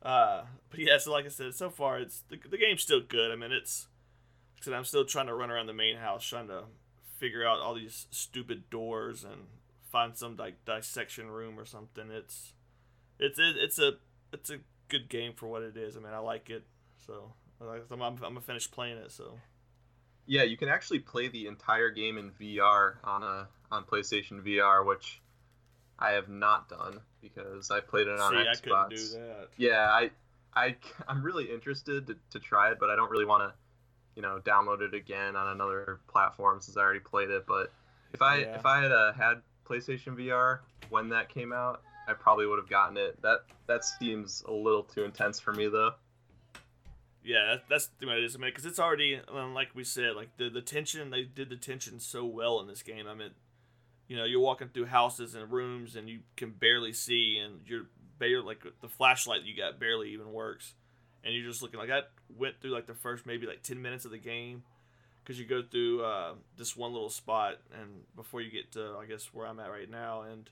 Uh, 0.00 0.42
but 0.70 0.78
yeah, 0.78 0.96
so 0.96 1.10
like 1.10 1.24
I 1.24 1.28
said, 1.28 1.54
so 1.54 1.70
far 1.70 1.98
it's 1.98 2.22
the, 2.28 2.38
the 2.48 2.56
game's 2.56 2.82
still 2.82 3.00
good. 3.00 3.32
I 3.32 3.36
mean, 3.36 3.50
it's 3.50 3.88
because 4.54 4.72
I'm 4.72 4.84
still 4.84 5.04
trying 5.04 5.26
to 5.26 5.34
run 5.34 5.50
around 5.50 5.66
the 5.66 5.72
main 5.72 5.96
house, 5.96 6.24
trying 6.24 6.46
to 6.46 6.64
figure 7.16 7.46
out 7.46 7.58
all 7.58 7.74
these 7.74 8.06
stupid 8.12 8.70
doors 8.70 9.24
and 9.24 9.46
find 9.90 10.16
some 10.16 10.36
like 10.36 10.64
dissection 10.64 11.28
room 11.28 11.58
or 11.58 11.64
something. 11.64 12.10
It's 12.10 12.52
it's 13.18 13.38
it, 13.38 13.56
it's 13.56 13.78
a 13.78 13.94
it's 14.32 14.50
a 14.50 14.58
good 14.88 15.08
game 15.08 15.32
for 15.34 15.48
what 15.48 15.62
it 15.62 15.76
is. 15.76 15.96
I 15.96 16.00
mean, 16.00 16.12
I 16.12 16.18
like 16.18 16.50
it, 16.50 16.64
so 17.04 17.32
I'm, 17.60 18.00
I'm 18.00 18.16
gonna 18.16 18.40
finish 18.40 18.70
playing 18.70 18.98
it. 18.98 19.10
So 19.10 19.38
yeah, 20.28 20.42
you 20.42 20.56
can 20.56 20.68
actually 20.68 21.00
play 21.00 21.28
the 21.28 21.46
entire 21.46 21.90
game 21.90 22.18
in 22.18 22.30
VR 22.30 22.96
on 23.02 23.22
a 23.22 23.48
on 23.72 23.84
PlayStation 23.84 24.42
VR, 24.42 24.86
which 24.86 25.20
I 25.98 26.12
have 26.12 26.28
not 26.28 26.68
done 26.68 27.00
because 27.20 27.70
I 27.70 27.80
played 27.80 28.06
it 28.06 28.20
on 28.20 28.32
see, 28.32 28.36
I 28.38 28.54
Xbox. 28.54 29.12
that. 29.14 29.48
Yeah, 29.56 29.88
I 29.90 30.10
I 30.54 30.76
I'm 31.08 31.22
really 31.22 31.50
interested 31.50 32.06
to, 32.08 32.16
to 32.30 32.38
try 32.38 32.70
it, 32.70 32.78
but 32.78 32.90
I 32.90 32.96
don't 32.96 33.10
really 33.10 33.24
want 33.24 33.50
to, 33.50 33.54
you 34.14 34.22
know, 34.22 34.40
download 34.44 34.82
it 34.82 34.94
again 34.94 35.34
on 35.34 35.48
another 35.48 36.00
platform 36.08 36.60
since 36.60 36.76
I 36.76 36.82
already 36.82 37.00
played 37.00 37.30
it. 37.30 37.46
But 37.46 37.72
if 38.12 38.20
I 38.22 38.40
Yeah. 38.40 38.56
if 38.56 38.66
I 38.66 38.82
had 38.82 38.92
uh, 38.92 39.12
had 39.14 39.42
PlayStation 39.66 40.14
VR 40.14 40.60
when 40.90 41.08
that 41.08 41.30
came 41.30 41.52
out, 41.54 41.82
I 42.06 42.12
probably 42.12 42.46
would 42.46 42.58
have 42.58 42.68
gotten 42.68 42.98
it. 42.98 43.20
That 43.22 43.44
that 43.66 43.84
seems 43.84 44.44
a 44.46 44.52
little 44.52 44.82
too 44.82 45.04
intense 45.04 45.40
for 45.40 45.52
me 45.54 45.68
though. 45.68 45.94
Yeah, 47.24 47.56
that's 47.68 47.88
the 47.98 48.06
way 48.06 48.14
it 48.18 48.24
is. 48.24 48.36
I 48.36 48.38
mean, 48.38 48.50
because 48.50 48.64
it's 48.64 48.78
already 48.78 49.20
um, 49.28 49.52
like 49.52 49.74
we 49.74 49.84
said, 49.84 50.16
like 50.16 50.36
the 50.36 50.48
the 50.48 50.62
tension. 50.62 51.10
They 51.10 51.24
did 51.24 51.50
the 51.50 51.56
tension 51.56 52.00
so 52.00 52.24
well 52.24 52.60
in 52.60 52.68
this 52.68 52.82
game. 52.82 53.06
I 53.06 53.14
mean, 53.14 53.30
you 54.06 54.16
know, 54.16 54.24
you're 54.24 54.40
walking 54.40 54.68
through 54.68 54.86
houses 54.86 55.34
and 55.34 55.50
rooms, 55.50 55.96
and 55.96 56.08
you 56.08 56.20
can 56.36 56.50
barely 56.50 56.92
see, 56.92 57.38
and 57.38 57.60
you're 57.66 57.86
barely 58.18 58.44
like 58.44 58.64
the 58.80 58.88
flashlight 58.88 59.42
you 59.42 59.56
got 59.56 59.78
barely 59.78 60.10
even 60.10 60.32
works, 60.32 60.74
and 61.22 61.34
you're 61.34 61.46
just 61.46 61.60
looking 61.60 61.78
like 61.78 61.88
that. 61.88 62.10
Went 62.34 62.60
through 62.60 62.70
like 62.70 62.86
the 62.86 62.94
first 62.94 63.26
maybe 63.26 63.46
like 63.46 63.62
ten 63.62 63.82
minutes 63.82 64.04
of 64.04 64.10
the 64.10 64.18
game, 64.18 64.62
because 65.22 65.38
you 65.38 65.44
go 65.44 65.62
through 65.62 66.04
uh, 66.04 66.34
this 66.56 66.76
one 66.76 66.92
little 66.92 67.10
spot, 67.10 67.56
and 67.78 68.04
before 68.16 68.40
you 68.40 68.50
get 68.50 68.72
to 68.72 68.96
I 69.00 69.06
guess 69.06 69.34
where 69.34 69.46
I'm 69.46 69.60
at 69.60 69.70
right 69.70 69.90
now, 69.90 70.22
and 70.22 70.48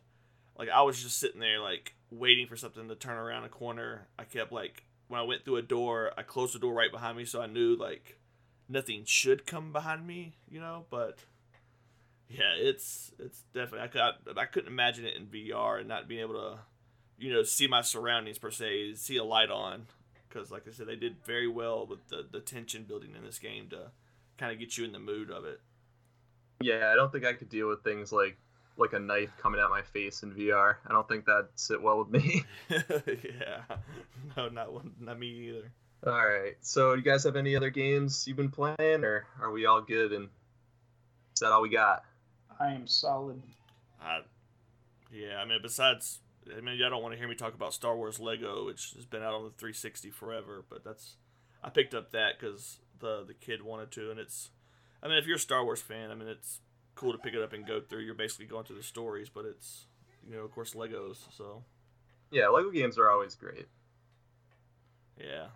like 0.59 0.69
I 0.69 0.83
was 0.83 1.03
just 1.03 1.19
sitting 1.19 1.41
there 1.41 1.61
like 1.61 1.95
waiting 2.11 2.47
for 2.47 2.57
something 2.57 2.89
to 2.89 2.97
turn 2.97 3.17
around 3.17 3.45
a 3.45 3.49
corner. 3.49 4.09
I 4.19 4.25
kept 4.25 4.53
like 4.53 4.85
when 5.09 5.21
I 5.21 5.25
went 5.25 5.45
through 5.45 5.57
a 5.57 5.63
door, 5.63 6.13
I 6.17 6.23
closed 6.23 6.55
the 6.55 6.59
door 6.59 6.75
right 6.75 6.91
behind 6.91 7.17
me, 7.17 7.25
so 7.25 7.41
I 7.41 7.47
knew 7.47 7.77
like 7.77 8.19
nothing 8.69 9.05
should 9.05 9.47
come 9.47 9.73
behind 9.73 10.07
me, 10.07 10.35
you 10.49 10.61
know. 10.61 10.87
But 10.91 11.19
yeah, 12.29 12.55
it's 12.57 13.13
it's 13.19 13.43
definitely 13.55 13.81
I 13.81 13.89
could 13.89 14.01
I, 14.01 14.41
I 14.41 14.45
couldn't 14.47 14.73
imagine 14.73 15.05
it 15.05 15.17
in 15.17 15.27
VR 15.27 15.79
and 15.79 15.89
not 15.89 16.09
being 16.09 16.21
able 16.21 16.35
to, 16.35 16.59
you 17.19 17.33
know, 17.33 17.43
see 17.43 17.67
my 17.67 17.83
surroundings 17.83 18.39
per 18.39 18.51
se, 18.51 18.95
see 18.95 19.17
a 19.17 19.25
light 19.25 19.51
on, 19.51 19.87
because 20.29 20.51
like 20.51 20.67
I 20.69 20.73
said, 20.73 20.87
they 20.87 20.97
did 20.97 21.25
very 21.25 21.49
well 21.49 21.87
with 21.87 22.09
the 22.09 22.27
the 22.31 22.41
tension 22.41 22.85
building 22.85 23.15
in 23.17 23.25
this 23.25 23.39
game 23.39 23.69
to 23.71 23.91
kind 24.39 24.53
of 24.53 24.59
get 24.59 24.77
you 24.77 24.85
in 24.85 24.93
the 24.93 24.99
mood 24.99 25.31
of 25.31 25.45
it. 25.45 25.61
Yeah, 26.61 26.91
I 26.93 26.97
don't 26.97 27.13
think 27.13 27.25
I 27.25 27.35
could 27.35 27.49
deal 27.49 27.69
with 27.69 27.85
things 27.85 28.13
like 28.13 28.39
like 28.79 28.93
a 28.93 28.99
knife 28.99 29.31
coming 29.41 29.61
at 29.61 29.70
my 29.70 29.83
face 29.83 30.22
in 30.22 30.33
VR. 30.33 30.77
I 30.87 30.93
don't 30.93 31.09
think 31.09 31.24
that'd 31.24 31.47
sit 31.55 31.81
well 31.81 31.99
with 31.99 32.09
me. 32.09 32.45
yeah, 32.68 33.62
no, 34.37 34.49
not 34.49 34.72
one, 34.72 34.93
not 35.01 35.18
me 35.18 35.29
either. 35.29 35.72
All 36.07 36.27
right. 36.27 36.57
So, 36.61 36.95
you 36.95 37.03
guys 37.03 37.24
have 37.24 37.37
any 37.37 37.57
other 37.57 37.70
games 37.70 38.27
you've 38.27 38.37
been 38.37 38.51
playing, 38.51 39.05
or 39.05 39.27
are 39.41 39.51
we 39.51 39.66
all 39.66 39.81
good? 39.81 40.12
And 40.12 40.29
is 41.35 41.41
that 41.41 41.53
all 41.53 41.62
we 41.62 41.70
got? 41.70 42.05
I 42.61 42.72
am 42.72 42.87
solid. 42.87 43.43
I, 44.01 44.20
yeah, 45.12 45.39
I 45.39 45.45
mean, 45.45 45.59
besides, 45.62 46.18
I 46.57 46.61
mean, 46.61 46.79
y'all 46.79 46.91
don't 46.91 47.03
want 47.03 47.14
to 47.14 47.18
hear 47.18 47.29
me 47.29 47.35
talk 47.35 47.55
about 47.55 47.74
Star 47.74 47.97
Wars 47.97 48.20
Lego, 48.20 48.66
which 48.66 48.93
has 48.95 49.05
been 49.05 49.22
out 49.22 49.35
on 49.35 49.45
the 49.45 49.51
360 49.51 50.11
forever, 50.11 50.64
but 50.68 50.85
that's, 50.85 51.16
I 51.62 51.70
picked 51.70 51.95
up 51.95 52.12
that 52.12 52.39
because 52.39 52.79
the 52.99 53.24
the 53.27 53.35
kid 53.35 53.62
wanted 53.62 53.91
to, 53.93 54.11
and 54.11 54.20
it's, 54.20 54.51
I 55.03 55.09
mean, 55.09 55.18
if 55.18 55.27
you're 55.27 55.37
a 55.37 55.41
Star 55.41 55.64
Wars 55.64 55.83
fan, 55.83 56.11
I 56.11 56.14
mean, 56.14 56.29
it's 56.29 56.61
cool 56.97 57.12
to 57.12 57.18
pick 57.18 57.34
it 57.34 57.42
up 57.42 57.53
and 57.53 57.64
go 57.66 57.80
through. 57.80 58.01
You're 58.01 58.14
basically 58.14 58.47
going 58.47 58.64
through 58.64 58.76
the 58.76 58.82
stories, 58.82 59.28
but 59.28 59.44
it's, 59.44 59.86
you 60.28 60.34
know, 60.36 60.42
of 60.42 60.51
course, 60.53 60.74
Legos, 60.74 61.18
so 61.36 61.62
Yeah, 62.30 62.49
Lego 62.49 62.70
games 62.70 62.99
are 62.99 63.09
always 63.11 63.34
great. 63.36 63.68
yeah. 65.18 65.47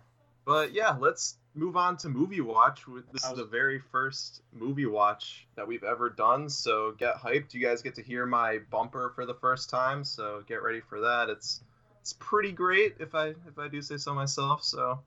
But 0.43 0.73
yeah, 0.73 0.95
let's 0.99 1.37
move 1.53 1.77
on 1.77 1.97
to 1.97 2.09
movie 2.09 2.41
watch. 2.41 2.83
This 3.13 3.23
I 3.23 3.31
is 3.31 3.37
the 3.37 3.45
very 3.45 3.79
first 3.91 4.41
movie 4.51 4.87
watch 4.87 5.47
that 5.55 5.67
we've 5.67 5.83
ever 5.83 6.09
done. 6.09 6.49
So 6.49 6.93
get 6.97 7.15
hyped. 7.15 7.53
You 7.53 7.61
guys 7.61 7.83
get 7.83 7.95
to 7.95 8.01
hear 8.01 8.25
my 8.25 8.59
bumper 8.71 9.11
for 9.13 9.25
the 9.27 9.35
first 9.35 9.69
time. 9.69 10.03
So 10.03 10.43
get 10.47 10.63
ready 10.63 10.81
for 10.81 11.01
that. 11.01 11.29
It's 11.29 11.61
it's 12.01 12.13
pretty 12.13 12.51
great 12.53 12.95
if 12.99 13.13
I 13.13 13.27
if 13.47 13.59
I 13.59 13.67
do 13.67 13.81
say 13.83 13.97
so 13.97 14.15
myself. 14.15 14.63
So 14.63 14.99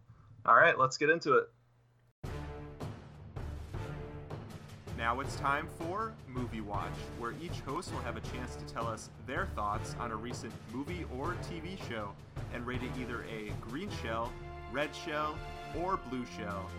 all 0.46 0.54
right, 0.54 0.78
let's 0.78 0.98
get 0.98 1.10
into 1.10 1.34
it. 1.34 1.50
Now 5.04 5.20
it's 5.20 5.36
time 5.36 5.68
for 5.78 6.14
Movie 6.26 6.62
Watch, 6.62 6.88
where 7.18 7.34
each 7.42 7.60
host 7.66 7.92
will 7.92 8.00
have 8.00 8.16
a 8.16 8.22
chance 8.22 8.56
to 8.56 8.64
tell 8.72 8.86
us 8.86 9.10
their 9.26 9.44
thoughts 9.54 9.94
on 10.00 10.10
a 10.12 10.16
recent 10.16 10.50
movie 10.72 11.04
or 11.18 11.36
TV 11.52 11.76
show 11.90 12.14
and 12.54 12.66
rate 12.66 12.80
it 12.82 12.88
either 12.98 13.22
a 13.24 13.50
green 13.60 13.90
shell, 14.02 14.32
red 14.72 14.88
shell, 14.94 15.36
or 15.78 15.98
blue 16.08 16.24
shell. 16.38 16.70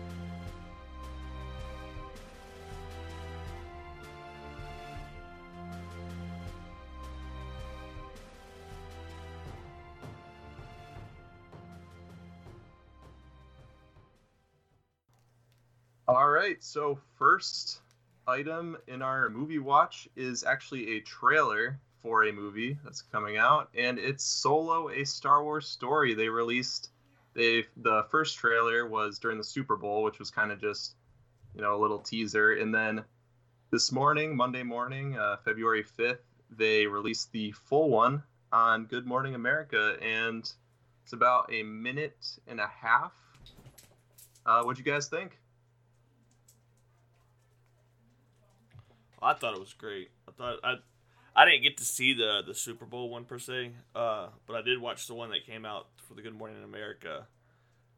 All 16.08 16.28
right, 16.28 16.56
so 16.60 16.98
first 17.20 17.82
item 18.26 18.76
in 18.88 19.02
our 19.02 19.28
movie 19.28 19.58
watch 19.58 20.08
is 20.16 20.44
actually 20.44 20.96
a 20.96 21.00
trailer 21.00 21.78
for 22.02 22.24
a 22.24 22.32
movie 22.32 22.78
that's 22.84 23.02
coming 23.02 23.36
out, 23.36 23.68
and 23.76 23.98
it's 23.98 24.24
Solo: 24.24 24.90
A 24.90 25.04
Star 25.04 25.42
Wars 25.42 25.66
Story. 25.66 26.14
They 26.14 26.28
released 26.28 26.90
they 27.34 27.64
the 27.76 28.04
first 28.10 28.38
trailer 28.38 28.86
was 28.86 29.18
during 29.18 29.38
the 29.38 29.44
Super 29.44 29.76
Bowl, 29.76 30.02
which 30.02 30.18
was 30.18 30.30
kind 30.30 30.50
of 30.52 30.60
just 30.60 30.94
you 31.54 31.62
know 31.62 31.74
a 31.74 31.80
little 31.80 31.98
teaser, 31.98 32.54
and 32.54 32.74
then 32.74 33.04
this 33.70 33.90
morning, 33.90 34.36
Monday 34.36 34.62
morning, 34.62 35.18
uh, 35.18 35.36
February 35.44 35.82
fifth, 35.82 36.24
they 36.50 36.86
released 36.86 37.32
the 37.32 37.50
full 37.52 37.90
one 37.90 38.22
on 38.52 38.86
Good 38.86 39.06
Morning 39.06 39.34
America, 39.34 39.96
and 40.00 40.50
it's 41.02 41.12
about 41.12 41.52
a 41.52 41.62
minute 41.62 42.38
and 42.46 42.60
a 42.60 42.68
half. 42.68 43.12
Uh, 44.44 44.62
what'd 44.62 44.78
you 44.78 44.90
guys 44.90 45.08
think? 45.08 45.38
I 49.26 49.34
thought 49.34 49.54
it 49.54 49.60
was 49.60 49.72
great. 49.72 50.10
I 50.28 50.32
thought 50.32 50.58
I, 50.62 50.74
I 51.34 51.44
didn't 51.44 51.64
get 51.64 51.76
to 51.78 51.84
see 51.84 52.14
the 52.14 52.42
the 52.46 52.54
Super 52.54 52.86
Bowl 52.86 53.10
one 53.10 53.24
per 53.24 53.38
se, 53.38 53.72
uh, 53.94 54.28
but 54.46 54.56
I 54.56 54.62
did 54.62 54.80
watch 54.80 55.06
the 55.06 55.14
one 55.14 55.30
that 55.30 55.44
came 55.44 55.66
out 55.66 55.88
for 55.96 56.14
the 56.14 56.22
Good 56.22 56.34
Morning 56.34 56.56
in 56.56 56.64
America, 56.64 57.26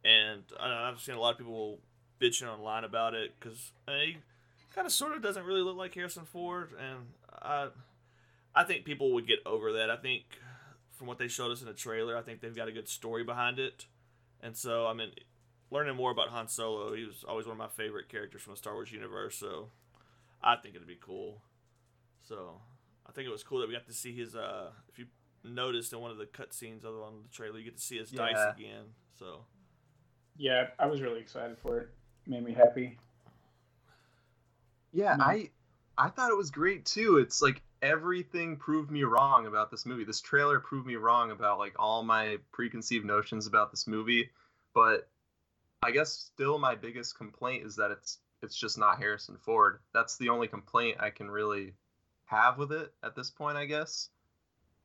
and 0.04 0.42
I, 0.58 0.88
I've 0.88 1.00
seen 1.00 1.14
a 1.14 1.20
lot 1.20 1.32
of 1.32 1.38
people 1.38 1.80
bitching 2.20 2.48
online 2.48 2.84
about 2.84 3.14
it 3.14 3.34
because 3.38 3.72
he 3.86 4.16
kind 4.74 4.86
of 4.86 4.92
sort 4.92 5.14
of 5.14 5.22
doesn't 5.22 5.44
really 5.44 5.60
look 5.60 5.76
like 5.76 5.94
Harrison 5.94 6.24
Ford, 6.24 6.70
and 6.78 7.00
I, 7.40 7.68
I 8.54 8.64
think 8.64 8.84
people 8.84 9.12
would 9.12 9.28
get 9.28 9.40
over 9.44 9.74
that. 9.74 9.90
I 9.90 9.96
think 9.96 10.24
from 10.90 11.06
what 11.06 11.18
they 11.18 11.28
showed 11.28 11.52
us 11.52 11.60
in 11.60 11.66
the 11.66 11.74
trailer, 11.74 12.16
I 12.16 12.22
think 12.22 12.40
they've 12.40 12.56
got 12.56 12.68
a 12.68 12.72
good 12.72 12.88
story 12.88 13.22
behind 13.22 13.58
it, 13.58 13.84
and 14.42 14.56
so 14.56 14.86
I 14.86 14.94
mean, 14.94 15.10
learning 15.70 15.94
more 15.94 16.10
about 16.10 16.30
Han 16.30 16.48
Solo, 16.48 16.94
he 16.94 17.04
was 17.04 17.22
always 17.28 17.46
one 17.46 17.52
of 17.52 17.58
my 17.58 17.68
favorite 17.68 18.08
characters 18.08 18.40
from 18.40 18.54
the 18.54 18.58
Star 18.58 18.72
Wars 18.72 18.90
universe, 18.90 19.36
so. 19.36 19.68
I 20.42 20.56
think 20.56 20.74
it'd 20.74 20.86
be 20.86 20.98
cool. 21.00 21.42
So 22.22 22.60
I 23.06 23.12
think 23.12 23.26
it 23.26 23.30
was 23.30 23.42
cool 23.42 23.60
that 23.60 23.68
we 23.68 23.74
got 23.74 23.86
to 23.86 23.92
see 23.92 24.14
his. 24.14 24.36
Uh, 24.36 24.70
if 24.88 24.98
you 24.98 25.06
noticed 25.44 25.92
in 25.92 26.00
one 26.00 26.10
of 26.10 26.18
the 26.18 26.26
cutscenes 26.26 26.84
other 26.84 27.02
on 27.02 27.22
the 27.22 27.28
trailer, 27.30 27.58
you 27.58 27.64
get 27.64 27.76
to 27.76 27.82
see 27.82 27.98
his 27.98 28.10
dice 28.10 28.54
again. 28.56 28.84
So 29.18 29.44
Yeah, 30.36 30.68
I 30.78 30.86
was 30.86 31.00
really 31.00 31.20
excited 31.20 31.58
for 31.58 31.78
it. 31.78 31.88
Made 32.26 32.44
me 32.44 32.52
happy. 32.52 32.98
Yeah, 34.92 35.16
No. 35.16 35.24
I 35.24 35.50
I 35.96 36.08
thought 36.08 36.30
it 36.30 36.36
was 36.36 36.50
great 36.50 36.84
too. 36.84 37.18
It's 37.18 37.42
like 37.42 37.62
everything 37.82 38.56
proved 38.56 38.90
me 38.90 39.04
wrong 39.04 39.46
about 39.46 39.70
this 39.70 39.86
movie. 39.86 40.04
This 40.04 40.20
trailer 40.20 40.60
proved 40.60 40.86
me 40.86 40.96
wrong 40.96 41.30
about 41.30 41.58
like 41.58 41.74
all 41.78 42.02
my 42.02 42.38
preconceived 42.52 43.04
notions 43.04 43.46
about 43.46 43.70
this 43.70 43.86
movie, 43.86 44.30
but 44.74 45.08
I 45.82 45.90
guess 45.90 46.12
still 46.12 46.58
my 46.58 46.74
biggest 46.74 47.16
complaint 47.16 47.64
is 47.64 47.76
that 47.76 47.90
it's 47.90 48.18
it's 48.42 48.56
just 48.56 48.78
not 48.78 48.98
Harrison 48.98 49.36
Ford. 49.36 49.80
That's 49.92 50.16
the 50.16 50.28
only 50.28 50.48
complaint 50.48 50.98
I 51.00 51.10
can 51.10 51.30
really 51.30 51.74
have 52.26 52.58
with 52.58 52.72
it 52.72 52.92
at 53.02 53.14
this 53.14 53.30
point, 53.30 53.56
I 53.56 53.64
guess. 53.64 54.10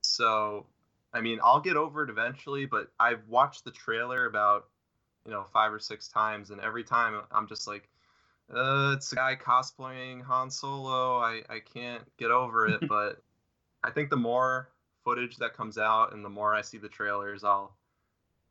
So, 0.02 0.66
I 1.14 1.22
mean, 1.22 1.40
I'll 1.44 1.60
get 1.60 1.78
over 1.78 2.04
it 2.04 2.10
eventually, 2.10 2.66
but 2.66 2.92
I've 3.00 3.28
watched 3.28 3.66
the 3.66 3.72
trailer 3.72 4.26
about, 4.26 4.66
you 5.26 5.32
know, 5.32 5.46
five 5.54 5.72
or 5.72 5.80
six 5.80 6.08
times, 6.08 6.50
and 6.50 6.60
every 6.60 6.84
time 6.84 7.22
I'm 7.32 7.48
just 7.48 7.68
like, 7.68 7.90
uh, 8.54 8.94
it's 8.96 9.12
a 9.14 9.16
guy 9.16 9.36
cosplaying 9.36 10.22
Han 10.24 10.50
Solo. 10.50 11.18
I, 11.18 11.42
I 11.50 11.60
can't 11.60 12.04
get 12.18 12.32
over 12.32 12.68
it, 12.68 12.82
but 12.90 13.22
I 13.84 13.92
think 13.92 14.10
the 14.10 14.18
more 14.18 14.70
footage 15.04 15.38
that 15.38 15.56
comes 15.56 15.78
out 15.78 16.14
and 16.14 16.24
the 16.24 16.30
more 16.30 16.54
I 16.54 16.62
see 16.62 16.78
the 16.78 16.90
trailers, 16.90 17.44
I'll 17.44 17.76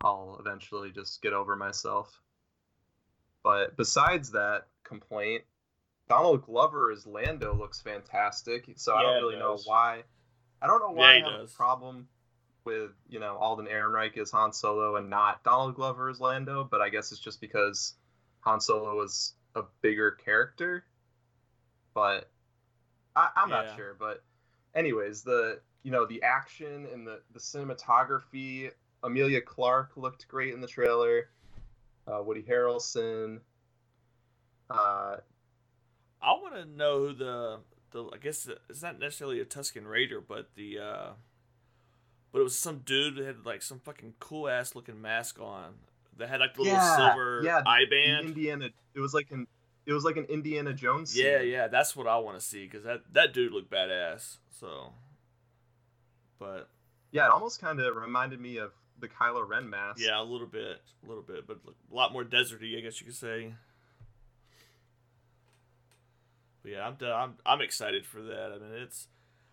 I'll 0.03 0.37
eventually 0.41 0.91
just 0.91 1.23
get 1.23 1.33
over 1.33 1.57
myself. 1.57 2.22
But 3.43 3.77
besides 3.77 4.31
that 4.33 4.67
complaint, 4.85 5.43
Donald 6.09 6.45
Glover 6.45 6.91
as 6.93 7.07
Lando 7.07 7.55
looks 7.55 7.81
fantastic. 7.81 8.69
So 8.77 8.95
I 8.95 9.03
don't 9.03 9.23
really 9.23 9.37
know 9.37 9.59
why. 9.65 10.03
I 10.61 10.67
don't 10.67 10.81
know 10.81 10.91
why 10.91 11.15
he 11.17 11.23
I 11.23 11.31
have 11.31 11.41
does. 11.41 11.53
a 11.53 11.57
problem 11.57 12.09
with 12.65 12.91
you 13.09 13.19
know 13.19 13.37
Alden 13.37 13.67
Ehrenreich 13.67 14.17
as 14.19 14.31
Han 14.31 14.53
Solo 14.53 14.97
and 14.97 15.11
not 15.11 15.43
Donald 15.43 15.75
Glover 15.75 16.09
as 16.09 16.21
Lando, 16.21 16.65
but 16.71 16.81
I 16.81 16.89
guess 16.89 17.11
it's 17.13 17.21
just 17.21 17.41
because 17.41 17.95
Han 18.41 18.61
Solo 18.61 18.97
was 18.97 19.35
a 19.55 19.63
bigger 19.81 20.13
character. 20.13 20.85
But 21.95 22.31
I, 23.17 23.31
I'm 23.37 23.51
Yeah. 23.51 23.63
not 23.63 23.77
sure. 23.77 23.95
But 23.99 24.23
anyways, 24.75 25.23
the 25.23 25.61
you 25.83 25.91
know 25.91 26.07
the 26.07 26.23
action 26.23 26.87
and 26.93 27.07
the 27.07 27.21
the 27.33 27.41
cinematography 27.41 28.71
Emilia 29.05 29.41
Clarke 29.41 29.97
looked 29.97 30.29
great 30.29 30.55
in 30.55 30.61
the 30.61 30.67
trailer. 30.69 31.29
Uh, 32.07 32.23
Woody 32.23 32.43
Harrelson. 32.43 33.41
Uh, 34.71 35.17
I 36.21 36.33
want 36.33 36.55
to 36.55 36.65
know 36.65 37.09
who 37.09 37.15
the 37.15 37.59
the 37.91 38.05
I 38.13 38.19
guess 38.19 38.49
it's 38.69 38.83
not 38.83 38.99
necessarily 38.99 39.41
a 39.41 39.45
Tusken 39.45 39.87
Raider, 39.87 40.21
but 40.21 40.51
the 40.55 40.79
uh, 40.79 41.11
but 42.33 42.41
it 42.41 42.43
was 42.43 42.59
some 42.59 42.79
dude 42.85 43.17
that 43.17 43.27
had 43.27 43.45
like 43.45 43.63
some 43.63 43.81
fucking 43.81 44.15
cool 44.19 44.49
ass 44.49 44.75
looking 44.75 45.01
mask 45.01 45.41
on 45.41 45.75
that 46.17 46.29
had 46.29 46.41
like 46.41 46.55
the 46.55 46.63
little 46.63 46.81
silver 46.81 47.43
yeah, 47.45 47.63
eye 47.67 47.85
band. 47.91 48.29
Indiana. 48.29 48.71
It 48.95 49.01
was 49.01 49.15
like 49.15 49.31
an. 49.31 49.47
It 49.85 49.93
was 49.93 50.05
like 50.05 50.17
an 50.17 50.27
Indiana 50.27 50.73
Jones. 50.73 51.19
Yeah, 51.19 51.41
yeah, 51.41 51.67
that's 51.67 51.97
what 51.97 52.07
I 52.07 52.17
want 52.19 52.39
to 52.39 52.45
see 52.45 52.65
because 52.65 52.85
that 52.85 53.03
that 53.13 53.35
dude 53.35 53.53
looked 53.53 53.71
badass. 53.71 54.37
So, 54.51 54.93
but 56.39 56.69
Yeah, 57.11 57.27
it 57.27 57.33
almost 57.33 57.61
kind 57.61 57.81
of 57.81 57.97
reminded 57.97 58.41
me 58.41 58.59
of 58.59 58.73
the 59.03 59.09
Kylo 59.09 59.47
Ren 59.47 59.69
mask. 59.69 60.01
yeah, 60.01 60.19
a 60.19 60.25
little 60.25 60.47
bit, 60.47 60.81
a 61.05 61.09
little 61.09 61.23
bit, 61.23 61.47
but 61.47 61.59
a 61.67 61.95
lot 61.95 62.13
more 62.15 62.25
deserty, 62.25 62.79
I 62.79 62.81
guess 62.81 62.99
you 63.01 63.07
could 63.07 63.17
say. 63.17 63.53
But 66.63 66.73
yeah, 66.73 66.87
I'm 66.87 66.97
I'm 67.05 67.35
I'm 67.45 67.61
excited 67.61 68.07
for 68.07 68.23
that. 68.23 68.53
I 68.55 68.59
mean, 68.59 68.83
it's 68.83 69.09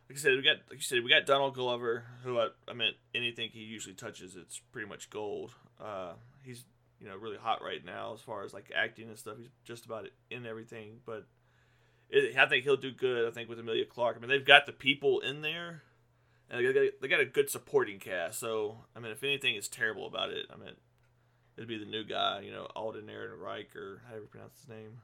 like 0.08 0.18
I 0.18 0.22
said, 0.22 0.32
we 0.36 0.44
got 0.44 0.58
like 0.70 0.78
you 0.78 0.82
said, 0.82 1.04
we 1.04 1.10
got 1.10 1.26
Donald 1.26 1.56
Glover, 1.56 2.06
who 2.24 2.40
I, 2.40 2.50
I 2.68 2.74
mean, 2.74 2.94
anything 3.14 3.50
he 3.52 3.60
usually 3.62 3.96
touches, 3.96 4.36
it's 4.36 4.62
pretty 4.72 4.88
much 4.88 5.10
gold. 5.10 5.54
Uh, 5.84 6.14
he's 6.44 6.64
you 7.02 7.08
know 7.08 7.16
really 7.16 7.38
hot 7.38 7.64
right 7.64 7.84
now 7.84 8.14
as 8.14 8.22
far 8.22 8.44
as 8.44 8.54
like 8.54 8.72
acting 8.76 9.10
and 9.10 9.18
stuff. 9.18 9.38
He's 9.38 9.50
just 9.66 9.86
about 9.86 10.08
in 10.30 10.46
everything, 10.46 11.00
but 11.06 11.26
I 12.14 12.46
think 12.48 12.64
he'll 12.64 12.78
do 12.78 12.92
good. 12.92 13.28
I 13.28 13.32
think 13.32 13.50
with 13.50 13.60
Emilia 13.60 13.86
Clarke. 13.86 14.18
I 14.18 14.20
mean, 14.20 14.30
they've 14.30 14.46
got 14.46 14.66
the 14.66 14.72
people 14.72 15.20
in 15.20 15.42
there, 15.42 15.82
and 16.50 16.66
they 16.66 16.74
got, 16.74 17.02
they 17.02 17.08
got 17.08 17.20
a 17.20 17.26
good 17.26 17.50
supporting 17.50 18.00
cast. 18.00 18.40
So 18.40 18.78
I 18.96 19.00
mean, 19.00 19.12
if 19.12 19.24
anything 19.24 19.56
is 19.56 19.68
terrible 19.68 20.08
about 20.08 20.30
it, 20.32 20.46
I 20.54 20.58
mean, 20.58 20.74
it'd 21.58 21.68
be 21.70 21.78
the 21.78 21.86
new 21.86 22.04
guy, 22.04 22.42
you 22.46 22.52
know, 22.52 22.68
Alden 22.76 23.08
Ehrenreich 23.08 23.76
or 23.76 24.02
however 24.08 24.22
you 24.24 24.28
pronounce 24.28 24.60
his 24.60 24.70
name. 24.70 25.02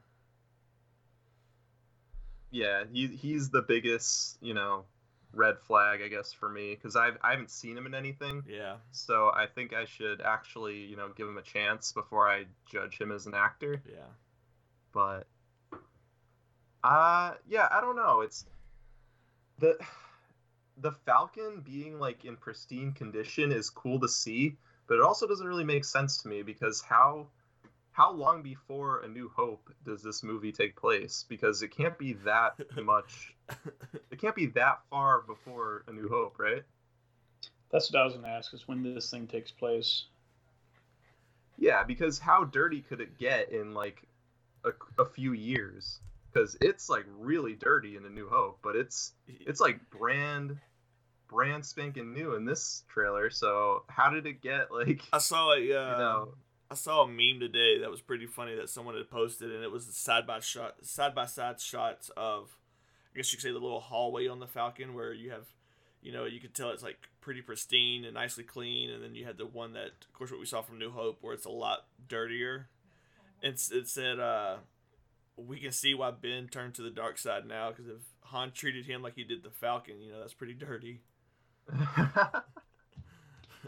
yeah, 2.50 2.84
he 2.90 3.06
he's 3.08 3.50
the 3.50 3.62
biggest, 3.62 4.38
you 4.40 4.54
know, 4.54 4.84
red 5.32 5.56
flag, 5.66 6.00
I 6.02 6.08
guess, 6.08 6.32
for 6.32 6.48
me 6.48 6.74
because 6.74 6.96
I've 6.96 7.18
I 7.22 7.32
haven't 7.32 7.50
seen 7.50 7.76
him 7.76 7.86
in 7.86 7.94
anything, 7.94 8.42
Yeah, 8.48 8.76
so 8.92 9.30
I 9.34 9.46
think 9.46 9.72
I 9.74 9.84
should 9.84 10.20
actually, 10.22 10.78
you 10.84 10.96
know, 10.96 11.08
give 11.14 11.28
him 11.28 11.38
a 11.38 11.42
chance 11.42 11.92
before 11.92 12.28
I 12.28 12.44
judge 12.70 12.98
him 12.98 13.12
as 13.12 13.26
an 13.26 13.34
actor. 13.34 13.82
yeah. 13.88 14.06
But, 14.92 15.26
uh, 16.82 17.34
yeah, 17.46 17.68
I 17.70 17.80
don't 17.82 17.96
know. 17.96 18.22
It's 18.22 18.46
the 19.58 19.76
the 20.78 20.92
Falcon 20.92 21.62
being 21.64 21.98
like 21.98 22.24
in 22.24 22.36
pristine 22.36 22.92
condition 22.92 23.52
is 23.52 23.70
cool 23.70 24.00
to 24.00 24.08
see, 24.08 24.56
but 24.86 24.96
it 24.96 25.02
also 25.02 25.26
doesn't 25.26 25.46
really 25.46 25.64
make 25.64 25.84
sense 25.84 26.18
to 26.18 26.28
me 26.28 26.42
because 26.42 26.82
how 26.82 27.26
how 27.92 28.12
long 28.12 28.42
before 28.42 29.00
A 29.00 29.08
New 29.08 29.30
Hope 29.34 29.70
does 29.84 30.02
this 30.02 30.22
movie 30.22 30.52
take 30.52 30.76
place? 30.76 31.24
Because 31.28 31.62
it 31.62 31.68
can't 31.68 31.98
be 31.98 32.12
that 32.24 32.60
much. 32.84 33.34
It 34.10 34.20
can't 34.20 34.34
be 34.36 34.46
that 34.48 34.80
far 34.90 35.22
before 35.22 35.82
A 35.88 35.92
New 35.92 36.08
Hope, 36.08 36.38
right? 36.38 36.62
That's 37.70 37.90
what 37.90 38.00
I 38.00 38.04
was 38.04 38.14
gonna 38.14 38.28
ask. 38.28 38.52
Is 38.52 38.68
when 38.68 38.82
this 38.82 39.10
thing 39.10 39.26
takes 39.26 39.50
place? 39.50 40.04
Yeah, 41.56 41.84
because 41.84 42.18
how 42.18 42.44
dirty 42.44 42.82
could 42.82 43.00
it 43.00 43.18
get 43.18 43.50
in 43.50 43.72
like 43.72 44.02
a, 44.64 44.72
a 45.00 45.06
few 45.06 45.32
years? 45.32 46.00
Because 46.30 46.56
it's 46.60 46.90
like 46.90 47.06
really 47.18 47.54
dirty 47.54 47.96
in 47.96 48.04
A 48.04 48.10
New 48.10 48.28
Hope, 48.28 48.58
but 48.62 48.76
it's 48.76 49.12
it's 49.26 49.60
like 49.60 49.80
brand 49.90 50.58
brand 51.28 51.64
spanking 51.64 52.12
new 52.12 52.34
in 52.34 52.44
this 52.44 52.84
trailer. 52.88 53.30
So 53.30 53.84
how 53.88 54.10
did 54.10 54.26
it 54.26 54.40
get 54.40 54.70
like 54.72 55.02
I 55.12 55.18
saw 55.18 55.52
a 55.52 55.56
uh, 55.56 55.58
you 55.58 55.72
know? 55.72 56.28
I 56.70 56.74
saw 56.74 57.02
a 57.02 57.06
meme 57.06 57.40
today 57.40 57.78
that 57.80 57.90
was 57.90 58.00
pretty 58.00 58.26
funny 58.26 58.56
that 58.56 58.68
someone 58.68 58.96
had 58.96 59.08
posted, 59.08 59.52
and 59.52 59.62
it 59.62 59.70
was 59.70 59.86
side 59.94 60.26
by 60.26 60.40
shot, 60.40 60.74
side 60.82 61.14
by 61.14 61.26
side 61.26 61.60
shots 61.60 62.10
of, 62.16 62.56
I 63.14 63.18
guess 63.18 63.32
you 63.32 63.38
could 63.38 63.44
say 63.44 63.52
the 63.52 63.60
little 63.60 63.80
hallway 63.80 64.26
on 64.26 64.40
the 64.40 64.48
Falcon 64.48 64.94
where 64.94 65.12
you 65.12 65.30
have, 65.30 65.46
you 66.02 66.12
know, 66.12 66.24
you 66.24 66.40
could 66.40 66.54
tell 66.54 66.70
it's 66.70 66.82
like 66.82 66.98
pretty 67.20 67.40
pristine 67.40 68.04
and 68.04 68.14
nicely 68.14 68.42
clean, 68.42 68.90
and 68.90 69.02
then 69.02 69.14
you 69.14 69.24
had 69.24 69.38
the 69.38 69.46
one 69.46 69.74
that, 69.74 69.92
of 70.08 70.12
course, 70.12 70.32
what 70.32 70.40
we 70.40 70.46
saw 70.46 70.60
from 70.60 70.78
New 70.78 70.90
Hope 70.90 71.18
where 71.20 71.34
it's 71.34 71.46
a 71.46 71.50
lot 71.50 71.84
dirtier. 72.08 72.68
It's 73.42 73.70
it 73.70 73.88
said, 73.88 74.18
uh, 74.18 74.56
we 75.36 75.60
can 75.60 75.70
see 75.70 75.94
why 75.94 76.10
Ben 76.10 76.48
turned 76.48 76.74
to 76.74 76.82
the 76.82 76.90
dark 76.90 77.16
side 77.18 77.46
now 77.46 77.70
because 77.70 77.86
if 77.86 78.00
Han 78.24 78.50
treated 78.50 78.86
him 78.86 79.02
like 79.02 79.14
he 79.14 79.22
did 79.22 79.44
the 79.44 79.50
Falcon, 79.50 80.00
you 80.00 80.10
know, 80.10 80.18
that's 80.18 80.34
pretty 80.34 80.54
dirty. 80.54 81.02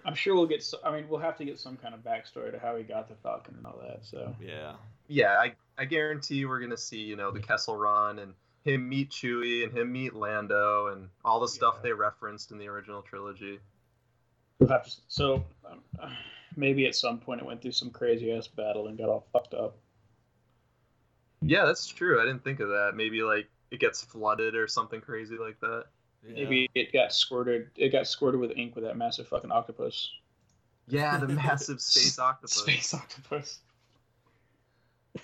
I'm 0.04 0.14
sure 0.14 0.34
we'll 0.34 0.46
get. 0.46 0.62
So, 0.62 0.78
I 0.84 0.90
mean, 0.94 1.08
we'll 1.08 1.20
have 1.20 1.36
to 1.38 1.44
get 1.44 1.58
some 1.58 1.76
kind 1.76 1.94
of 1.94 2.00
backstory 2.02 2.50
to 2.52 2.58
how 2.58 2.76
he 2.76 2.82
got 2.84 3.08
the 3.08 3.14
Falcon 3.16 3.54
and 3.56 3.66
all 3.66 3.78
that. 3.82 4.04
So 4.04 4.34
Yeah. 4.40 4.74
yeah, 5.08 5.36
I 5.38 5.54
I 5.76 5.84
guarantee 5.84 6.44
we're 6.44 6.60
gonna 6.60 6.76
see 6.76 7.00
you 7.00 7.16
know 7.16 7.30
the 7.30 7.40
Kessel 7.40 7.76
Run 7.76 8.18
and 8.20 8.34
him 8.64 8.88
meet 8.88 9.10
Chewie 9.10 9.64
and 9.64 9.76
him 9.76 9.92
meet 9.92 10.14
Lando 10.14 10.88
and 10.88 11.08
all 11.24 11.40
the 11.40 11.48
stuff 11.48 11.74
Yeah. 11.76 11.82
they 11.84 11.92
referenced 11.92 12.50
in 12.52 12.58
the 12.58 12.68
original 12.68 13.02
trilogy. 13.02 13.60
we'll 14.58 14.68
have 14.70 14.84
to. 14.86 14.92
So 15.08 15.44
um, 15.64 15.80
maybe 16.56 16.86
at 16.86 16.94
some 16.94 17.18
point 17.18 17.40
it 17.40 17.46
went 17.46 17.60
through 17.62 17.72
some 17.72 17.90
crazy 17.90 18.32
ass 18.32 18.46
battle 18.48 18.88
and 18.88 18.96
got 18.98 19.08
all 19.08 19.26
fucked 19.32 19.54
up. 19.54 19.76
Yeah, 21.40 21.64
that's 21.66 21.86
true. 21.86 22.20
I 22.20 22.24
didn't 22.24 22.42
think 22.44 22.58
of 22.60 22.68
that. 22.70 22.92
Maybe 22.96 23.22
like 23.22 23.48
it 23.70 23.78
gets 23.80 24.02
flooded 24.02 24.54
or 24.56 24.66
something 24.66 25.00
crazy 25.00 25.36
like 25.38 25.60
that. 25.60 25.84
Yeah. 26.26 26.34
Maybe 26.34 26.70
it 26.74 26.92
got 26.92 27.12
squirted. 27.12 27.70
It 27.76 27.90
got 27.90 28.06
squirted 28.06 28.40
with 28.40 28.52
ink 28.56 28.74
with 28.74 28.84
that 28.84 28.96
massive 28.96 29.28
fucking 29.28 29.50
octopus. 29.50 30.10
Yeah, 30.88 31.16
the 31.18 31.28
massive 31.28 31.80
space 31.80 32.18
octopus. 32.18 32.54
Space 32.54 32.94
octopus. 32.94 33.60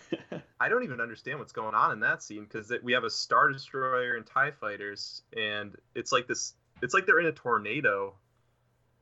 I 0.61 0.68
don't 0.68 0.84
even 0.84 1.01
understand 1.01 1.38
what's 1.38 1.53
going 1.53 1.74
on 1.74 1.92
in 1.92 2.01
that 2.01 2.22
scene 2.22 2.45
because 2.45 2.72
we 2.82 2.92
have 2.92 3.05
a 3.05 3.11
star 3.11 3.51
destroyer 3.51 4.14
and 4.14 4.26
Tie 4.26 4.51
fighters, 4.51 5.22
and 5.36 5.76
it's 5.95 6.12
like 6.12 6.26
this. 6.26 6.55
It's 6.82 6.95
like 6.95 7.07
they're 7.07 7.20
in 7.20 7.26
a 7.26 7.32
tornado, 7.32 8.14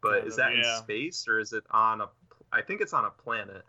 but 0.01 0.26
is 0.26 0.36
that 0.36 0.53
yeah. 0.55 0.76
in 0.76 0.82
space 0.82 1.26
or 1.28 1.38
is 1.38 1.53
it 1.53 1.64
on 1.70 2.01
a? 2.01 2.09
I 2.53 2.62
think 2.62 2.80
it's 2.80 2.93
on 2.93 3.05
a 3.05 3.11
planet. 3.11 3.64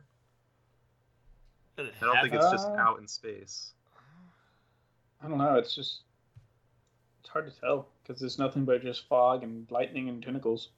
I 1.78 1.84
don't 2.02 2.22
think 2.22 2.34
it's 2.34 2.52
just 2.52 2.68
out 2.70 3.00
in 3.00 3.08
space. 3.08 3.74
I 5.24 5.28
don't 5.28 5.38
know. 5.38 5.56
It's 5.56 5.74
just 5.74 6.02
it's 7.22 7.30
hard 7.30 7.52
to 7.52 7.60
tell 7.60 7.88
because 8.04 8.20
there's 8.20 8.38
nothing 8.40 8.66
but 8.66 8.82
just 8.82 9.08
fog 9.08 9.44
and 9.44 9.70
lightning 9.72 10.10
and 10.10 10.22
tentacles. 10.22 10.70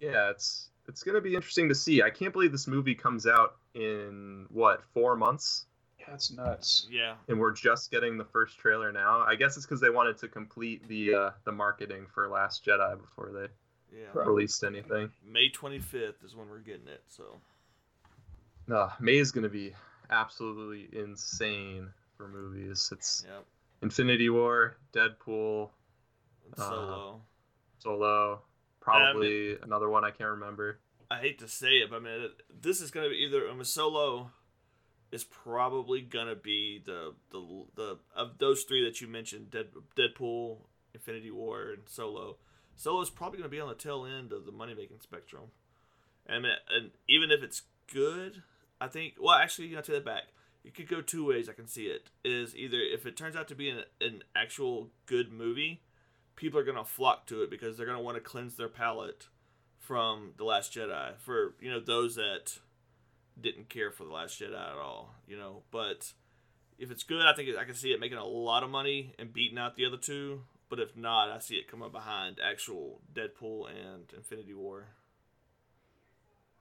Yeah, 0.00 0.30
it's 0.30 0.68
it's 0.88 1.02
gonna 1.02 1.20
be 1.20 1.34
interesting 1.34 1.68
to 1.68 1.74
see. 1.74 2.02
I 2.02 2.10
can't 2.10 2.32
believe 2.32 2.52
this 2.52 2.66
movie 2.66 2.94
comes 2.94 3.26
out 3.26 3.56
in 3.74 4.46
what 4.50 4.82
four 4.92 5.16
months, 5.16 5.66
Yeah, 5.98 6.06
that's 6.10 6.32
nuts. 6.32 6.88
Yeah. 6.90 7.14
and 7.28 7.38
we're 7.38 7.52
just 7.52 7.90
getting 7.90 8.18
the 8.18 8.24
first 8.24 8.58
trailer 8.58 8.90
now. 8.92 9.20
I 9.20 9.36
guess 9.36 9.56
it's 9.56 9.64
because 9.64 9.80
they 9.80 9.90
wanted 9.90 10.18
to 10.18 10.28
complete 10.28 10.86
the 10.88 11.14
uh, 11.14 11.30
the 11.44 11.52
marketing 11.52 12.06
for 12.12 12.28
Last 12.28 12.64
Jedi 12.64 13.00
before 13.00 13.30
they 13.32 13.46
Yeah. 13.96 14.08
Released 14.14 14.64
anything. 14.64 15.10
May 15.24 15.50
25th 15.50 16.24
is 16.24 16.34
when 16.34 16.48
we're 16.48 16.58
getting 16.58 16.88
it. 16.88 17.02
So 17.08 17.40
Uh, 18.72 18.90
May 19.00 19.18
is 19.18 19.30
going 19.32 19.44
to 19.44 19.50
be 19.50 19.72
absolutely 20.10 20.88
insane 20.98 21.88
for 22.16 22.28
movies. 22.28 22.90
It's 22.92 23.24
yeah, 23.28 23.38
Infinity 23.82 24.30
War, 24.30 24.76
Deadpool, 24.92 25.70
and 26.44 26.54
Uh, 26.58 26.68
Solo. 26.68 27.22
Solo, 27.78 28.42
probably 28.80 29.58
another 29.58 29.88
one 29.88 30.04
I 30.04 30.10
can't 30.10 30.30
remember. 30.30 30.78
I 31.10 31.18
hate 31.18 31.38
to 31.40 31.48
say 31.48 31.78
it, 31.78 31.90
but 31.90 31.96
I 31.96 31.98
mean, 31.98 32.30
this 32.48 32.80
is 32.80 32.90
gonna 32.90 33.10
be 33.10 33.16
either. 33.16 33.48
I 33.48 33.52
mean, 33.52 33.64
Solo 33.64 34.30
is 35.10 35.24
probably 35.24 36.00
gonna 36.00 36.36
be 36.36 36.78
the 36.78 37.14
the 37.30 37.66
the 37.74 37.98
of 38.14 38.38
those 38.38 38.62
three 38.62 38.84
that 38.84 39.00
you 39.00 39.08
mentioned, 39.08 39.50
Dead, 39.50 39.72
Deadpool, 39.96 40.58
Infinity 40.94 41.30
War, 41.30 41.70
and 41.72 41.88
Solo. 41.88 42.38
Solo 42.76 43.02
is 43.02 43.10
probably 43.10 43.38
gonna 43.38 43.50
be 43.50 43.60
on 43.60 43.68
the 43.68 43.74
tail 43.74 44.06
end 44.06 44.32
of 44.32 44.46
the 44.46 44.52
money 44.52 44.74
making 44.74 45.00
spectrum. 45.00 45.50
And, 46.26 46.36
I 46.36 46.40
mean, 46.40 46.56
and 46.70 46.90
even 47.08 47.30
if 47.30 47.42
it's 47.42 47.62
good, 47.92 48.42
I 48.80 48.86
think. 48.86 49.14
Well, 49.20 49.34
actually, 49.34 49.68
you 49.68 49.74
know, 49.74 49.82
take 49.82 49.96
that 49.96 50.04
back. 50.04 50.24
It 50.64 50.74
could 50.74 50.88
go 50.88 51.00
two 51.00 51.26
ways. 51.26 51.48
I 51.48 51.54
can 51.54 51.66
see 51.66 51.86
it 51.86 52.10
is 52.24 52.54
either 52.54 52.78
if 52.78 53.04
it 53.04 53.16
turns 53.16 53.34
out 53.34 53.48
to 53.48 53.54
be 53.54 53.68
an, 53.68 53.82
an 54.00 54.22
actual 54.36 54.90
good 55.06 55.32
movie, 55.32 55.82
people 56.36 56.58
are 56.58 56.64
gonna 56.64 56.84
flock 56.84 57.26
to 57.26 57.42
it 57.42 57.50
because 57.50 57.76
they're 57.76 57.86
gonna 57.86 58.00
want 58.00 58.16
to 58.16 58.20
cleanse 58.20 58.56
their 58.56 58.68
palate 58.68 59.26
from 59.78 60.32
the 60.36 60.44
Last 60.44 60.72
Jedi 60.72 61.16
for 61.18 61.54
you 61.60 61.70
know 61.70 61.80
those 61.80 62.14
that 62.14 62.58
didn't 63.40 63.68
care 63.68 63.90
for 63.90 64.04
the 64.04 64.12
Last 64.12 64.40
Jedi 64.40 64.54
at 64.54 64.78
all. 64.78 65.14
You 65.26 65.36
know, 65.36 65.62
but 65.70 66.12
if 66.78 66.90
it's 66.90 67.02
good, 67.02 67.26
I 67.26 67.34
think 67.34 67.48
I 67.58 67.64
can 67.64 67.74
see 67.74 67.92
it 67.92 68.00
making 68.00 68.18
a 68.18 68.24
lot 68.24 68.62
of 68.62 68.70
money 68.70 69.14
and 69.18 69.32
beating 69.32 69.58
out 69.58 69.76
the 69.76 69.86
other 69.86 69.96
two. 69.96 70.42
But 70.68 70.80
if 70.80 70.96
not, 70.96 71.30
I 71.30 71.38
see 71.38 71.56
it 71.56 71.68
coming 71.68 71.90
behind 71.90 72.38
actual 72.42 73.00
Deadpool 73.12 73.66
and 73.68 74.04
Infinity 74.16 74.54
War. 74.54 74.86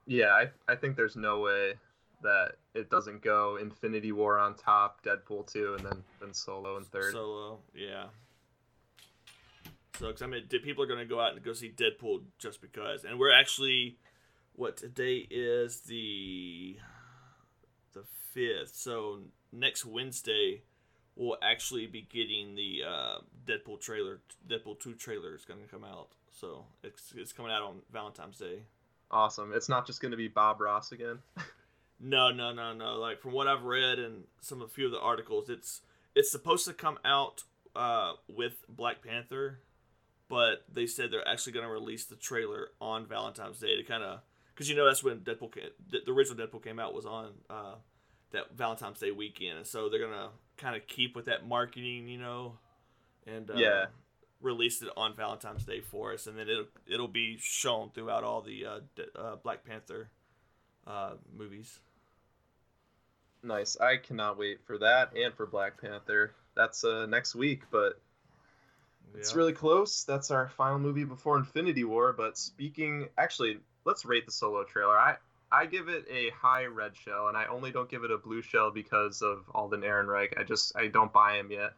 Yeah, 0.06 0.28
I, 0.28 0.50
I 0.68 0.76
think 0.76 0.98
there's 0.98 1.16
no 1.16 1.40
way 1.40 1.76
that 2.24 2.54
it 2.74 2.90
doesn't 2.90 3.22
go 3.22 3.58
Infinity 3.58 4.12
War 4.12 4.38
on 4.38 4.56
top, 4.56 5.04
Deadpool 5.04 5.52
2, 5.52 5.76
and 5.78 5.86
then, 5.86 6.04
then 6.20 6.34
Solo 6.34 6.78
in 6.78 6.84
third. 6.84 7.14
Solo, 7.14 7.60
yeah. 7.76 8.06
So, 10.00 10.12
cause 10.12 10.22
I 10.22 10.28
mean, 10.28 10.44
did 10.50 10.64
people 10.64 10.84
are 10.84 10.88
going 10.88 11.00
to 11.00 11.06
go 11.06 11.20
out 11.20 11.34
and 11.34 11.44
go 11.44 11.54
see 11.54 11.72
Deadpool 11.76 12.24
just 12.40 12.62
because, 12.62 13.04
and 13.04 13.20
we're 13.20 13.34
actually, 13.34 13.98
what 14.56 14.78
today 14.78 15.28
is 15.30 15.82
the 15.82 16.78
the 17.94 18.04
fifth. 18.34 18.76
So 18.76 19.20
next 19.52 19.86
Wednesday, 19.86 20.64
we'll 21.16 21.38
actually 21.42 21.88
be 21.88 22.02
getting 22.02 22.56
the 22.56 22.82
uh, 22.88 23.18
Deadpool 23.46 23.80
trailer. 23.80 24.22
Deadpool 24.48 24.80
two 24.80 24.94
trailer 24.94 25.36
is 25.36 25.46
going 25.46 25.62
to 25.62 25.68
come 25.68 25.84
out. 25.84 26.10
So 26.32 26.66
it's 26.84 27.14
it's 27.16 27.34
coming 27.34 27.52
out 27.52 27.62
on 27.62 27.82
Valentine's 27.92 28.38
Day. 28.38 28.64
Awesome. 29.10 29.52
It's 29.54 29.68
not 29.68 29.86
just 29.86 30.02
going 30.02 30.12
to 30.12 30.18
be 30.18 30.30
Bob 30.30 30.62
Ross 30.62 30.92
again. 30.92 31.20
No, 32.04 32.32
no, 32.32 32.52
no, 32.52 32.74
no. 32.74 32.96
Like 32.96 33.22
from 33.22 33.32
what 33.34 33.48
I've 33.48 33.64
read 33.64 34.00
and 34.00 34.24
some 34.42 34.62
a 34.62 34.68
few 34.68 34.88
of 34.88 34.92
the 34.92 35.00
articles, 35.00 35.50
it's 35.50 35.82
it's 36.16 36.32
supposed 36.32 36.66
to 36.66 36.74
come 36.74 36.98
out 37.06 37.44
uh, 37.76 38.14
with 38.28 38.66
Black 38.68 39.04
Panther, 39.04 39.60
but 40.28 40.66
they 40.72 40.88
said 40.88 41.12
they're 41.12 41.28
actually 41.28 41.54
going 41.54 41.66
to 41.66 41.72
release 41.72 42.06
the 42.06 42.16
trailer 42.16 42.70
on 42.82 43.06
Valentine's 43.08 43.60
Day 43.60 43.76
to 43.76 43.84
kind 43.84 44.04
of 44.04 44.22
because 44.54 44.68
you 44.70 44.76
know 44.76 44.86
that's 44.86 45.04
when 45.04 45.20
Deadpool 45.20 45.54
came, 45.54 45.70
the 45.90 46.12
original 46.12 46.46
Deadpool 46.46 46.64
came 46.64 46.80
out 46.80 46.94
was 46.94 47.06
on 47.06 47.34
uh, 47.50 47.76
that 48.32 48.56
Valentine's 48.56 49.00
Day 49.00 49.12
weekend, 49.12 49.58
and 49.60 49.68
so 49.68 49.88
they're 49.88 50.00
gonna 50.06 50.30
kind 50.58 50.76
of 50.76 50.88
keep 50.88 51.16
with 51.16 51.26
that 51.26 51.48
marketing, 51.48 52.08
you 52.08 52.18
know, 52.18 52.58
and 53.28 53.50
uh, 53.52 53.56
Yeah. 53.58 53.86
release 54.42 54.82
it 54.82 54.90
on 54.98 55.16
Valentine's 55.16 55.66
Day 55.66 55.82
for 55.82 56.14
us, 56.14 56.26
and 56.26 56.36
then 56.38 56.50
it'll 56.50 56.66
it'll 56.88 57.08
be 57.08 57.38
shown 57.40 57.92
throughout 57.94 58.24
all 58.24 58.42
the 58.42 58.66
uh, 58.66 58.80
De- 58.96 59.20
uh, 59.20 59.36
Black 59.36 59.64
Panther 59.64 60.10
uh, 60.88 61.14
movies. 61.38 61.80
Nice. 63.44 63.78
I 63.78 63.98
cannot 63.98 64.38
wait 64.40 64.66
for 64.66 64.80
that 64.80 65.16
and 65.16 65.34
for 65.36 65.46
Black 65.46 65.80
Panther. 65.80 66.34
That's 66.56 66.84
uh, 66.84 67.06
next 67.06 67.36
week, 67.36 67.64
but 67.70 68.02
it's 69.14 69.34
Yeah. 69.34 69.36
really 69.36 69.54
close. 69.54 70.04
That's 70.04 70.32
our 70.32 70.50
final 70.50 70.80
movie 70.80 71.04
before 71.04 71.38
Infinity 71.38 71.84
War. 71.84 72.14
But 72.14 72.38
speaking, 72.38 73.10
actually, 73.18 73.60
let's 73.86 74.06
rate 74.06 74.26
the 74.26 74.32
solo 74.32 74.64
trailer. 74.64 74.98
I 74.98 75.18
I 75.52 75.66
give 75.66 75.90
it 75.90 76.06
a 76.10 76.30
high 76.32 76.66
red 76.66 76.96
shell, 76.96 77.28
and 77.28 77.38
I 77.38 77.46
only 77.46 77.72
don't 77.72 77.90
give 77.90 78.04
it 78.04 78.12
a 78.12 78.18
blue 78.18 78.42
shell 78.42 78.72
because 78.72 79.22
of 79.22 79.44
Alden 79.54 79.82
Ehrenreich. 79.82 80.38
I 80.40 80.44
just 80.44 80.76
I 80.76 80.88
don't 80.88 81.12
buy 81.12 81.38
him 81.38 81.52
yet. 81.52 81.74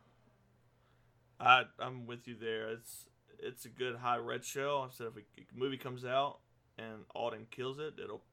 I 1.40 1.64
I'm 1.80 2.06
with 2.06 2.28
you 2.28 2.36
there. 2.36 2.70
It's 2.70 3.06
it's 3.40 3.66
a 3.66 3.70
good 3.70 3.98
high 3.98 4.18
red 4.18 4.46
shell. 4.46 4.82
I 4.84 4.94
said 4.94 5.08
if 5.08 5.18
a 5.18 5.58
movie 5.58 5.78
comes 5.78 6.06
out 6.06 6.40
and 6.78 7.04
Alden 7.16 7.48
kills 7.52 7.80
it, 7.80 7.96
it'll 8.02 8.24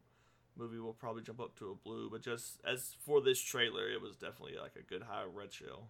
movie 0.61 0.79
will 0.79 0.93
probably 0.93 1.23
jump 1.23 1.41
up 1.41 1.57
to 1.59 1.71
a 1.71 1.75
blue. 1.75 2.09
But 2.11 2.23
just 2.23 2.61
as 2.67 2.95
for 3.05 3.21
this 3.21 3.41
trailer, 3.41 3.89
it 3.91 4.01
was 4.01 4.17
definitely 4.17 4.57
like 4.61 4.77
a 4.79 4.83
good 4.83 5.03
high 5.03 5.25
red 5.33 5.53
shell. 5.53 5.89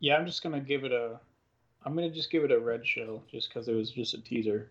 Yeah, 0.00 0.16
I'm 0.16 0.26
just 0.26 0.42
gonna 0.42 0.60
give 0.60 0.84
it 0.84 0.92
a. 0.92 1.18
I'm 1.84 1.94
gonna 1.94 2.10
just 2.10 2.30
give 2.30 2.44
it 2.44 2.50
a 2.50 2.58
red 2.58 2.86
shell, 2.86 3.22
just 3.30 3.48
because 3.48 3.68
it 3.68 3.74
was 3.74 3.90
just 3.90 4.14
a 4.14 4.20
teaser. 4.20 4.70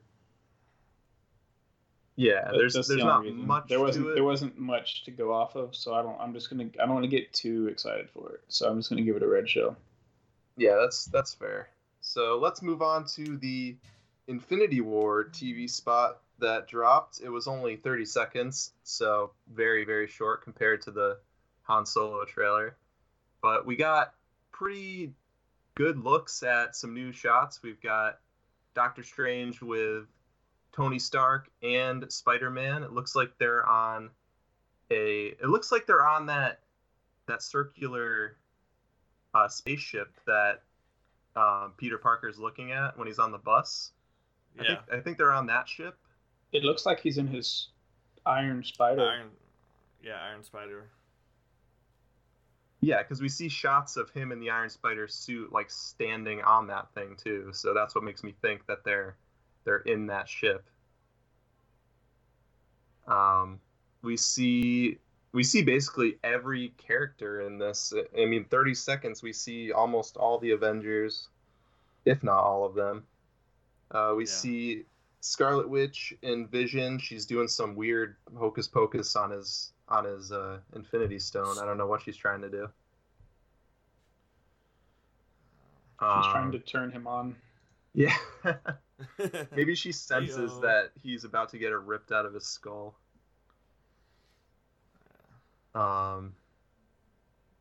Yeah, 2.15 2.43
That- 2.45 2.53
there's 2.57 2.73
that's 2.73 2.87
there's 2.89 2.99
the 2.99 3.05
not 3.05 3.21
reason. 3.23 3.47
much 3.47 3.67
There 3.69 3.79
wasn't 3.79 4.05
to 4.05 4.11
it. 4.11 4.15
there 4.15 4.23
wasn't 4.23 4.59
much 4.59 5.03
to 5.05 5.11
go 5.11 5.33
off 5.33 5.55
of, 5.55 5.75
so 5.75 5.93
I 5.95 6.01
don't. 6.03 6.19
I'm 6.19 6.33
just 6.33 6.49
gonna. 6.49 6.65
I 6.79 6.85
don't 6.85 6.93
want 6.93 7.03
to 7.03 7.09
get 7.09 7.33
too 7.33 7.67
excited 7.67 8.09
for 8.09 8.33
it, 8.33 8.41
so 8.49 8.69
I'm 8.69 8.77
just 8.77 8.89
gonna 8.89 9.01
give 9.01 9.15
it 9.15 9.23
a 9.23 9.27
red 9.27 9.49
shell. 9.49 9.75
Yeah, 10.57 10.75
that's 10.79 11.05
that's 11.05 11.33
fair. 11.33 11.69
So 12.01 12.37
let's 12.37 12.61
move 12.61 12.81
on 12.83 13.05
to 13.15 13.37
the 13.37 13.75
Infinity 14.27 14.81
War 14.81 15.25
TV 15.25 15.67
spot 15.69 16.21
that 16.43 16.67
dropped. 16.67 17.21
It 17.21 17.29
was 17.29 17.47
only 17.47 17.75
30 17.77 18.05
seconds, 18.05 18.73
so 18.83 19.33
very 19.53 19.85
very 19.85 20.07
short 20.07 20.43
compared 20.43 20.81
to 20.83 20.91
the 20.91 21.19
Han 21.63 21.85
Solo 21.85 22.25
trailer. 22.25 22.77
But 23.41 23.65
we 23.65 23.75
got 23.75 24.13
pretty 24.51 25.13
good 25.75 25.97
looks 25.97 26.43
at 26.43 26.75
some 26.75 26.93
new 26.93 27.11
shots. 27.11 27.61
We've 27.63 27.81
got 27.81 28.19
Doctor 28.75 29.03
Strange 29.03 29.61
with 29.61 30.05
Tony 30.73 30.99
Stark 30.99 31.49
and 31.61 32.11
Spider-Man. 32.11 32.83
It 32.83 32.91
looks 32.91 33.15
like 33.15 33.37
they're 33.39 33.65
on 33.67 34.11
a 34.91 35.27
it 35.27 35.45
looks 35.49 35.71
like 35.71 35.87
they're 35.87 36.05
on 36.05 36.27
that 36.27 36.61
that 37.27 37.41
circular 37.41 38.37
uh, 39.33 39.47
spaceship 39.47 40.09
that 40.25 40.63
um, 41.35 41.73
Peter 41.77 41.97
Parker's 41.97 42.37
looking 42.37 42.71
at 42.71 42.97
when 42.97 43.07
he's 43.07 43.19
on 43.19 43.31
the 43.31 43.37
bus. 43.37 43.91
I 44.59 44.63
Yeah, 44.63 44.67
think 44.67 44.79
I 44.91 44.99
think 45.01 45.17
they're 45.17 45.33
on 45.33 45.47
that 45.47 45.67
ship. 45.67 45.97
It 46.53 46.63
looks 46.63 46.85
like 46.85 46.99
he's 46.99 47.17
in 47.17 47.27
his 47.27 47.69
Iron 48.25 48.63
Spider. 48.63 49.01
Iron. 49.01 49.29
Yeah, 50.01 50.19
Iron 50.21 50.43
Spider. 50.43 50.89
Yeah, 52.81 53.01
because 53.01 53.21
we 53.21 53.29
see 53.29 53.49
shots 53.49 53.97
of 53.97 54.09
him 54.11 54.31
in 54.31 54.39
the 54.39 54.49
Iron 54.49 54.69
Spider 54.69 55.07
suit, 55.07 55.51
like 55.51 55.71
standing 55.71 56.41
on 56.41 56.67
that 56.67 56.93
thing 56.93 57.15
too. 57.21 57.49
So 57.53 57.73
that's 57.73 57.95
what 57.95 58.03
makes 58.03 58.23
me 58.23 58.33
think 58.41 58.65
that 58.67 58.83
they're 58.83 59.15
they're 59.63 59.77
in 59.79 60.07
that 60.07 60.27
ship. 60.29 60.65
Um, 63.07 63.59
we 64.01 64.17
see 64.17 64.99
we 65.31 65.43
see 65.43 65.63
basically 65.63 66.17
every 66.23 66.73
character 66.77 67.41
in 67.41 67.57
this. 67.57 67.93
I 68.17 68.25
mean, 68.25 68.45
30 68.45 68.75
seconds 68.75 69.23
we 69.23 69.33
see 69.33 69.71
almost 69.71 70.17
all 70.17 70.37
the 70.37 70.51
Avengers, 70.51 71.29
if 72.05 72.21
not 72.21 72.43
all 72.43 72.65
of 72.65 72.75
them. 72.75 73.03
Uh, 73.89 74.13
we 74.15 74.25
Yeah. 74.25 74.29
see 74.29 74.85
Scarlet 75.25 75.69
Witch 75.69 76.13
and 76.21 76.49
Vision. 76.51 76.99
She's 76.99 77.25
doing 77.25 77.47
some 77.47 77.75
weird 77.75 78.17
hocus 78.37 78.67
pocus 78.67 79.15
on 79.15 79.31
his 79.31 79.71
on 79.87 80.03
his 80.03 80.33
uh, 80.33 80.59
Infinity 80.75 81.17
Stone. 81.17 81.57
I 81.59 81.65
don't 81.65 81.77
know 81.77 81.87
what 81.87 82.01
she's 82.01 82.17
trying 82.17 82.41
to 82.41 82.49
do. 82.49 82.67
She's 86.11 86.25
Um, 86.25 86.31
trying 86.31 86.51
to 86.51 86.59
turn 86.59 86.91
him 86.91 87.07
on. 87.07 87.35
Yeah. 87.93 88.15
Maybe 89.55 89.75
she 89.75 89.93
senses 89.93 90.51
Heyo. 90.51 90.61
that 90.61 90.91
he's 91.01 91.23
about 91.23 91.49
to 91.49 91.57
get 91.57 91.71
it 91.71 91.77
ripped 91.77 92.11
out 92.11 92.25
of 92.25 92.33
his 92.33 92.45
skull. 92.45 92.95
Um. 95.73 96.35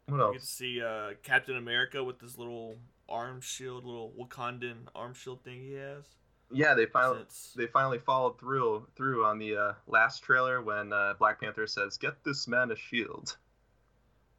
What 0.07 0.21
else? 0.21 0.33
You 0.33 0.33
get 0.33 0.33
to 0.33 0.35
else? 0.35 0.49
see 0.49 0.83
uh, 0.83 1.11
Captain 1.23 1.57
America 1.57 2.03
with 2.03 2.19
this 2.19 2.37
little 2.37 2.77
arm 3.09 3.41
shield, 3.41 3.85
little 3.85 4.13
Wakandan 4.19 4.89
arm 4.97 5.15
shield 5.15 5.45
thing 5.45 5.61
he 5.61 5.75
has. 5.75 6.05
Yeah, 6.53 6.75
they 6.75 6.87
finally 6.87 7.25
they 7.57 7.67
finally 7.67 7.99
followed 7.99 8.39
through 8.39 8.87
through 8.97 9.25
on 9.25 9.39
the 9.39 9.57
uh, 9.57 9.73
last 9.87 10.21
trailer 10.21 10.63
when 10.63 10.93
uh, 10.93 11.15
Black 11.19 11.41
Panther 11.41 11.67
says, 11.67 11.97
"Get 11.97 12.23
this 12.25 12.47
man 12.47 12.71
a 12.71 12.77
shield." 12.77 13.37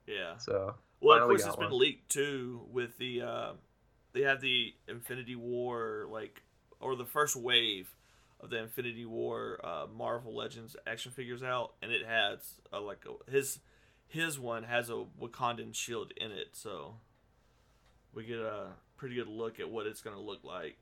yeah. 0.07 0.37
So 0.37 0.75
Well, 1.01 1.17
of 1.17 1.29
course, 1.29 1.45
it's 1.45 1.55
been 1.55 1.77
leaked 1.77 2.09
too. 2.11 2.61
With 2.71 2.97
the 2.97 3.21
uh, 3.21 3.51
they 4.13 4.21
have 4.21 4.41
the 4.41 4.73
Infinity 4.87 5.35
War 5.35 6.07
like, 6.09 6.41
or 6.79 6.95
the 6.95 7.05
first 7.05 7.35
wave 7.35 7.95
of 8.39 8.49
the 8.49 8.59
Infinity 8.59 9.05
War 9.05 9.59
uh, 9.63 9.87
Marvel 9.93 10.35
Legends 10.35 10.75
action 10.85 11.11
figures 11.11 11.43
out, 11.43 11.73
and 11.81 11.91
it 11.91 12.05
has 12.05 12.59
uh, 12.71 12.81
like 12.81 13.05
a, 13.07 13.31
his 13.31 13.59
his 14.07 14.37
one 14.39 14.63
has 14.63 14.89
a 14.89 15.05
Wakandan 15.19 15.73
shield 15.73 16.11
in 16.17 16.31
it, 16.31 16.49
so 16.53 16.95
we 18.13 18.25
get 18.25 18.39
a 18.39 18.67
pretty 18.97 19.15
good 19.15 19.27
look 19.27 19.59
at 19.59 19.69
what 19.69 19.87
it's 19.87 20.01
gonna 20.01 20.19
look 20.19 20.43
like. 20.43 20.77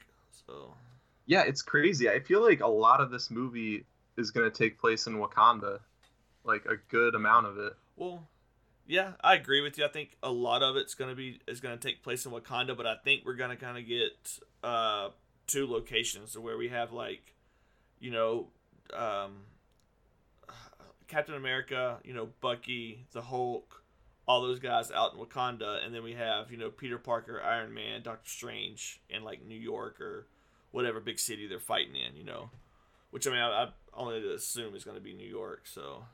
So 0.48 0.74
yeah, 1.26 1.44
it's 1.44 1.62
crazy. 1.62 2.10
I 2.10 2.20
feel 2.20 2.42
like 2.44 2.62
a 2.62 2.68
lot 2.68 3.02
of 3.02 3.12
this 3.12 3.32
movie 3.32 3.86
is 4.18 4.32
going 4.32 4.50
to 4.50 4.56
take 4.56 4.80
place 4.80 5.08
in 5.08 5.16
Wakanda, 5.16 5.80
like 6.44 6.66
a 6.66 6.76
good 6.90 7.16
amount 7.16 7.48
of 7.48 7.58
it. 7.58 7.74
Well, 7.96 8.28
yeah, 8.88 9.14
I 9.24 9.36
agree 9.36 9.62
with 9.62 9.78
you. 9.78 9.86
I 9.86 9.88
think 9.88 10.18
a 10.22 10.32
lot 10.32 10.64
of 10.64 10.76
it's 10.76 10.96
gonna 10.96 11.16
be 11.16 11.40
is 11.48 11.62
gonna 11.62 11.78
take 11.78 12.04
place 12.04 12.26
in 12.26 12.32
Wakanda, 12.32 12.76
but 12.76 12.86
I 12.86 12.96
think 12.96 13.24
we're 13.26 13.36
gonna 13.36 13.56
kind 13.56 13.78
of 13.78 13.88
get 13.88 14.40
uh, 14.64 15.10
two 15.48 15.66
locations 15.66 16.38
where 16.38 16.58
we 16.58 16.70
have 16.70 16.92
like, 16.92 17.36
you 18.00 18.12
know, 18.12 18.48
um, 18.94 19.44
Captain 21.08 21.36
America, 21.36 22.00
you 22.04 22.14
know, 22.14 22.30
Bucky, 22.42 23.06
the 23.12 23.22
Hulk, 23.22 23.84
all 24.28 24.42
those 24.42 24.60
guys 24.60 24.92
out 24.92 25.14
in 25.14 25.20
Wakanda, 25.20 25.86
and 25.86 25.94
then 25.94 26.04
we 26.04 26.14
have 26.14 26.52
you 26.52 26.58
know 26.58 26.70
Peter 26.70 26.98
Parker, 26.98 27.42
Iron 27.42 27.74
Man, 27.74 28.02
Doctor 28.02 28.30
Strange, 28.30 29.00
in 29.10 29.24
like 29.24 29.46
New 29.46 29.60
York 29.60 30.02
or 30.02 30.28
whatever 30.72 31.00
big 31.00 31.20
city 31.20 31.48
they're 31.48 31.60
fighting 31.60 31.96
in. 31.96 32.16
You 32.16 32.24
know, 32.24 32.50
which 33.12 33.28
I 33.28 33.32
mean 33.32 33.40
I, 33.40 33.64
I 33.64 33.68
only 33.94 34.34
assume 34.34 34.76
is 34.76 34.84
gonna 34.84 35.00
be 35.00 35.14
New 35.14 35.28
York, 35.28 35.62
so 35.66 36.06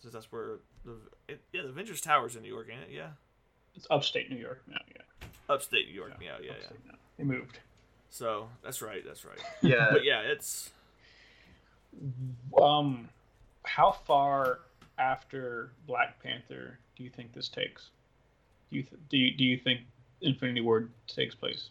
since 0.00 0.12
that's 0.14 0.30
where 0.30 0.58
the 0.84 0.96
it, 1.28 1.40
yeah 1.52 1.62
the 1.62 1.68
Avengers 1.68 2.00
Tower's 2.00 2.36
in 2.36 2.42
New 2.42 2.48
York, 2.52 2.68
ain't 2.70 2.82
it? 2.82 2.90
Yeah, 2.94 3.08
It's 3.74 3.86
upstate 3.90 4.30
New 4.30 4.36
York 4.36 4.62
now. 4.68 4.76
Yeah. 4.94 5.26
upstate 5.48 5.88
New 5.88 5.94
York. 5.94 6.12
Yeah, 6.20 6.36
yeah, 6.40 6.46
yeah. 6.46 6.52
upstate 6.52 6.86
now. 6.86 6.94
They 7.18 7.24
moved. 7.24 7.58
So 8.10 8.48
that's 8.62 8.80
right, 8.82 9.02
that's 9.04 9.24
right. 9.24 9.38
Yeah, 9.62 9.88
But 9.90 10.04
yeah, 10.04 10.20
it's 10.20 10.70
Um, 12.60 13.08
how 13.64 13.92
far 13.92 14.60
after 14.98 15.70
Black 15.86 16.22
Panther 16.22 16.78
do 16.96 17.02
you 17.02 17.10
think 17.10 17.32
this 17.32 17.48
takes? 17.48 17.88
Do 18.70 18.76
you 18.76 18.82
th- 18.84 19.00
do 19.08 19.16
you, 19.16 19.36
do 19.36 19.44
you 19.44 19.56
think 19.58 19.80
Infinity 20.20 20.60
War 20.60 20.88
takes 21.08 21.34
place? 21.34 21.70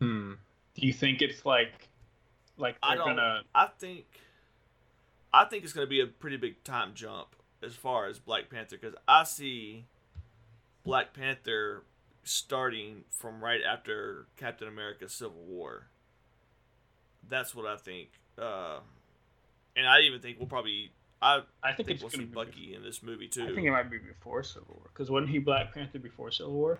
hmm. 0.00 0.32
Do 0.74 0.86
you 0.86 0.92
think 0.92 1.22
it's 1.22 1.44
like 1.46 1.88
like 2.56 2.76
I 2.82 2.96
they're 2.96 3.04
don't. 3.04 3.16
gonna 3.16 3.42
I 3.54 3.68
think 3.78 4.06
I 5.32 5.44
think 5.44 5.64
it's 5.64 5.72
going 5.72 5.86
to 5.86 5.90
be 5.90 6.00
a 6.00 6.06
pretty 6.06 6.36
big 6.36 6.62
time 6.62 6.92
jump 6.94 7.34
as 7.62 7.74
far 7.74 8.06
as 8.06 8.18
Black 8.20 8.50
Panther 8.50 8.76
because 8.80 8.94
I 9.08 9.24
see 9.24 9.86
Black 10.84 11.12
Panther 11.12 11.82
starting 12.22 13.04
from 13.10 13.42
right 13.42 13.60
after 13.62 14.26
Captain 14.36 14.68
America: 14.68 15.08
Civil 15.08 15.42
War. 15.46 15.86
That's 17.28 17.54
what 17.54 17.66
I 17.66 17.76
think. 17.76 18.10
Uh, 18.38 18.78
and 19.76 19.86
I 19.86 20.00
even 20.00 20.20
think 20.20 20.38
we'll 20.38 20.48
probably. 20.48 20.92
I, 21.22 21.40
I 21.62 21.72
think, 21.72 21.88
think 21.88 21.90
it's 21.90 22.02
we'll 22.02 22.10
gonna 22.10 22.22
see 22.24 22.28
be 22.28 22.34
Bucky 22.34 22.74
in 22.74 22.82
this 22.82 23.02
movie 23.02 23.28
too. 23.28 23.44
I 23.44 23.54
think 23.54 23.66
it 23.66 23.70
might 23.70 23.90
be 23.90 23.98
before 23.98 24.42
Civil 24.42 24.76
War 24.76 24.90
because 24.92 25.10
wasn't 25.10 25.30
he 25.30 25.38
Black 25.38 25.74
Panther 25.74 25.98
before 25.98 26.30
Civil 26.30 26.52
War? 26.52 26.78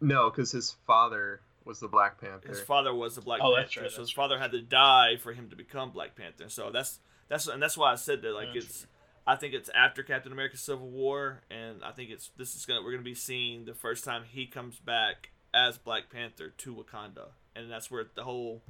No, 0.00 0.30
because 0.30 0.50
his 0.50 0.76
father 0.86 1.40
was 1.64 1.80
the 1.80 1.88
Black 1.88 2.20
Panther. 2.20 2.48
his 2.48 2.60
father 2.60 2.94
was 2.94 3.14
the 3.14 3.20
Black 3.20 3.40
Oh, 3.42 3.54
Panther, 3.54 3.60
that's 3.62 3.76
right, 3.76 3.82
so 3.90 4.00
his 4.00 4.08
that's 4.08 4.10
father 4.12 4.38
had 4.38 4.52
to 4.52 4.60
die 4.60 5.16
for 5.16 5.32
him 5.32 5.48
to 5.50 5.56
become 5.56 5.90
Black 5.90 6.14
Panther. 6.16 6.48
So 6.48 6.70
that's 6.70 7.00
that's 7.28 7.46
and 7.46 7.62
that's 7.62 7.76
why 7.76 7.92
I 7.92 7.94
said 7.96 8.22
that 8.22 8.32
like 8.34 8.48
That's 8.54 8.66
it's 8.66 8.86
I 9.26 9.36
think 9.36 9.54
it's 9.54 9.70
after 9.74 10.02
Captain 10.02 10.32
America: 10.32 10.56
Civil 10.58 10.88
War, 10.88 11.40
and 11.50 11.82
I 11.82 11.92
think 11.92 12.10
it's 12.10 12.30
this 12.36 12.54
is 12.54 12.66
gonna 12.66 12.82
we're 12.82 12.90
gonna 12.92 13.02
be 13.02 13.14
seeing 13.14 13.64
the 13.64 13.72
first 13.74 14.04
time 14.04 14.24
he 14.30 14.46
comes 14.46 14.76
back 14.78 15.30
as 15.54 15.78
Black 15.78 16.10
Panther 16.10 16.50
to 16.58 16.74
Wakanda, 16.74 17.28
and 17.56 17.70
that's 17.70 17.90
where 17.90 18.04
the 18.14 18.24
whole, 18.24 18.60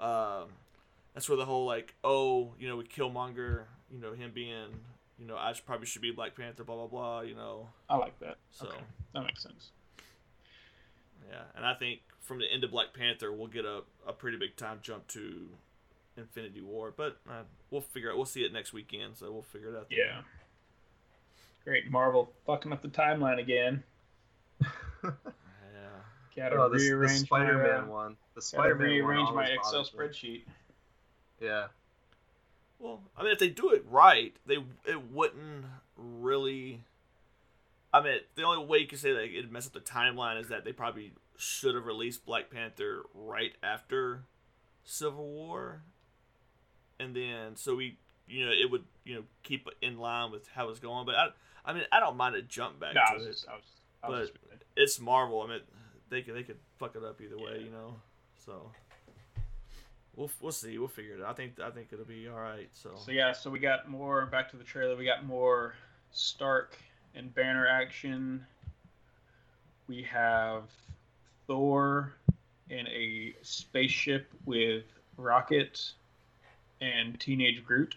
um, 0.00 0.48
that's 1.14 1.28
where 1.28 1.36
the 1.36 1.44
whole 1.44 1.66
like 1.66 1.94
oh 2.02 2.54
you 2.58 2.68
know 2.68 2.76
with 2.76 2.88
Killmonger 2.88 3.64
you 3.92 4.00
know 4.00 4.12
him 4.14 4.30
being 4.34 4.80
you 5.18 5.26
know 5.26 5.36
I 5.36 5.52
should, 5.52 5.66
probably 5.66 5.86
should 5.86 6.00
be 6.00 6.10
Black 6.10 6.34
Panther 6.36 6.64
blah 6.64 6.76
blah 6.76 6.86
blah 6.86 7.20
you 7.20 7.34
know 7.34 7.68
I 7.90 7.96
like 7.96 8.18
that. 8.20 8.38
so 8.50 8.68
Okay, 8.68 8.78
that 9.12 9.24
makes 9.24 9.42
sense. 9.42 9.72
Yeah, 11.30 11.42
and 11.56 11.64
I 11.64 11.74
think 11.74 12.00
from 12.20 12.38
the 12.38 12.46
end 12.52 12.64
of 12.64 12.70
Black 12.70 12.94
Panther 12.94 13.32
we'll 13.32 13.48
get 13.48 13.64
a, 13.64 13.82
a 14.06 14.12
pretty 14.12 14.38
big 14.38 14.56
time 14.56 14.78
jump 14.82 15.06
to 15.08 15.48
Infinity 16.16 16.60
War, 16.60 16.92
but 16.96 17.18
uh, 17.28 17.42
we'll 17.70 17.80
figure 17.80 18.10
out. 18.10 18.16
We'll 18.16 18.26
see 18.26 18.42
it 18.42 18.52
next 18.52 18.72
weekend, 18.72 19.16
so 19.16 19.30
we'll 19.32 19.42
figure 19.42 19.70
it 19.70 19.76
out. 19.76 19.88
then. 19.88 19.98
Yeah. 19.98 20.20
Great, 21.64 21.90
Marvel 21.90 22.32
fucking 22.46 22.72
up 22.72 22.82
the 22.82 22.88
timeline 22.88 23.40
again. 23.40 23.84
Yeah. 25.04 25.10
Gotta 26.34 26.56
oh, 26.56 26.68
this, 26.68 26.82
the 26.82 26.94
rearrange 26.94 27.26
Spider-Man 27.26 27.86
my, 27.86 27.86
uh, 27.86 27.86
one. 27.86 28.16
The 28.34 28.42
Spider-Man 28.42 28.78
one 28.78 28.88
rearrange 28.88 29.30
my 29.34 29.44
Excel 29.44 29.84
bothers 29.84 29.92
me. 29.92 29.98
spreadsheet. 29.98 30.42
Yeah. 31.40 31.66
Well, 32.78 33.00
I 33.16 33.22
mean, 33.22 33.32
if 33.32 33.38
they 33.38 33.48
do 33.48 33.70
it 33.70 33.84
right, 33.88 34.34
they 34.46 34.56
it 34.86 35.12
wouldn't 35.12 35.66
really. 35.96 36.80
I 37.92 38.02
mean, 38.02 38.18
the 38.36 38.42
only 38.44 38.64
way 38.66 38.78
you 38.78 38.86
can 38.86 38.98
say 38.98 39.12
that 39.12 39.24
it'd 39.24 39.52
mess 39.52 39.66
up 39.66 39.72
the 39.74 39.80
timeline 39.80 40.40
is 40.40 40.48
that 40.48 40.64
they 40.64 40.72
probably 40.72 41.12
should 41.36 41.74
have 41.74 41.84
released 41.86 42.24
Black 42.24 42.50
Panther 42.50 43.02
right 43.14 43.52
after 43.62 44.24
Civil 44.84 45.26
War, 45.30 45.82
and 46.98 47.14
then 47.14 47.56
so 47.56 47.74
we, 47.76 47.98
you 48.26 48.46
know, 48.46 48.52
it 48.52 48.70
would 48.70 48.84
you 49.04 49.14
know 49.16 49.22
keep 49.42 49.68
in 49.82 49.98
line 49.98 50.30
with 50.30 50.48
how 50.48 50.68
it's 50.70 50.78
going. 50.80 51.04
But 51.06 51.16
I, 51.16 51.26
I 51.66 51.72
mean, 51.74 51.84
I 51.92 52.00
don't 52.00 52.16
mind 52.16 52.34
a 52.34 52.42
jump 52.42 52.80
back 52.80 52.94
No, 52.94 53.00
I 53.06 53.12
to 53.12 53.18
was 53.18 53.26
it. 53.26 53.30
just, 53.32 53.48
I 53.48 53.54
was, 53.54 53.62
I 54.02 54.08
was 54.08 54.30
But- 54.30 54.50
just 54.50 54.64
It's 54.76 55.00
Marvel. 55.00 55.42
I 55.42 55.48
mean, 55.48 55.60
they 56.08 56.22
could 56.22 56.34
they 56.34 56.42
could 56.44 56.58
fuck 56.78 56.96
it 56.96 57.04
up 57.04 57.20
either 57.20 57.36
way, 57.36 57.56
Yeah. 57.58 57.64
you 57.64 57.70
know. 57.70 57.96
So 58.46 58.70
we'll 60.16 60.30
we'll 60.40 60.52
see. 60.52 60.78
We'll 60.78 60.88
figure 60.88 61.14
it 61.14 61.20
out. 61.22 61.28
I 61.30 61.32
think 61.34 61.60
I 61.60 61.70
think 61.70 61.88
it'll 61.92 62.04
be 62.04 62.28
all 62.28 62.38
right. 62.40 62.68
So. 62.72 62.90
So 62.96 63.12
yeah, 63.12 63.32
so 63.32 63.50
we 63.50 63.58
got 63.58 63.88
more 63.88 64.26
back 64.26 64.50
to 64.50 64.56
the 64.56 64.64
trailer. 64.64 64.96
We 64.96 65.04
got 65.04 65.24
more 65.24 65.74
Stark 66.10 66.76
and 67.14 67.34
Banner 67.34 67.66
action. 67.66 68.46
We 69.88 70.02
have 70.02 70.64
Thor 71.46 72.12
in 72.70 72.86
a 72.88 73.34
spaceship 73.42 74.28
with 74.44 74.84
Rocket 75.16 75.92
and 76.80 77.18
Teenage 77.20 77.64
Groot 77.64 77.94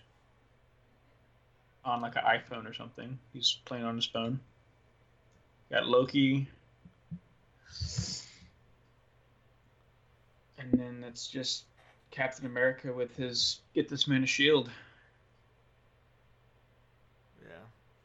on 1.86 2.02
like 2.02 2.16
an 2.16 2.24
iPhone 2.24 2.70
or 2.70 2.74
something. 2.74 3.18
He's 3.34 3.60
playing 3.66 3.86
on 3.86 3.96
his 3.96 4.06
phone. 4.06 4.40
Got 5.72 5.88
Loki. 5.88 6.48
And 10.58 10.72
then 10.74 11.04
it's 11.08 11.28
just 11.28 11.66
Captain 12.12 12.46
America 12.46 12.92
with 12.94 13.16
his 13.16 13.60
get 13.74 13.90
this 13.90 14.08
man 14.08 14.24
a 14.24 14.28
shield. 14.28 14.70
Yeah. 17.42 17.56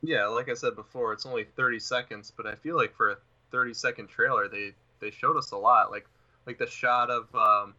Yeah, 0.02 0.26
like 0.26 0.48
I 0.48 0.54
said 0.54 0.76
before, 0.76 1.12
it's 1.12 1.26
only 1.26 1.44
30 1.44 1.78
seconds, 1.78 2.32
but 2.34 2.46
I 2.46 2.54
feel 2.54 2.76
like 2.76 2.94
for 2.94 3.10
a 3.10 3.16
30 3.50 3.74
second 3.74 4.08
trailer, 4.08 4.48
they 4.48 4.72
they 5.00 5.10
showed 5.10 5.36
us 5.36 5.50
a 5.50 5.56
lot. 5.56 5.90
Like 5.90 6.06
like 6.46 6.58
the 6.58 6.66
shot 6.66 7.10
of 7.10 7.34
um, 7.34 7.74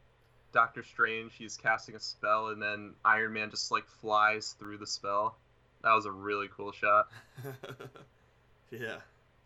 Doctor 0.51 0.84
Strange, 0.84 1.34
he's 1.36 1.57
casting 1.57 1.95
a 1.95 1.99
spell, 1.99 2.49
and 2.49 2.61
then 2.61 2.93
Iron 3.03 3.34
Man 3.34 3.49
just 3.49 3.72
like 3.72 3.88
flies 3.88 4.55
through 4.59 4.78
the 4.78 4.88
spell. 4.88 5.36
That 5.84 5.93
was 5.93 6.05
a 6.05 6.11
really 6.11 6.47
cool 6.55 6.72
shot. 6.72 7.07
yeah. 8.72 8.97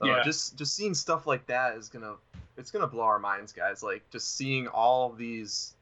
Uh, 0.02 0.06
Yeah. 0.06 0.24
Just 0.24 0.58
just 0.58 0.76
seeing 0.76 0.94
stuff 0.94 1.26
like 1.28 1.48
that 1.48 1.78
is 1.78 1.88
gonna 1.90 2.16
it's 2.58 2.72
gonna 2.72 2.88
blow 2.88 3.04
our 3.04 3.20
minds, 3.20 3.54
guys. 3.54 3.84
Like 3.84 4.10
just 4.10 4.36
seeing 4.36 4.68
all 4.68 5.12
of 5.12 5.18
these 5.18 5.74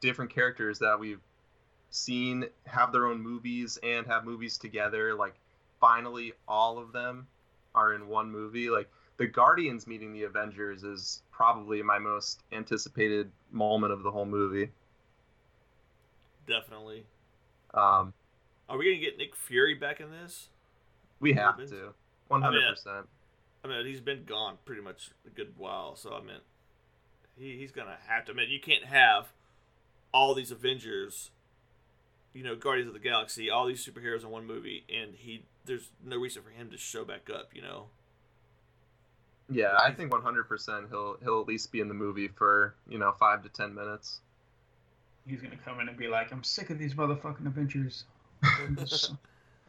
different 0.00 0.32
characters 0.32 0.78
that 0.78 0.98
we've 1.00 1.20
seen 1.90 2.46
have 2.66 2.92
their 2.92 3.06
own 3.06 3.20
movies 3.20 3.78
and 3.82 4.06
have 4.06 4.24
movies 4.24 4.58
together. 4.58 5.14
Like 5.14 5.34
finally, 5.80 6.32
all 6.46 6.78
of 6.78 6.92
them 6.92 7.26
are 7.74 7.94
in 7.94 8.08
one 8.08 8.30
movie. 8.30 8.70
Like 8.70 8.88
the 9.16 9.26
Guardians 9.26 9.86
meeting 9.86 10.12
the 10.12 10.24
Avengers 10.24 10.84
is 10.84 11.22
probably 11.30 11.82
my 11.82 11.98
most 11.98 12.42
anticipated 12.52 13.30
moment 13.50 13.92
of 13.92 14.02
the 14.02 14.10
whole 14.10 14.26
movie. 14.26 14.70
Definitely. 16.46 17.04
Um, 17.74 18.14
Are 18.68 18.78
we 18.78 18.86
gonna 18.86 19.04
get 19.04 19.18
Nick 19.18 19.36
Fury 19.36 19.74
back 19.74 20.00
in 20.00 20.10
this? 20.10 20.48
we 21.20 21.32
have 21.32 21.56
to, 21.56 21.94
one 22.28 22.42
hundred 22.42 22.62
percent. 22.70 23.06
I 23.64 23.68
mean, 23.68 23.84
he's 23.86 24.00
been 24.00 24.24
gone 24.24 24.58
pretty 24.64 24.82
much 24.82 25.10
a 25.26 25.30
good 25.30 25.54
while, 25.56 25.96
so 25.96 26.14
I 26.14 26.20
mean, 26.20 26.38
he, 27.36 27.58
he's 27.58 27.72
gonna 27.72 27.96
have 28.06 28.24
to. 28.26 28.32
I 28.32 28.34
mean, 28.34 28.50
you 28.50 28.60
can't 28.60 28.84
have 28.84 29.32
all 30.12 30.34
these 30.34 30.50
Avengers, 30.50 31.30
you 32.32 32.42
know, 32.42 32.54
Guardians 32.56 32.88
of 32.88 32.94
the 32.94 33.00
Galaxy, 33.00 33.50
all 33.50 33.66
these 33.66 33.84
superheroes 33.84 34.22
in 34.22 34.30
one 34.30 34.46
movie, 34.46 34.84
and 34.88 35.14
he 35.14 35.42
there's 35.68 35.90
no 36.04 36.16
reason 36.16 36.42
for 36.42 36.50
him 36.50 36.70
to 36.70 36.76
show 36.76 37.04
back 37.04 37.30
up. 37.32 37.50
You 37.54 37.62
know. 37.62 37.86
Yeah, 39.50 39.78
I 39.78 39.92
think 39.92 40.12
one 40.12 40.22
hundred 40.22 40.48
percent 40.48 40.86
he'll 40.90 41.16
he'll 41.22 41.40
at 41.40 41.46
least 41.46 41.70
be 41.70 41.80
in 41.80 41.88
the 41.88 41.94
movie 41.94 42.28
for 42.28 42.74
you 42.88 42.98
know 42.98 43.12
five 43.18 43.42
to 43.44 43.48
ten 43.48 43.74
minutes. 43.74 44.20
He's 45.26 45.40
gonna 45.40 45.56
come 45.64 45.80
in 45.80 45.88
and 45.88 45.96
be 45.96 46.08
like, 46.08 46.32
"I'm 46.32 46.42
sick 46.42 46.70
of 46.70 46.78
these 46.78 46.94
motherfucking 46.94 47.46
adventures." 47.46 48.04
this, 48.70 49.10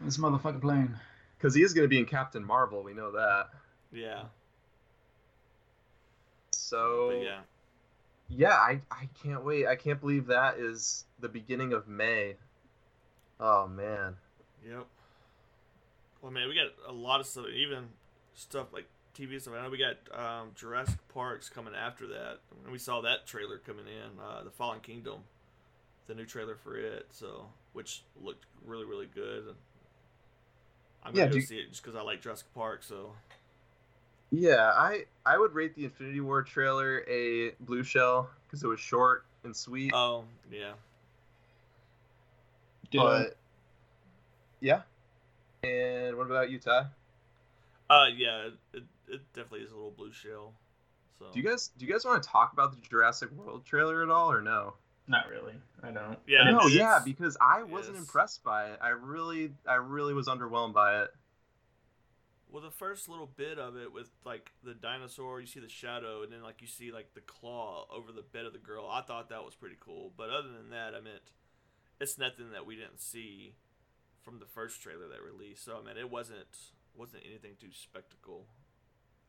this 0.01 0.17
motherfucking 0.17 0.61
plane." 0.61 0.95
Because 1.37 1.55
he 1.55 1.63
is 1.63 1.73
going 1.73 1.85
to 1.85 1.89
be 1.89 1.97
in 1.97 2.05
Captain 2.05 2.43
Marvel, 2.43 2.83
we 2.83 2.93
know 2.93 3.11
that. 3.11 3.47
Yeah. 3.93 4.23
So 6.51 7.11
But 7.13 7.23
yeah. 7.23 7.39
yeah, 8.27 8.53
I, 8.53 8.81
I 8.91 9.07
can't 9.23 9.45
wait. 9.45 9.65
I 9.65 9.75
can't 9.75 10.01
believe 10.01 10.27
that 10.27 10.57
is 10.57 11.05
the 11.21 11.29
beginning 11.29 11.71
of 11.71 11.87
May. 11.87 12.35
Oh 13.39 13.67
man. 13.67 14.17
Yep. 14.67 14.85
Well, 16.22 16.32
man, 16.32 16.47
we 16.49 16.55
got 16.55 16.67
a 16.88 16.91
lot 16.91 17.20
of 17.20 17.26
stuff, 17.26 17.45
even 17.53 17.89
stuff 18.34 18.67
like 18.74 18.86
TV 19.15 19.39
stuff. 19.41 19.53
I 19.57 19.63
know 19.63 19.70
we 19.70 19.78
got 19.78 19.97
um, 20.17 20.51
Jurassic 20.55 20.99
Parks 21.13 21.49
coming 21.49 21.74
after 21.76 22.07
that, 22.07 22.39
and 22.63 22.72
we 22.72 22.78
saw 22.78 23.01
that 23.01 23.26
trailer 23.26 23.57
coming 23.57 23.86
in, 23.88 24.20
uh, 24.20 24.43
the 24.43 24.51
Fallen 24.51 24.80
Kingdom, 24.82 25.20
the 26.07 26.15
new 26.15 26.26
trailer 26.26 26.55
for 26.55 26.76
it. 26.78 27.07
So, 27.11 27.45
which 27.74 28.03
looked 28.22 28.45
really, 28.65 28.86
really 28.86 29.07
good. 29.07 29.45
And 29.47 29.55
I'm 31.03 31.13
gonna 31.13 31.28
go 31.28 31.34
do- 31.36 31.41
see 31.41 31.59
it 31.59 31.70
just 31.70 31.82
because 31.84 31.95
I 31.95 32.01
like 32.01 32.22
Jurassic 32.22 32.47
Park. 32.53 32.84
So, 32.84 33.13
Yeah, 34.32 34.72
I 34.76 35.05
I 35.26 35.38
would 35.38 35.53
rate 35.53 35.74
the 35.76 35.86
Infinity 35.86 36.20
War 36.20 36.43
trailer 36.43 37.03
a 37.07 37.51
blue 37.61 37.84
shell 37.84 38.30
because 38.45 38.63
it 38.63 38.67
was 38.67 38.80
short 38.80 39.26
and 39.43 39.55
sweet. 39.55 39.91
oh 39.93 40.26
yeah, 40.51 40.74
but 42.91 43.38
yeah. 44.59 44.82
And 45.64 46.18
what 46.18 46.28
about 46.28 46.49
you, 46.49 46.60
Ty? 46.60 46.86
uh, 47.89 48.05
yeah, 48.16 48.47
it, 48.47 48.53
it, 48.74 48.84
it 49.07 49.22
definitely 49.34 49.62
is 49.62 49.72
a 49.72 49.76
little 49.76 49.91
blue 49.91 50.12
shell. 50.12 50.53
So, 51.18 51.26
Do 51.34 51.39
you 51.39 51.45
guys 51.47 51.70
do 51.78 51.86
you 51.86 51.91
guys 51.91 52.05
want 52.05 52.24
to 52.24 52.30
talk 52.30 52.53
about 52.53 52.72
the 52.72 52.88
Jurassic 52.88 53.30
World 53.32 53.66
trailer 53.66 54.03
at 54.03 54.10
all 54.10 54.32
or 54.32 54.41
no? 54.41 54.76
Not 55.07 55.28
really. 55.28 55.55
I 55.84 55.91
don't. 55.91 56.18
Yeah, 56.28 56.43
no, 56.43 56.60
it's- 56.60 56.74
yeah, 56.74 56.99
because 57.03 57.36
I 57.41 57.64
wasn't 57.64 57.95
yes. 57.95 58.05
impressed 58.05 58.43
by 58.43 58.68
it. 58.68 58.80
I 58.82 58.89
really 58.89 59.51
I 59.68 59.76
really 59.76 60.14
was 60.14 60.28
underwhelmed 60.28 60.74
by 60.74 61.01
it. 61.01 61.10
Well, 62.51 62.64
the 62.64 62.72
first 62.72 63.10
little 63.10 63.30
bit 63.36 63.60
of 63.60 63.76
it 63.76 63.91
with 63.91 64.10
like 64.24 64.51
the 64.64 64.74
dinosaur, 64.74 65.41
you 65.41 65.47
see 65.47 65.60
the 65.60 65.68
shadow, 65.70 66.24
and 66.24 66.32
then 66.32 66.41
like 66.41 66.62
you 66.62 66.68
see 66.68 66.91
like 66.91 67.14
the 67.16 67.22
claw 67.22 67.86
over 67.91 68.12
the 68.12 68.22
bed 68.22 68.45
of 68.45 68.53
the 68.53 68.60
girl. 68.60 68.88
I 68.89 69.01
thought 69.01 69.30
that 69.30 69.43
was 69.43 69.55
pretty 69.55 69.78
cool. 69.80 70.12
But 70.16 70.30
other 70.30 70.47
than 70.47 70.70
that, 70.70 70.93
I 70.95 71.01
meant 71.01 71.32
it's 71.99 72.18
nothing 72.18 72.51
that 72.51 72.66
we 72.66 72.76
didn't 72.76 73.01
see 73.01 73.53
from 74.30 74.39
the 74.39 74.45
first 74.45 74.82
trailer 74.82 75.07
that 75.07 75.21
released. 75.23 75.65
So 75.65 75.80
I 75.82 75.86
mean, 75.86 75.97
it 75.97 76.09
wasn't 76.09 76.47
wasn't 76.95 77.23
anything 77.27 77.53
too 77.59 77.71
spectacle. 77.71 78.45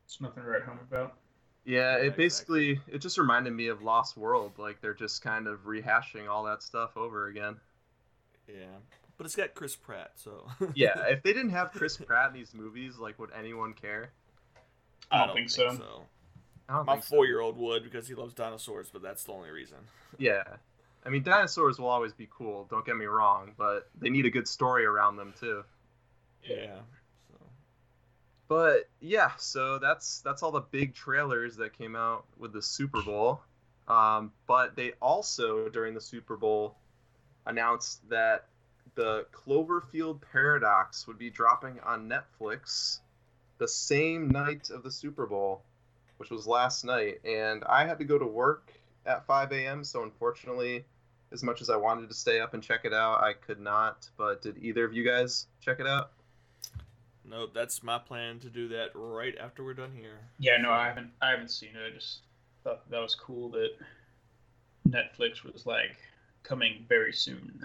It's 0.05 0.21
nothing 0.21 0.43
to 0.43 0.49
write 0.49 0.63
home 0.63 0.79
about. 0.79 1.17
Yeah, 1.65 1.97
Yeah, 1.97 1.97
it 1.97 2.15
basically 2.17 2.79
it 2.87 2.99
just 2.99 3.17
reminded 3.17 3.53
me 3.53 3.67
of 3.67 3.81
Lost 3.81 4.17
World. 4.17 4.53
Like 4.57 4.81
they're 4.81 4.93
just 4.93 5.21
kind 5.21 5.47
of 5.47 5.65
rehashing 5.65 6.29
all 6.29 6.43
that 6.45 6.63
stuff 6.63 6.97
over 6.97 7.27
again. 7.27 7.59
Yeah, 8.47 8.77
but 9.17 9.25
it's 9.25 9.35
got 9.35 9.53
Chris 9.55 9.75
Pratt, 9.75 10.11
so 10.15 10.47
Yeah, 10.73 11.07
if 11.07 11.23
they 11.23 11.33
didn't 11.33 11.51
have 11.51 11.73
Chris 11.73 11.97
Pratt 11.97 12.29
in 12.29 12.33
these 12.33 12.53
movies, 12.53 12.97
like 12.97 13.19
would 13.19 13.31
anyone 13.37 13.73
care? 13.73 14.11
I 15.11 15.17
don't, 15.19 15.33
think, 15.33 15.49
so. 15.49 16.07
I 16.69 16.75
don't 16.77 16.85
My 16.85 16.93
think 16.93 17.03
four-year-old 17.03 17.57
would 17.57 17.83
because 17.83 18.07
he 18.07 18.15
loves 18.15 18.33
dinosaurs, 18.33 18.89
but 18.91 19.01
that's 19.01 19.23
the 19.23 19.33
only 19.33 19.51
reason. 19.51 19.77
Yeah. 20.17 20.43
I 21.05 21.09
mean, 21.09 21.23
dinosaurs 21.23 21.79
will 21.79 21.89
always 21.89 22.13
be 22.13 22.27
cool. 22.29 22.67
Don't 22.69 22.85
get 22.85 22.95
me 22.95 23.05
wrong, 23.05 23.53
but 23.57 23.89
they 23.99 24.09
need 24.09 24.25
a 24.25 24.29
good 24.29 24.47
story 24.47 24.85
around 24.85 25.15
them 25.15 25.33
too. 25.39 25.63
Yeah. 26.43 26.79
So. 27.29 27.37
But 28.47 28.89
yeah, 28.99 29.31
so 29.37 29.79
that's 29.79 30.21
that's 30.21 30.43
all 30.43 30.51
the 30.51 30.61
big 30.61 30.93
trailers 30.93 31.55
that 31.57 31.77
came 31.77 31.95
out 31.95 32.25
with 32.37 32.53
the 32.53 32.61
Super 32.61 33.01
Bowl. 33.01 33.41
Um, 33.87 34.31
but 34.47 34.75
they 34.75 34.93
also 35.01 35.69
during 35.69 35.95
the 35.95 36.01
Super 36.01 36.37
Bowl 36.37 36.75
announced 37.45 38.07
that 38.09 38.45
the 38.95 39.25
Cloverfield 39.31 40.21
Paradox 40.31 41.07
would 41.07 41.17
be 41.17 41.29
dropping 41.29 41.79
on 41.79 42.09
Netflix 42.09 42.99
the 43.57 43.67
same 43.67 44.29
night 44.29 44.69
of 44.69 44.83
the 44.83 44.91
Super 44.91 45.25
Bowl, 45.25 45.63
which 46.17 46.29
was 46.29 46.45
last 46.45 46.83
night. 46.83 47.21
And 47.25 47.63
I 47.63 47.85
had 47.85 47.97
to 47.99 48.05
go 48.05 48.17
to 48.17 48.25
work 48.25 48.71
at 49.05 49.25
5 49.25 49.51
a.m. 49.51 49.83
So 49.83 50.03
unfortunately, 50.03 50.85
as 51.31 51.43
much 51.43 51.61
as 51.61 51.69
I 51.69 51.75
wanted 51.77 52.09
to 52.09 52.15
stay 52.15 52.39
up 52.39 52.53
and 52.53 52.61
check 52.61 52.81
it 52.85 52.93
out, 52.93 53.21
I 53.23 53.33
could 53.33 53.59
not. 53.59 54.09
But 54.17 54.41
did 54.41 54.57
either 54.57 54.83
of 54.85 54.93
you 54.93 55.03
guys 55.05 55.47
check 55.61 55.79
it 55.79 55.87
out? 55.87 56.11
No, 57.23 57.47
that's 57.47 57.81
my 57.83 57.97
plan 57.97 58.39
to 58.39 58.49
do 58.49 58.67
that 58.69 58.89
right 58.93 59.35
after 59.39 59.63
we're 59.63 59.73
done 59.73 59.93
here. 59.97 60.19
Yeah, 60.39 60.57
no, 60.57 60.71
I 60.71 60.87
haven't. 60.87 61.11
I 61.21 61.29
haven't 61.31 61.51
seen 61.51 61.69
it. 61.69 61.91
I 61.91 61.95
just 61.95 62.19
thought 62.63 62.89
that 62.89 62.99
was 63.01 63.15
cool 63.15 63.49
that 63.51 63.69
Netflix 64.89 65.43
was 65.43 65.65
like 65.65 65.95
coming 66.43 66.85
very 66.89 67.13
soon. 67.13 67.63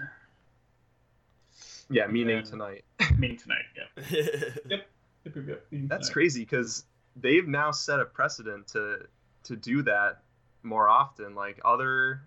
Yeah, 1.89 2.07
meaning 2.07 2.37
And- 2.39 2.45
tonight. 2.47 2.83
Meaning 3.17 3.37
tonight. 3.37 3.65
Yeah. 3.75 4.03
Yep, 4.69 5.35
yep, 5.35 5.47
yep, 5.47 5.65
meaning 5.71 5.87
That's 5.89 6.07
tonight. 6.07 6.13
crazy 6.13 6.41
because 6.41 6.85
they've 7.17 7.47
now 7.47 7.71
set 7.71 7.99
a 7.99 8.05
precedent 8.05 8.67
to 8.69 8.99
to 9.43 9.55
do 9.57 9.81
that 9.83 10.21
more 10.63 10.87
often. 10.87 11.35
Like 11.35 11.59
other 11.65 12.21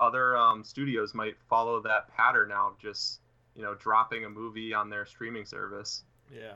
other 0.00 0.36
um, 0.36 0.64
studios 0.64 1.14
might 1.14 1.36
follow 1.48 1.80
that 1.82 2.08
pattern 2.16 2.48
now 2.50 2.68
of 2.68 2.78
just 2.78 3.20
you 3.54 3.62
know 3.62 3.74
dropping 3.74 4.24
a 4.24 4.30
movie 4.30 4.72
on 4.74 4.90
their 4.90 5.06
streaming 5.06 5.44
service. 5.44 6.04
Yeah. 6.32 6.54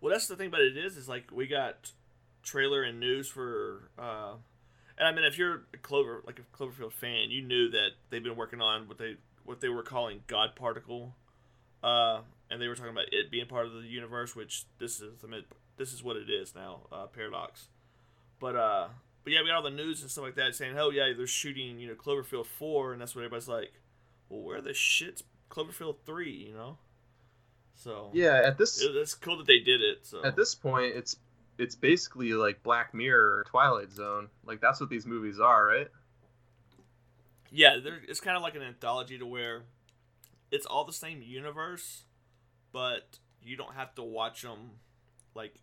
Well, 0.00 0.12
that's 0.12 0.26
the 0.26 0.36
thing 0.36 0.48
about 0.48 0.60
it 0.60 0.76
is, 0.76 0.96
is 0.96 1.08
like 1.08 1.30
we 1.32 1.46
got 1.46 1.92
trailer 2.42 2.82
and 2.82 3.00
news 3.00 3.26
for, 3.26 3.88
uh, 3.98 4.34
and 4.98 5.08
I 5.08 5.12
mean, 5.12 5.24
if 5.24 5.38
you're 5.38 5.62
a 5.72 5.78
Clover, 5.78 6.22
like 6.26 6.38
a 6.38 6.56
Cloverfield 6.56 6.92
fan, 6.92 7.30
you 7.30 7.42
knew 7.42 7.70
that 7.70 7.92
they've 8.10 8.22
been 8.22 8.36
working 8.36 8.60
on 8.60 8.86
what 8.86 8.98
they 8.98 9.16
what 9.44 9.60
they 9.60 9.68
were 9.68 9.82
calling 9.82 10.22
God 10.26 10.54
Particle, 10.54 11.14
uh, 11.82 12.20
and 12.50 12.60
they 12.60 12.68
were 12.68 12.74
talking 12.74 12.92
about 12.92 13.06
it 13.12 13.30
being 13.30 13.46
part 13.46 13.66
of 13.66 13.72
the 13.72 13.80
universe, 13.80 14.36
which 14.36 14.64
this 14.78 15.00
is 15.00 15.20
the 15.20 15.28
mid, 15.28 15.44
this 15.76 15.92
is 15.92 16.02
what 16.02 16.16
it 16.16 16.30
is 16.30 16.54
now, 16.54 16.80
uh, 16.92 17.06
Paradox. 17.06 17.68
But 18.38 18.56
uh, 18.56 18.88
but 19.24 19.32
yeah, 19.32 19.40
we 19.42 19.48
got 19.48 19.56
all 19.56 19.62
the 19.62 19.70
news 19.70 20.02
and 20.02 20.10
stuff 20.10 20.24
like 20.24 20.36
that 20.36 20.54
saying, 20.54 20.78
oh 20.78 20.90
yeah, 20.90 21.12
they're 21.16 21.26
shooting 21.26 21.78
you 21.78 21.88
know 21.88 21.94
Cloverfield 21.94 22.46
four, 22.46 22.92
and 22.92 23.00
that's 23.00 23.14
what 23.14 23.22
everybody's 23.22 23.48
like, 23.48 23.72
well, 24.28 24.42
where 24.42 24.60
the 24.60 24.74
shit's 24.74 25.22
Cloverfield 25.50 25.96
three, 26.04 26.46
you 26.48 26.54
know? 26.54 26.78
So 27.74 28.10
Yeah, 28.12 28.40
at 28.44 28.58
this 28.58 28.80
it, 28.80 28.94
it's 28.94 29.14
cool 29.14 29.38
that 29.38 29.46
they 29.46 29.58
did 29.58 29.80
it. 29.80 30.06
So 30.06 30.24
at 30.24 30.36
this 30.36 30.54
point, 30.54 30.94
it's 30.94 31.16
it's 31.58 31.74
basically 31.74 32.32
like 32.32 32.62
Black 32.62 32.94
Mirror 32.94 33.38
or 33.38 33.44
Twilight 33.44 33.90
Zone. 33.90 34.28
Like 34.44 34.60
that's 34.60 34.80
what 34.80 34.90
these 34.90 35.06
movies 35.06 35.40
are, 35.40 35.66
right? 35.66 35.88
yeah, 37.54 37.78
it's 38.08 38.20
kind 38.20 38.36
of 38.36 38.42
like 38.42 38.56
an 38.56 38.62
anthology 38.62 39.16
to 39.16 39.24
where 39.24 39.62
it's 40.50 40.66
all 40.66 40.84
the 40.84 40.92
same 40.92 41.22
universe, 41.22 42.04
but 42.72 43.20
you 43.40 43.56
don't 43.56 43.74
have 43.74 43.94
to 43.94 44.02
watch 44.02 44.42
them 44.42 44.72
like 45.36 45.60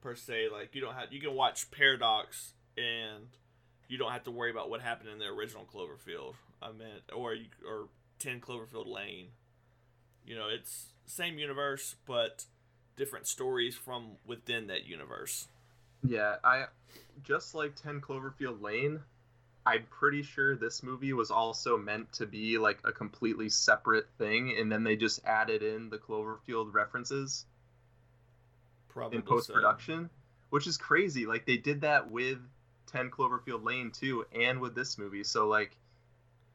per 0.00 0.14
se. 0.14 0.48
Like 0.52 0.74
you 0.74 0.80
don't 0.80 0.94
have 0.94 1.12
you 1.12 1.20
can 1.20 1.34
watch 1.34 1.70
Paradox 1.72 2.52
and 2.76 3.26
you 3.88 3.98
don't 3.98 4.12
have 4.12 4.24
to 4.24 4.30
worry 4.30 4.50
about 4.50 4.70
what 4.70 4.80
happened 4.80 5.10
in 5.10 5.18
the 5.18 5.26
original 5.26 5.64
Cloverfield. 5.64 6.34
I 6.62 6.72
meant 6.72 7.02
or 7.14 7.34
you, 7.34 7.46
or 7.68 7.88
Ten 8.18 8.40
Cloverfield 8.40 8.86
Lane. 8.86 9.28
You 10.24 10.36
know, 10.36 10.48
it's 10.48 10.86
same 11.06 11.38
universe 11.38 11.94
but 12.06 12.44
different 12.96 13.26
stories 13.26 13.76
from 13.76 14.16
within 14.26 14.66
that 14.68 14.86
universe. 14.86 15.48
Yeah, 16.02 16.36
I 16.42 16.64
just 17.22 17.54
like 17.54 17.74
10 17.76 18.00
Cloverfield 18.00 18.60
Lane, 18.60 19.00
I'm 19.64 19.84
pretty 19.90 20.22
sure 20.22 20.56
this 20.56 20.82
movie 20.82 21.12
was 21.12 21.30
also 21.30 21.76
meant 21.76 22.12
to 22.14 22.26
be 22.26 22.58
like 22.58 22.78
a 22.84 22.92
completely 22.92 23.48
separate 23.48 24.06
thing 24.18 24.56
and 24.58 24.70
then 24.70 24.84
they 24.84 24.96
just 24.96 25.24
added 25.24 25.62
in 25.62 25.90
the 25.90 25.98
Cloverfield 25.98 26.72
references 26.72 27.44
Probably 28.88 29.16
in 29.16 29.22
post 29.22 29.52
production, 29.52 30.08
which 30.50 30.66
is 30.66 30.76
crazy. 30.76 31.26
Like 31.26 31.46
they 31.46 31.56
did 31.56 31.80
that 31.82 32.10
with 32.10 32.38
10 32.86 33.10
Cloverfield 33.10 33.64
Lane 33.64 33.90
too 33.90 34.24
and 34.32 34.60
with 34.60 34.74
this 34.74 34.98
movie. 34.98 35.24
So 35.24 35.46
like 35.48 35.76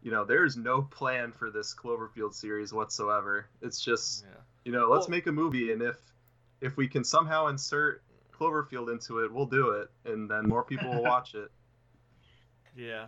you 0.03 0.09
know, 0.09 0.25
there's 0.25 0.57
no 0.57 0.81
plan 0.81 1.31
for 1.31 1.51
this 1.51 1.75
Cloverfield 1.75 2.33
series 2.33 2.73
whatsoever. 2.73 3.45
It's 3.61 3.79
just 3.79 4.23
Yeah. 4.25 4.37
you 4.65 4.71
know 4.71 4.89
let's 4.89 5.03
Well- 5.07 5.11
make 5.11 5.27
a 5.27 5.31
movie 5.31 5.71
and 5.71 5.81
if 5.81 5.97
if 6.61 6.77
we 6.77 6.87
can 6.87 7.03
somehow 7.03 7.47
insert 7.47 8.03
cloverfield 8.31 8.91
into 8.91 9.19
it 9.19 9.31
we'll 9.31 9.45
do 9.45 9.69
it 9.71 9.91
and 10.05 10.29
then 10.29 10.47
more 10.47 10.63
people 10.63 10.89
will 10.89 11.03
watch 11.15 11.35
it 11.35 11.51
Yeah, 12.75 13.07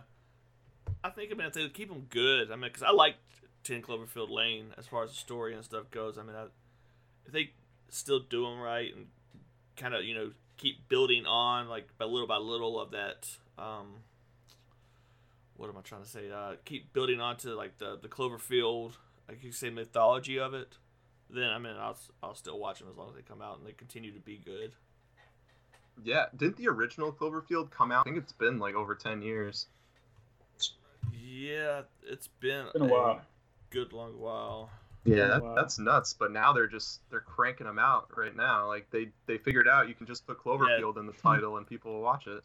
I 1.02 1.10
think 1.10 1.32
I 1.32 1.34
mean 1.34 1.46
if 1.48 1.52
they 1.54 1.68
keep 1.68 1.88
them 1.88 2.06
good. 2.10 2.50
I 2.52 2.56
mean, 2.56 2.62
because 2.70 2.82
I 2.82 2.90
like 2.90 3.16
Ten 3.64 3.80
Cloverfield 3.82 4.30
Lane 4.30 4.74
as 4.76 4.86
far 4.86 5.02
as 5.04 5.10
the 5.10 5.16
story 5.16 5.54
and 5.54 5.64
stuff 5.64 5.90
goes. 5.90 6.18
I 6.18 6.22
mean, 6.22 6.36
I, 6.36 6.44
if 7.26 7.32
they 7.32 7.52
still 7.88 8.20
do 8.20 8.42
them 8.44 8.60
right 8.60 8.94
and 8.94 9.06
kind 9.76 9.94
of 9.94 10.04
you 10.04 10.14
know 10.14 10.30
keep 10.56 10.88
building 10.88 11.26
on 11.26 11.68
like 11.68 11.88
by 11.98 12.04
little 12.04 12.26
by 12.28 12.36
little 12.38 12.80
of 12.80 12.90
that. 12.92 13.28
Um, 13.58 13.96
what 15.56 15.68
am 15.68 15.76
I 15.76 15.80
trying 15.82 16.02
to 16.02 16.08
say? 16.08 16.30
Uh, 16.30 16.54
keep 16.64 16.92
building 16.92 17.20
on 17.20 17.36
to 17.38 17.54
like 17.54 17.78
the 17.78 17.98
the 18.00 18.08
Cloverfield, 18.08 18.92
like 19.28 19.42
you 19.44 19.52
say, 19.52 19.70
mythology 19.70 20.38
of 20.38 20.54
it. 20.54 20.76
Then 21.30 21.50
I 21.50 21.58
mean, 21.58 21.74
I'll 21.78 21.96
I'll 22.22 22.34
still 22.34 22.58
watch 22.58 22.78
them 22.80 22.88
as 22.90 22.96
long 22.96 23.08
as 23.10 23.14
they 23.14 23.22
come 23.22 23.40
out 23.42 23.58
and 23.58 23.66
they 23.66 23.72
continue 23.72 24.12
to 24.12 24.20
be 24.20 24.36
good. 24.44 24.72
yeah 26.02 26.26
didn't 26.36 26.56
the 26.56 26.66
original 26.68 27.12
cloverfield 27.12 27.70
come 27.70 27.92
out 27.92 28.00
i 28.00 28.10
think 28.10 28.16
it's 28.20 28.32
been 28.32 28.58
like 28.58 28.74
over 28.74 28.96
10 28.96 29.22
years 29.22 29.66
Yeah, 31.12 31.82
it's 32.02 32.26
been, 32.40 32.66
Been 32.72 32.82
a 32.82 32.86
while. 32.86 33.20
good 33.70 33.92
long 33.92 34.18
while. 34.18 34.70
Yeah 35.04 35.26
that, 35.28 35.42
Wow. 35.42 35.54
that's 35.54 35.78
nuts 35.78 36.12
but 36.14 36.32
now 36.32 36.52
they're 36.52 36.66
just 36.66 37.00
they're 37.10 37.20
cranking 37.20 37.66
them 37.66 37.78
out 37.78 38.08
right 38.16 38.34
now 38.34 38.66
like 38.66 38.88
they 38.90 39.08
they 39.26 39.38
figured 39.38 39.68
out 39.68 39.88
you 39.88 39.94
can 39.94 40.06
just 40.06 40.26
put 40.26 40.38
cloverfield 40.38 40.96
in 40.98 41.06
the 41.06 41.12
title 41.12 41.56
and 41.58 41.66
people 41.66 41.92
will 41.92 42.00
watch 42.02 42.26
it 42.26 42.42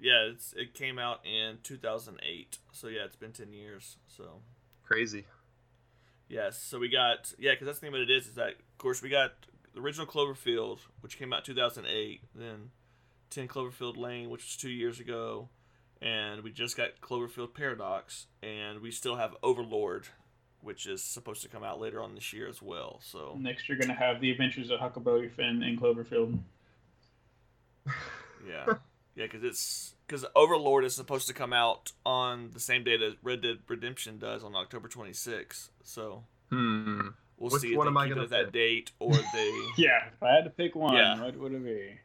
Yeah, 0.00 0.22
it's 0.32 0.52
it 0.54 0.74
came 0.74 0.98
out 0.98 1.20
in 1.24 1.58
2008. 1.62 2.58
So 2.72 2.88
yeah, 2.88 3.04
it's 3.04 3.16
been 3.16 3.32
10 3.32 3.52
years. 3.52 3.96
So 4.08 4.40
crazy 4.82 5.24
yes, 6.28 6.58
so 6.58 6.78
we 6.78 6.88
got 6.88 7.32
yeah, 7.38 7.52
because 7.52 7.66
that's 7.66 7.78
the 7.78 7.86
thing 7.86 7.94
about 7.94 8.02
it 8.02 8.10
is 8.10 8.26
is 8.28 8.34
that 8.34 8.50
of 8.50 8.78
course 8.78 9.02
we 9.02 9.08
got 9.08 9.32
the 9.74 9.80
original 9.80 10.06
Cloverfield, 10.06 10.78
which 11.00 11.18
came 11.18 11.32
out 11.32 11.44
2008, 11.44 12.22
then 12.34 12.70
10 13.30 13.48
Cloverfield 13.48 13.96
Lane, 13.96 14.30
which 14.30 14.42
was 14.42 14.56
two 14.56 14.70
years 14.70 15.00
ago, 15.00 15.48
and 16.02 16.42
we 16.42 16.50
just 16.52 16.76
got 16.76 17.00
Cloverfield 17.00 17.54
Paradox, 17.54 18.26
and 18.42 18.80
we 18.80 18.90
still 18.90 19.16
have 19.16 19.34
Overlord, 19.42 20.08
which 20.64 20.86
is 20.86 21.02
supposed 21.02 21.42
to 21.42 21.48
come 21.48 21.62
out 21.62 21.78
later 21.80 22.02
on 22.02 22.14
this 22.14 22.32
year 22.32 22.48
as 22.48 22.60
well. 22.62 22.98
So 23.02 23.36
Next, 23.38 23.68
you're 23.68 23.78
gonna 23.78 23.94
have 23.94 24.20
the 24.20 24.30
Adventures 24.30 24.70
of 24.70 24.80
Huckleberry 24.80 25.28
Finn 25.28 25.62
in 25.62 25.78
Cloverfield. 25.78 26.38
yeah, 28.48 28.64
yeah, 29.14 29.24
because 29.24 29.44
it's 29.44 29.94
because 30.06 30.24
Overlord 30.34 30.84
is 30.84 30.94
supposed 30.94 31.28
to 31.28 31.34
come 31.34 31.52
out 31.52 31.92
on 32.04 32.50
the 32.52 32.60
same 32.60 32.82
day 32.84 32.96
that 32.96 33.16
Red 33.22 33.42
Dead 33.42 33.58
Redemption 33.68 34.18
does 34.18 34.42
on 34.42 34.54
October 34.56 34.88
26th. 34.88 35.68
So 35.82 36.24
hmm 36.50 37.08
we'll 37.36 37.50
Which 37.50 37.62
see 37.62 37.72
if 37.72 37.76
one 37.76 37.86
they 37.86 37.90
am 37.90 37.96
I 37.98 38.04
keep 38.04 38.12
it 38.12 38.14
gonna 38.14 38.24
at 38.24 38.30
that 38.30 38.52
date 38.52 38.92
or 38.98 39.12
they. 39.34 39.52
Yeah, 39.76 40.06
if 40.12 40.22
I 40.22 40.32
had 40.34 40.44
to 40.44 40.50
pick 40.50 40.74
one, 40.74 40.94
Yeah. 40.94 41.20
what 41.22 41.36
would 41.36 41.52
it 41.52 41.64
be? 41.64 41.98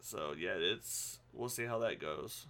so 0.00 0.34
yeah, 0.38 0.54
it's 0.56 1.18
we'll 1.32 1.48
see 1.48 1.66
how 1.66 1.78
that 1.80 2.00
goes. 2.00 2.46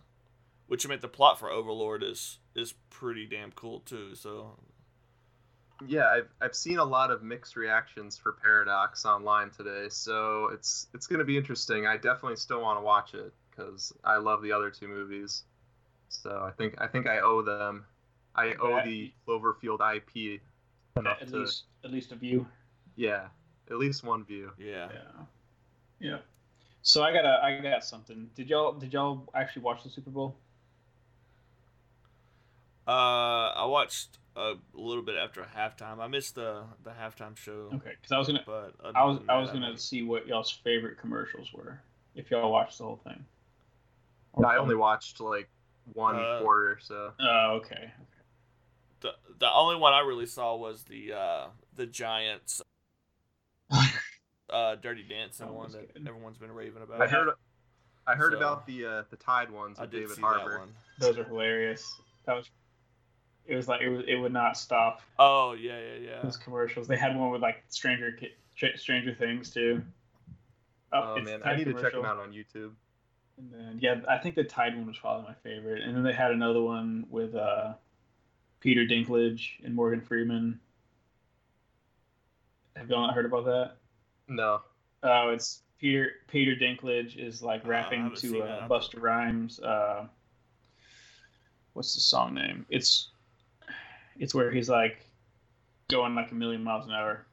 Which 0.66 0.84
I 0.86 0.88
mean, 0.90 1.00
the 1.00 1.08
plot 1.08 1.38
for 1.38 1.50
Overlord 1.50 2.02
is 2.02 2.38
is 2.58 2.74
pretty 2.90 3.26
damn 3.26 3.52
cool 3.52 3.80
too. 3.80 4.14
So 4.14 4.58
yeah 5.86 6.08
I've, 6.08 6.28
I've 6.40 6.54
seen 6.56 6.78
a 6.78 6.84
lot 6.84 7.10
of 7.12 7.22
mixed 7.22 7.54
reactions 7.54 8.18
for 8.18 8.32
paradox 8.32 9.04
online 9.04 9.50
today 9.50 9.86
so 9.88 10.48
it's 10.52 10.88
it's 10.92 11.06
going 11.06 11.20
to 11.20 11.24
be 11.24 11.36
interesting 11.36 11.86
i 11.86 11.96
definitely 11.96 12.34
still 12.34 12.60
want 12.60 12.80
to 12.80 12.84
watch 12.84 13.14
it 13.14 13.32
because 13.48 13.92
i 14.02 14.16
love 14.16 14.42
the 14.42 14.50
other 14.50 14.70
two 14.70 14.88
movies 14.88 15.44
so 16.08 16.42
i 16.44 16.50
think 16.50 16.74
i 16.80 16.88
think 16.88 17.06
i 17.06 17.20
owe 17.20 17.42
them 17.42 17.84
i 18.34 18.54
owe 18.60 18.78
Yeah. 18.78 18.84
the 18.86 19.12
cloverfield 19.24 19.78
ip 19.96 20.40
enough 20.96 21.18
At 21.22 21.28
to 21.28 21.36
least, 21.36 21.66
at 21.84 21.92
least 21.92 22.10
a 22.10 22.16
view. 22.16 22.44
yeah 22.96 23.28
at 23.70 23.76
least 23.78 24.02
one 24.02 24.24
view 24.24 24.50
yeah, 24.58 24.88
Yeah. 24.92 25.22
Yeah. 26.00 26.18
So 26.82 27.04
I 27.04 27.12
got 27.12 27.24
a, 27.24 27.40
I 27.44 27.60
got 27.60 27.84
something. 27.84 28.30
Did 28.34 28.48
y'all, 28.50 28.72
did 28.72 28.92
y'all 28.92 29.28
actually 29.34 29.62
watch 29.62 29.82
the 29.84 29.90
Super 29.90 30.10
Bowl? 30.10 30.36
Uh, 32.88 33.52
I 33.54 33.66
watched 33.66 34.18
a 34.36 34.54
little 34.72 35.02
bit 35.02 35.16
after 35.16 35.42
halftime. 35.56 35.98
I 36.00 36.06
missed 36.08 36.34
the 36.36 36.62
the 36.84 36.90
halftime 36.90 37.36
show, 37.36 37.70
Okay, 37.74 37.92
because 38.00 38.12
I 38.12 38.18
was 38.18 38.26
gonna 38.28 38.42
but 38.46 38.74
I 38.94 39.04
was 39.04 39.18
than 39.18 39.30
I 39.30 39.38
was 39.38 39.50
gonna 39.50 39.66
haven't- 39.66 39.80
see 39.80 40.02
what 40.02 40.26
y'all's 40.26 40.50
favorite 40.50 40.98
commercials 40.98 41.52
were 41.52 41.80
if 42.14 42.30
y'all 42.30 42.50
watched 42.50 42.78
the 42.78 42.84
whole 42.84 43.00
thing. 43.04 43.24
I 44.44 44.56
only 44.56 44.76
watched 44.76 45.20
like 45.20 45.48
one 45.94 46.16
Uh, 46.16 46.40
quarter, 46.40 46.78
so 46.80 47.12
Oh, 47.20 47.50
okay. 47.60 47.92
the 49.00 49.12
the 49.38 49.52
only 49.52 49.76
one 49.76 49.92
I 49.92 50.00
really 50.00 50.26
saw 50.26 50.54
was 50.56 50.84
the 50.84 51.12
uh 51.12 51.46
the 51.74 51.86
Giants 51.86 52.62
uh 54.50 54.76
Dirty 54.76 55.02
Dancing 55.02 55.46
That 55.46 55.52
one 55.52 55.72
that 55.72 55.92
good. 55.94 56.06
everyone's 56.08 56.38
been 56.38 56.52
raving 56.52 56.82
about. 56.82 57.02
I 57.02 57.06
heard 57.08 57.28
I 58.06 58.14
heard 58.14 58.32
So- 58.32 58.38
about 58.38 58.66
the 58.66 58.86
uh, 58.86 59.02
the 59.10 59.16
Tide 59.16 59.50
ones 59.50 59.78
I 59.78 59.82
with 59.82 59.90
did 59.90 60.00
David 60.02 60.16
see 60.16 60.22
Harbour. 60.22 60.50
that 60.50 60.58
one. 60.60 60.74
Those 61.00 61.18
are 61.18 61.24
hilarious. 61.24 62.00
That 62.24 62.36
was. 62.36 62.50
It 63.48 63.56
was 63.56 63.66
like 63.66 63.80
it 63.80 63.88
was. 63.88 64.04
It 64.06 64.16
would 64.16 64.32
not 64.32 64.56
stop. 64.56 65.00
Oh 65.18 65.54
yeah, 65.54 65.78
yeah, 65.80 65.96
yeah. 66.10 66.22
Those 66.22 66.36
commercials. 66.36 66.86
They 66.86 66.96
had 66.98 67.16
one 67.16 67.30
with 67.30 67.40
like 67.40 67.64
Stranger 67.68 68.12
Ki- 68.12 68.76
Stranger 68.76 69.14
Things 69.14 69.50
too. 69.50 69.82
Oh 70.92 71.14
it's 71.16 71.24
man, 71.24 71.40
I 71.42 71.48
Tide 71.50 71.58
need 71.58 71.74
to 71.74 71.82
check 71.82 71.92
them 71.92 72.04
out 72.04 72.18
on 72.18 72.32
YouTube. 72.32 72.72
And 73.38 73.50
then 73.52 73.78
yeah, 73.80 74.00
I 74.06 74.18
think 74.18 74.34
the 74.34 74.44
Tide 74.44 74.76
one 74.76 74.86
was 74.86 74.98
probably 74.98 75.24
my 75.26 75.34
favorite. 75.42 75.82
And 75.82 75.96
then 75.96 76.02
they 76.02 76.12
had 76.12 76.30
another 76.30 76.60
one 76.60 77.06
with 77.08 77.34
uh, 77.34 77.72
Peter 78.60 78.84
Dinklage 78.84 79.64
and 79.64 79.74
Morgan 79.74 80.02
Freeman. 80.02 80.60
Have 82.76 82.90
y'all 82.90 83.06
not 83.06 83.14
heard 83.14 83.24
about 83.26 83.46
that? 83.46 83.76
No. 84.28 84.60
Oh, 85.02 85.30
it's 85.30 85.62
Peter 85.78 86.10
Peter 86.26 86.54
Dinklage 86.54 87.16
is 87.16 87.42
like 87.42 87.62
Oh, 87.64 87.68
rapping 87.68 88.02
haven't 88.02 88.18
to 88.18 88.32
that. 88.40 88.62
uh, 88.62 88.68
Busta 88.68 89.00
Rhymes. 89.00 89.58
Uh, 89.60 90.06
what's 91.72 91.94
the 91.94 92.00
song 92.00 92.34
name? 92.34 92.66
It's 92.68 93.08
it's 94.18 94.34
where 94.34 94.50
he's 94.50 94.68
like 94.68 94.98
going 95.88 96.14
like 96.14 96.30
a 96.30 96.34
million 96.34 96.62
miles 96.62 96.86
an 96.86 96.92
hour 96.92 97.26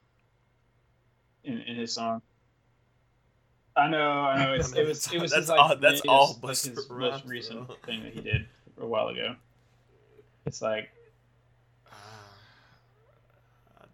in, 1.43 1.59
in 1.61 1.75
his 1.75 1.91
song. 1.93 2.21
I 3.75 3.89
know, 3.89 4.09
I 4.21 4.43
know. 4.45 4.53
It's, 4.53 4.71
it 4.73 4.88
was 4.88 5.11
it 5.13 5.21
was 5.21 5.31
That's 5.31 5.41
his, 5.43 5.49
like, 5.49 5.59
all- 5.59 5.75
that's 5.75 6.01
his- 6.01 6.01
all 6.07 6.39
like, 6.41 6.51
his 6.57 6.89
most 6.89 7.25
recent 7.25 7.67
though. 7.67 7.75
thing 7.86 8.03
that 8.03 8.13
he 8.13 8.21
did 8.21 8.45
a 8.79 8.86
while 8.88 9.09
ago. 9.09 9.36
It's 10.45 10.61
like 10.61 10.89
Ah, 11.91 13.86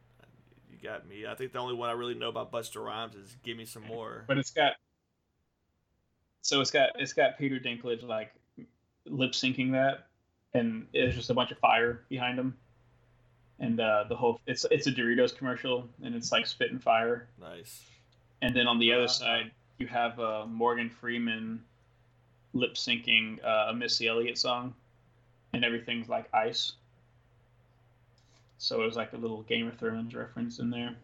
you 0.72 0.78
got 0.88 1.08
me. 1.08 1.26
I 1.26 1.34
think 1.36 1.54
the 1.54 1.60
only 1.60 1.74
one 1.76 1.90
I 1.90 1.94
really 1.94 2.14
know 2.14 2.30
about 2.30 2.52
Busta 2.52 2.84
Rhymes 2.84 3.16
is 3.16 3.36
"Give 3.44 3.58
Me 3.58 3.66
Some 3.66 3.84
More." 3.88 4.24
but 4.28 4.38
it's 4.38 4.52
got 4.52 4.74
so 6.42 6.62
it's 6.62 6.72
got 6.72 6.90
it's 7.00 7.14
got 7.14 7.38
Peter 7.38 7.60
Dinklage 7.60 8.04
like 8.04 8.32
lip 9.06 9.32
syncing 9.32 9.72
that, 9.72 10.08
and 10.54 10.86
it's 10.94 11.16
just 11.16 11.30
a 11.30 11.34
bunch 11.34 11.52
of 11.52 11.58
fire 11.60 12.04
behind 12.10 12.38
him, 12.38 12.56
and 13.62 13.80
uh, 13.80 14.04
the 14.10 14.16
whole 14.16 14.42
it's 14.48 14.66
it's 14.72 14.88
a 14.88 14.92
Doritos 14.92 15.34
commercial, 15.38 15.88
and 16.04 16.14
it's 16.14 16.32
like 16.34 16.46
spit 16.46 16.72
and 16.72 16.82
fire, 16.84 17.28
Nice. 17.40 17.86
and 18.42 18.54
then 18.54 18.68
on 18.68 18.78
the 18.80 18.92
other 18.92 19.08
side 19.08 19.52
you 19.78 19.88
have 19.88 20.20
uh, 20.20 20.46
Morgan 20.48 20.90
Freeman 20.90 21.64
lip 22.54 22.74
syncing 22.76 23.42
uh, 23.46 23.68
a 23.70 23.74
Missy 23.74 24.08
Elliott 24.08 24.38
song, 24.38 24.74
and 25.54 25.64
everything's 25.64 26.10
like 26.10 26.28
ice. 26.34 26.74
So 28.58 28.82
it 28.82 28.86
was 28.86 28.96
like 28.96 29.14
a 29.14 29.18
little 29.18 29.42
Game 29.44 29.68
of 29.68 29.78
Thrones 29.80 30.14
reference 30.14 30.60
in 30.60 30.70
there. 30.70 30.96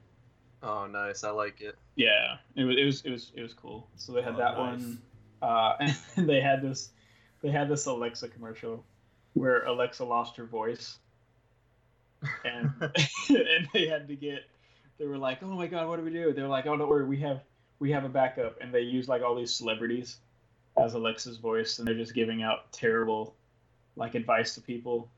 Oh, 0.64 0.86
nice. 0.88 1.24
I 1.24 1.30
like 1.32 1.62
it. 1.62 1.76
Yeah, 1.96 2.38
it 2.56 2.64
was 2.64 2.76
it 2.78 2.84
was 2.86 3.02
it 3.06 3.12
was 3.12 3.32
it 3.36 3.42
was 3.42 3.54
cool. 3.54 3.88
So 3.96 4.12
they 4.12 4.22
had 4.22 4.36
Oh, 4.36 4.38
that 4.38 4.58
nice. 4.58 4.80
one, 4.82 5.02
uh, 5.42 5.74
and 6.16 6.30
they 6.30 6.42
had 6.42 6.62
this 6.62 6.90
they 7.42 7.50
had 7.50 7.70
this 7.70 7.86
Alexa 7.86 8.28
commercial 8.30 8.84
where 9.34 9.64
Alexa 9.66 10.04
lost 10.04 10.36
her 10.38 10.46
voice, 10.46 10.98
and 12.46 12.72
and 13.30 13.68
they 13.74 13.88
had 13.88 14.08
to 14.08 14.16
get 14.16 14.44
they 14.98 15.06
were 15.06 15.18
like, 15.18 15.44
oh 15.44 15.56
my 15.56 15.68
god, 15.68 15.88
what 15.88 15.98
do 15.98 16.04
we 16.04 16.12
do? 16.12 16.34
They 16.34 16.42
were 16.42 16.48
like, 16.48 16.66
oh 16.66 16.78
don't 16.78 16.90
worry, 16.90 17.06
we 17.06 17.18
have 17.18 17.42
we 17.80 17.92
have 17.92 18.06
a 18.06 18.10
backup, 18.10 18.60
and 18.62 18.74
they 18.74 18.82
use 18.82 19.08
like 19.08 19.22
all 19.22 19.36
these 19.36 19.54
celebrities 19.54 20.18
as 20.78 20.94
Alexa's 20.94 21.38
voice, 21.38 21.80
and 21.80 21.88
they're 21.88 21.96
just 21.96 22.14
giving 22.14 22.44
out 22.44 22.72
terrible 22.72 23.36
like 23.96 24.16
advice 24.16 24.56
to 24.56 24.62
people. 24.62 25.10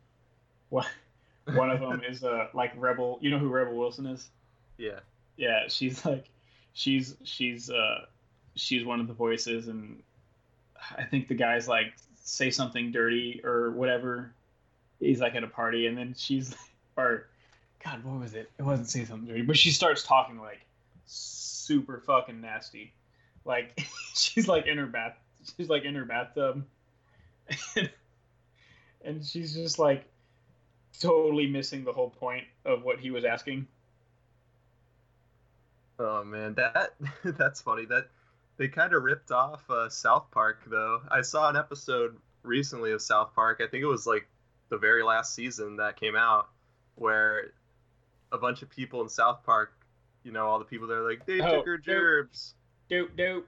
One 0.70 0.86
one 1.54 1.70
of 1.72 1.80
them 1.80 2.02
is 2.08 2.24
uh 2.24 2.48
like 2.54 2.74
Rebel. 2.76 3.20
You 3.22 3.32
know 3.32 3.40
who 3.40 3.50
Rebel 3.50 3.76
Wilson 3.76 4.06
is? 4.06 4.30
yeah. 4.80 5.00
yeah 5.38 5.68
she's 5.68 6.06
like 6.06 6.26
she's 6.74 7.16
she's 7.24 7.70
uh 7.70 8.06
she's 8.56 8.84
one 8.84 9.00
of 9.00 9.08
the 9.08 9.14
voices 9.14 9.68
and 9.68 10.02
i 10.98 11.04
think 11.04 11.28
the 11.28 11.36
guy's 11.36 11.68
like 11.68 11.94
say 12.24 12.50
something 12.50 12.92
dirty 12.92 13.42
or 13.44 13.72
whatever 13.72 14.32
he's 15.00 15.20
like 15.20 15.36
at 15.36 15.44
a 15.44 15.48
party 15.48 15.88
and 15.88 15.98
then 15.98 16.16
she's 16.18 16.56
or 17.00 17.28
god 17.84 18.04
what 18.04 18.20
was 18.20 18.34
it 18.34 18.50
it 18.58 18.64
wasn't 18.64 18.88
say 18.88 19.06
something 19.06 19.28
dirty 19.28 19.42
but 19.42 19.58
she 19.58 19.72
starts 19.72 20.04
talking 20.04 20.40
like 20.40 20.66
super 21.06 22.00
fucking 22.06 22.42
nasty 22.42 22.94
like 23.46 23.80
she's 24.16 24.48
like 24.48 24.68
in 24.68 24.78
her 24.78 24.86
bath 24.86 25.18
she's 25.58 25.70
like 25.70 25.84
in 25.84 25.96
her 25.96 26.06
bathtub 26.06 26.64
and, 27.76 27.90
and 29.04 29.26
she's 29.26 29.54
just 29.54 29.80
like 29.80 30.06
totally 31.00 31.48
missing 31.48 31.84
the 31.84 31.94
whole 31.94 32.10
point 32.10 32.44
of 32.66 32.84
what 32.84 33.00
he 33.00 33.10
was 33.12 33.24
asking 33.24 33.66
Oh 36.00 36.24
man, 36.24 36.54
that 36.56 36.94
that's 37.38 37.62
funny. 37.62 37.86
That 37.86 38.08
they 38.58 38.70
kind 38.70 38.94
of 38.94 39.04
ripped 39.04 39.32
off 39.32 39.70
uh, 39.70 39.90
South 39.90 40.32
Park 40.32 40.62
though. 40.66 41.02
I 41.12 41.22
saw 41.22 41.50
an 41.50 41.58
episode 41.58 42.18
recently 42.44 42.94
of 42.94 43.02
South 43.02 43.36
Park. 43.36 43.60
I 43.62 43.68
think 43.68 43.84
it 43.84 43.88
was 43.88 44.08
like 44.08 44.28
the 44.70 44.78
very 44.78 45.04
last 45.04 45.36
season 45.36 45.76
that 45.78 46.00
came 46.00 46.16
out, 46.16 46.48
where 47.00 47.52
a 48.32 48.38
bunch 48.38 48.62
of 48.62 48.70
people 48.70 49.02
in 49.02 49.10
South 49.10 49.44
Park, 49.44 49.74
you 50.24 50.32
know, 50.32 50.46
all 50.46 50.60
the 50.60 50.66
people 50.66 50.88
there 50.88 51.02
like 51.02 51.26
they 51.26 51.40
Oh, 51.42 51.58
took 51.58 51.66
her 51.66 51.78
dope. 51.78 51.86
gerbs. 51.86 52.54
dope 52.90 53.16
dope 53.18 53.48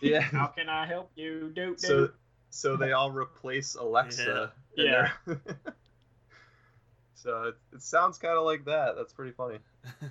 Yeah. 0.00 0.20
How 0.20 0.46
can 0.48 0.68
I 0.68 0.86
help 0.86 1.10
you? 1.16 1.52
Doop 1.56 1.78
so 1.80 2.08
doop. 2.08 2.12
so 2.50 2.76
they 2.76 2.92
all 2.92 3.10
replace 3.10 3.74
Alexa. 3.74 4.52
Yeah. 4.76 5.10
in 5.26 5.40
their- 5.46 5.48
so 7.14 7.42
it, 7.44 7.56
it 7.74 7.82
sounds 7.82 8.18
kind 8.18 8.36
of 8.36 8.44
like 8.44 8.64
that. 8.66 8.94
That's 8.96 9.12
pretty 9.12 9.32
funny. 9.32 9.58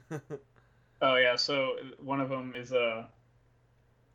Oh 1.00 1.16
yeah. 1.16 1.36
So 1.36 1.76
one 2.00 2.20
of 2.20 2.30
them 2.30 2.54
is 2.58 2.74
uh, 2.74 3.04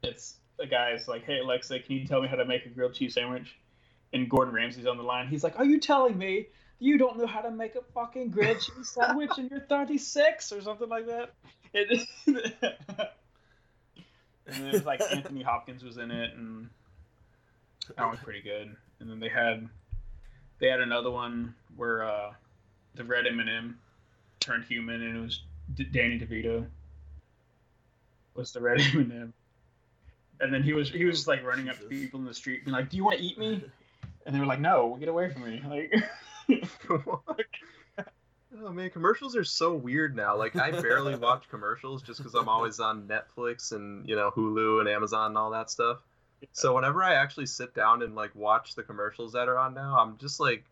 it's 0.03 0.39
a 0.59 0.67
guy's 0.67 1.07
like, 1.07 1.23
"Hey 1.25 1.39
Alexa, 1.39 1.79
can 1.79 1.95
you 1.95 2.05
tell 2.09 2.21
me 2.21 2.27
how 2.27 2.35
to 2.35 2.45
make 2.45 2.67
a 2.67 2.71
grilled 2.71 2.95
cheese 2.95 3.15
sandwich?" 3.15 3.55
And 4.13 4.29
Gordon 4.29 4.53
Ramsay's 4.53 4.87
on 4.87 4.97
the 4.97 5.05
line. 5.05 5.29
He's 5.29 5.45
like, 5.45 5.57
"Are 5.61 5.65
you 5.65 5.79
telling 5.79 6.19
me 6.19 6.49
you 6.83 6.99
don't 6.99 7.19
know 7.19 7.27
how 7.27 7.41
to 7.41 7.51
make 7.51 7.75
a 7.77 7.83
fucking 7.95 8.31
grilled 8.31 8.61
cheese 8.61 8.89
sandwich 8.89 9.31
and 9.39 9.51
you're 9.51 9.61
36 9.61 10.53
or 10.53 10.61
something 10.63 10.89
like 10.89 11.07
that?" 11.07 11.31
It, 11.75 12.07
and 12.27 12.37
then 14.47 14.75
it's 14.75 14.85
like 14.85 15.01
Anthony 15.11 15.43
Hopkins 15.43 15.83
was 15.83 15.97
in 15.97 16.11
it, 16.11 16.35
and 16.35 16.69
that 17.97 18.11
was 18.11 18.19
pretty 18.21 18.43
good. 18.43 18.75
And 19.01 19.11
then 19.11 19.21
they 19.21 19.29
had 19.29 19.69
they 20.59 20.69
had 20.69 20.81
another 20.81 21.11
one 21.11 21.55
where 21.77 22.05
uh, 22.05 22.33
the 22.95 23.05
red 23.05 23.27
M&M 23.27 23.79
turned 24.41 24.65
human, 24.65 25.03
and 25.03 25.17
it 25.17 25.21
was 25.21 25.43
D- 25.75 25.85
Danny 25.85 26.19
DeVito 26.19 26.67
was 28.35 28.53
the 28.53 28.61
red 28.61 28.81
M&M. 28.95 29.33
And 30.41 30.53
then 30.53 30.63
he 30.63 30.73
was 30.73 30.91
he 30.91 31.05
was 31.05 31.27
like 31.29 31.45
running 31.45 31.69
up 31.69 31.79
to 31.79 31.85
people 31.85 32.19
in 32.21 32.27
the 32.27 32.35
street, 32.35 32.65
being 32.65 32.73
like, 32.75 32.91
"Do 32.91 32.97
you 32.97 33.05
want 33.05 33.19
to 33.19 33.25
eat 33.25 33.39
me?" 33.39 33.65
And 34.27 34.35
they 34.35 34.41
were 34.41 34.47
like, 34.47 34.61
"No, 34.61 34.97
get 34.99 35.09
away 35.09 35.31
from 35.31 35.45
me!" 35.45 35.63
Like, 35.69 35.95
oh 36.91 38.73
man, 38.73 38.91
commercials 38.91 39.37
are 39.37 39.45
so 39.45 39.75
weird 39.75 40.15
now. 40.17 40.37
Like 40.37 40.57
I 40.57 40.71
barely 40.71 41.17
watch 41.17 41.49
commercials 41.49 42.03
just 42.03 42.19
because 42.19 42.35
I'm 42.35 42.49
always 42.49 42.81
on 42.81 43.09
Netflix 43.09 43.73
and 43.73 44.09
you 44.09 44.17
know 44.17 44.31
Hulu 44.31 44.81
and 44.81 44.89
Amazon 44.89 45.33
and 45.33 45.39
all 45.39 45.51
that 45.51 45.71
stuff. 45.71 45.99
So 46.53 46.75
whenever 46.75 47.05
I 47.05 47.15
actually 47.15 47.47
sit 47.47 47.75
down 47.75 48.03
and 48.03 48.15
like 48.15 48.35
watch 48.35 48.75
the 48.75 48.83
commercials 48.83 49.33
that 49.33 49.49
are 49.49 49.59
on 49.59 49.75
now, 49.75 49.97
I'm 49.99 50.19
just 50.19 50.41
like, 50.41 50.65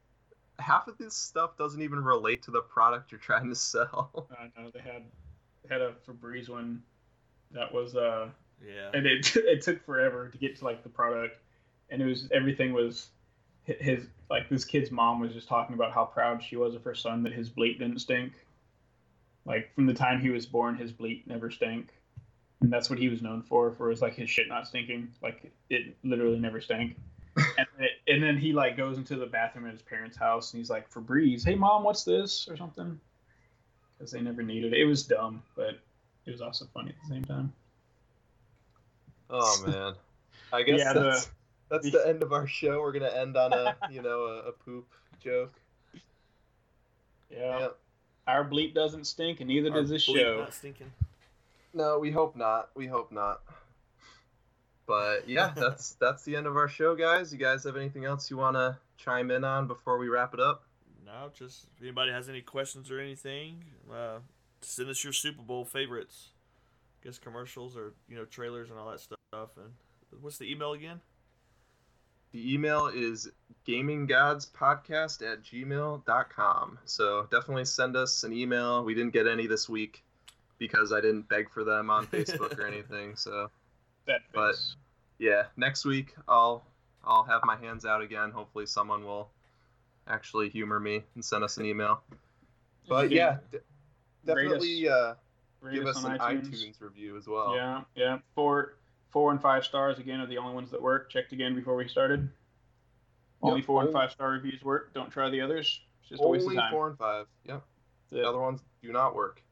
half 0.58 0.88
of 0.88 0.98
this 0.98 1.14
stuff 1.14 1.56
doesn't 1.56 1.80
even 1.80 2.02
relate 2.02 2.42
to 2.42 2.50
the 2.50 2.60
product 2.60 3.12
you're 3.12 3.20
trying 3.20 3.48
to 3.48 3.54
sell. 3.54 4.28
I 4.38 4.60
know 4.60 4.70
they 4.72 4.80
had 4.80 5.04
they 5.62 5.74
had 5.74 5.80
a 5.80 5.92
Febreze 6.06 6.48
one 6.48 6.82
that 7.52 7.72
was 7.72 7.96
uh 7.96 8.28
yeah. 8.64 8.90
and 8.94 9.06
it 9.06 9.34
it 9.36 9.62
took 9.62 9.84
forever 9.84 10.28
to 10.28 10.38
get 10.38 10.58
to 10.58 10.64
like 10.64 10.82
the 10.82 10.88
product, 10.88 11.38
and 11.90 12.02
it 12.02 12.06
was 12.06 12.28
everything 12.32 12.72
was 12.72 13.08
hi- 13.12 13.19
his 13.78 14.06
like 14.30 14.48
this 14.48 14.64
kid's 14.64 14.90
mom 14.90 15.20
was 15.20 15.32
just 15.32 15.48
talking 15.48 15.74
about 15.74 15.92
how 15.92 16.04
proud 16.04 16.42
she 16.42 16.56
was 16.56 16.74
of 16.74 16.84
her 16.84 16.94
son 16.94 17.22
that 17.24 17.32
his 17.32 17.48
bleat 17.48 17.78
didn't 17.78 17.98
stink. 17.98 18.32
Like 19.44 19.74
from 19.74 19.86
the 19.86 19.94
time 19.94 20.20
he 20.20 20.30
was 20.30 20.46
born, 20.46 20.76
his 20.76 20.92
bleat 20.92 21.26
never 21.26 21.50
stank, 21.50 21.88
and 22.60 22.72
that's 22.72 22.90
what 22.90 22.98
he 22.98 23.08
was 23.08 23.22
known 23.22 23.42
for 23.42 23.72
for 23.72 23.90
his 23.90 24.02
like 24.02 24.14
his 24.14 24.30
shit 24.30 24.48
not 24.48 24.66
stinking. 24.66 25.08
Like 25.22 25.50
it 25.68 25.96
literally 26.04 26.38
never 26.38 26.60
stank. 26.60 26.96
and, 27.36 27.66
it, 27.78 27.92
and 28.08 28.22
then 28.22 28.36
he 28.36 28.52
like 28.52 28.76
goes 28.76 28.98
into 28.98 29.16
the 29.16 29.26
bathroom 29.26 29.66
at 29.66 29.72
his 29.72 29.82
parents' 29.82 30.16
house 30.16 30.52
and 30.52 30.58
he's 30.60 30.68
like 30.70 30.90
Febreze, 30.92 31.44
hey 31.44 31.54
mom, 31.54 31.84
what's 31.84 32.04
this 32.04 32.48
or 32.48 32.56
something? 32.56 32.98
Because 33.96 34.12
they 34.12 34.20
never 34.20 34.42
needed 34.42 34.72
it. 34.72 34.80
It 34.80 34.84
was 34.84 35.04
dumb, 35.04 35.42
but 35.56 35.78
it 36.26 36.30
was 36.30 36.40
also 36.40 36.66
funny 36.74 36.90
at 36.90 36.96
the 37.08 37.14
same 37.14 37.24
time. 37.24 37.52
Oh 39.30 39.64
man, 39.66 39.94
I 40.52 40.62
guess 40.62 40.80
Yeah, 40.80 40.92
the- 40.92 41.26
that's 41.70 41.84
that's 41.84 41.90
the 41.90 42.08
end 42.08 42.22
of 42.22 42.32
our 42.32 42.46
show. 42.46 42.80
We're 42.80 42.92
gonna 42.92 43.08
end 43.08 43.36
on 43.36 43.52
a 43.52 43.76
you 43.90 44.02
know 44.02 44.24
a, 44.24 44.48
a 44.48 44.52
poop 44.52 44.86
joke. 45.22 45.54
Yeah. 47.30 47.60
Yep. 47.60 47.76
Our 48.26 48.44
bleep 48.44 48.74
doesn't 48.74 49.06
stink, 49.06 49.40
and 49.40 49.48
neither 49.48 49.70
Our 49.70 49.80
does 49.80 49.90
this 49.90 50.08
bleep 50.08 50.18
show. 50.18 50.38
Not 50.40 50.54
stinking. 50.54 50.90
No, 51.72 51.98
we 51.98 52.10
hope 52.10 52.36
not. 52.36 52.70
We 52.74 52.86
hope 52.86 53.12
not. 53.12 53.40
But 54.86 55.28
yeah, 55.28 55.52
that's 55.56 55.94
that's 55.94 56.24
the 56.24 56.36
end 56.36 56.46
of 56.46 56.56
our 56.56 56.68
show, 56.68 56.94
guys. 56.96 57.32
You 57.32 57.38
guys 57.38 57.64
have 57.64 57.76
anything 57.76 58.04
else 58.04 58.30
you 58.30 58.36
want 58.36 58.56
to 58.56 58.76
chime 58.96 59.30
in 59.30 59.44
on 59.44 59.66
before 59.66 59.98
we 59.98 60.08
wrap 60.08 60.34
it 60.34 60.40
up? 60.40 60.64
No, 61.06 61.30
just 61.32 61.66
if 61.76 61.82
anybody 61.82 62.12
has 62.12 62.28
any 62.28 62.40
questions 62.40 62.90
or 62.90 62.98
anything, 62.98 63.64
uh, 63.92 64.18
send 64.60 64.88
us 64.88 65.02
your 65.02 65.12
Super 65.12 65.42
Bowl 65.42 65.64
favorites. 65.64 66.30
Guess 67.04 67.18
commercials 67.18 67.76
or 67.76 67.94
you 68.08 68.16
know 68.16 68.24
trailers 68.24 68.70
and 68.70 68.78
all 68.78 68.90
that 68.90 69.00
stuff. 69.00 69.18
And 69.32 69.72
what's 70.20 70.38
the 70.38 70.50
email 70.50 70.72
again? 70.72 71.00
The 72.32 72.54
email 72.54 72.86
is 72.88 73.28
gaminggodspodcast 73.66 75.22
at 75.32 75.42
gmail.com. 75.42 76.78
So 76.84 77.26
definitely 77.30 77.64
send 77.64 77.96
us 77.96 78.22
an 78.24 78.32
email. 78.32 78.84
We 78.84 78.94
didn't 78.94 79.12
get 79.12 79.26
any 79.26 79.46
this 79.46 79.68
week 79.68 80.04
because 80.58 80.92
I 80.92 81.00
didn't 81.00 81.28
beg 81.28 81.50
for 81.50 81.64
them 81.64 81.90
on 81.90 82.06
Facebook 82.06 82.58
or 82.58 82.66
anything. 82.72 83.16
So 83.16 83.50
That 84.06 84.20
But- 84.32 84.56
yeah, 85.18 85.44
next 85.56 85.84
week 85.84 86.14
I'll 86.28 86.64
I'll 87.04 87.24
have 87.24 87.42
my 87.44 87.56
hands 87.56 87.84
out 87.84 88.02
again. 88.02 88.30
Hopefully 88.30 88.66
someone 88.66 89.04
will 89.04 89.30
actually 90.06 90.48
humor 90.50 90.78
me 90.80 91.02
and 91.14 91.24
send 91.24 91.44
us 91.44 91.56
an 91.58 91.64
email. 91.66 92.02
But 92.88 93.10
yeah, 93.10 93.38
d- 93.52 93.58
definitely 94.24 94.88
us- 94.88 94.94
uh, 94.94 95.70
give 95.72 95.86
us 95.86 96.02
on 96.04 96.12
an 96.12 96.18
iTunes. 96.18 96.80
review 96.80 97.16
as 97.16 97.26
well. 97.26 97.54
Yeah, 97.54 97.82
yeah. 97.94 98.18
Four, 98.34 98.74
four 99.10 99.30
and 99.32 99.40
five 99.40 99.64
stars 99.64 99.98
again 99.98 100.20
are 100.20 100.26
the 100.26 100.38
only 100.38 100.54
ones 100.54 100.70
that 100.70 100.80
work. 100.82 101.10
Checked 101.10 101.32
again 101.32 101.54
before 101.54 101.76
we 101.76 101.88
started. 101.88 102.28
Only 103.42 103.62
four 103.62 103.82
and 103.82 103.92
five 103.92 104.10
star 104.10 104.30
reviews 104.30 104.62
work. 104.62 104.92
Don't 104.92 105.10
try 105.10 105.30
the 105.30 105.40
others. 105.40 105.80
It's 106.00 106.10
just 106.10 106.22
a 106.22 106.26
waste 106.28 106.42
of 106.42 106.48
Only 106.48 106.60
time. 106.60 106.70
four 106.72 106.88
and 106.88 106.98
five. 106.98 107.26
Yep. 107.44 107.62
That's 108.10 108.18
it. 108.18 108.22
The 108.22 108.28
other 108.28 108.40
ones 108.40 108.60
do 108.82 108.92
not 108.92 109.14
work. 109.14 109.42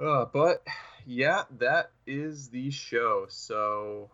Uh, 0.00 0.24
but 0.26 0.66
yeah, 1.06 1.44
that 1.58 1.90
is 2.06 2.48
the 2.48 2.70
show. 2.70 3.26
So, 3.28 4.10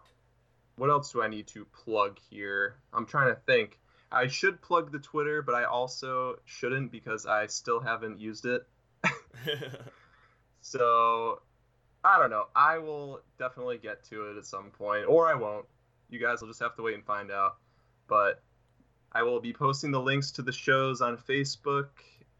what 0.77 0.90
else 0.90 1.12
do 1.12 1.23
I 1.23 1.28
need 1.28 1.47
to 1.49 1.65
plug 1.65 2.19
here? 2.31 2.77
I'm 2.93 3.07
trying 3.07 3.35
to 3.35 3.40
think. 3.47 3.78
I 4.11 4.27
should 4.27 4.61
plug 4.61 4.93
the 4.93 4.99
Twitter, 4.99 5.40
but 5.40 5.55
I 5.55 5.65
also 5.65 6.39
shouldn't 6.44 6.93
because 6.93 7.24
I 7.24 7.47
still 7.47 7.81
haven't 7.81 8.20
used 8.20 8.44
it. 8.44 8.66
So, 10.62 11.43
I 12.05 12.19
don't 12.19 12.31
know. 12.31 12.47
I 12.55 12.79
will 12.79 13.20
definitely 13.39 13.79
get 13.79 14.05
to 14.07 14.31
it 14.31 14.37
at 14.37 14.45
some 14.45 14.70
point, 14.70 15.07
or 15.09 15.29
I 15.29 15.35
won't. 15.35 15.66
You 16.11 16.19
guys 16.19 16.41
will 16.41 16.49
just 16.49 16.61
have 16.61 16.74
to 16.77 16.83
wait 16.83 16.95
and 16.95 17.05
find 17.05 17.31
out. 17.31 17.57
But 18.09 18.43
I 19.12 19.23
will 19.23 19.41
be 19.41 19.53
posting 19.53 19.91
the 19.91 20.01
links 20.01 20.31
to 20.33 20.43
the 20.43 20.53
shows 20.53 21.01
on 21.01 21.16
Facebook, 21.16 21.89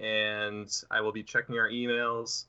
and 0.01 0.69
I 0.91 1.01
will 1.01 1.13
be 1.13 1.23
checking 1.23 1.59
our 1.59 1.69
emails. 1.69 2.47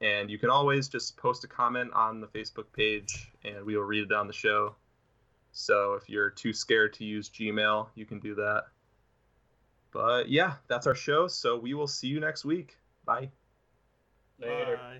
And 0.00 0.30
you 0.30 0.38
can 0.38 0.50
always 0.50 0.88
just 0.88 1.16
post 1.16 1.44
a 1.44 1.48
comment 1.48 1.92
on 1.92 2.20
the 2.20 2.26
Facebook 2.26 2.66
page, 2.72 3.32
and 3.44 3.64
we 3.64 3.76
will 3.76 3.84
read 3.84 4.04
it 4.04 4.12
on 4.12 4.26
the 4.26 4.32
show. 4.32 4.76
So 5.52 5.94
if 5.94 6.08
you're 6.08 6.30
too 6.30 6.52
scared 6.52 6.94
to 6.94 7.04
use 7.04 7.30
Gmail, 7.30 7.88
you 7.94 8.04
can 8.04 8.18
do 8.20 8.34
that. 8.34 8.64
But 9.92 10.28
yeah, 10.28 10.54
that's 10.68 10.86
our 10.86 10.94
show. 10.94 11.28
So 11.28 11.58
we 11.58 11.74
will 11.74 11.86
see 11.86 12.08
you 12.08 12.20
next 12.20 12.44
week. 12.44 12.76
Bye. 13.04 13.30
Later. 14.40 14.76
Bye. 14.76 14.98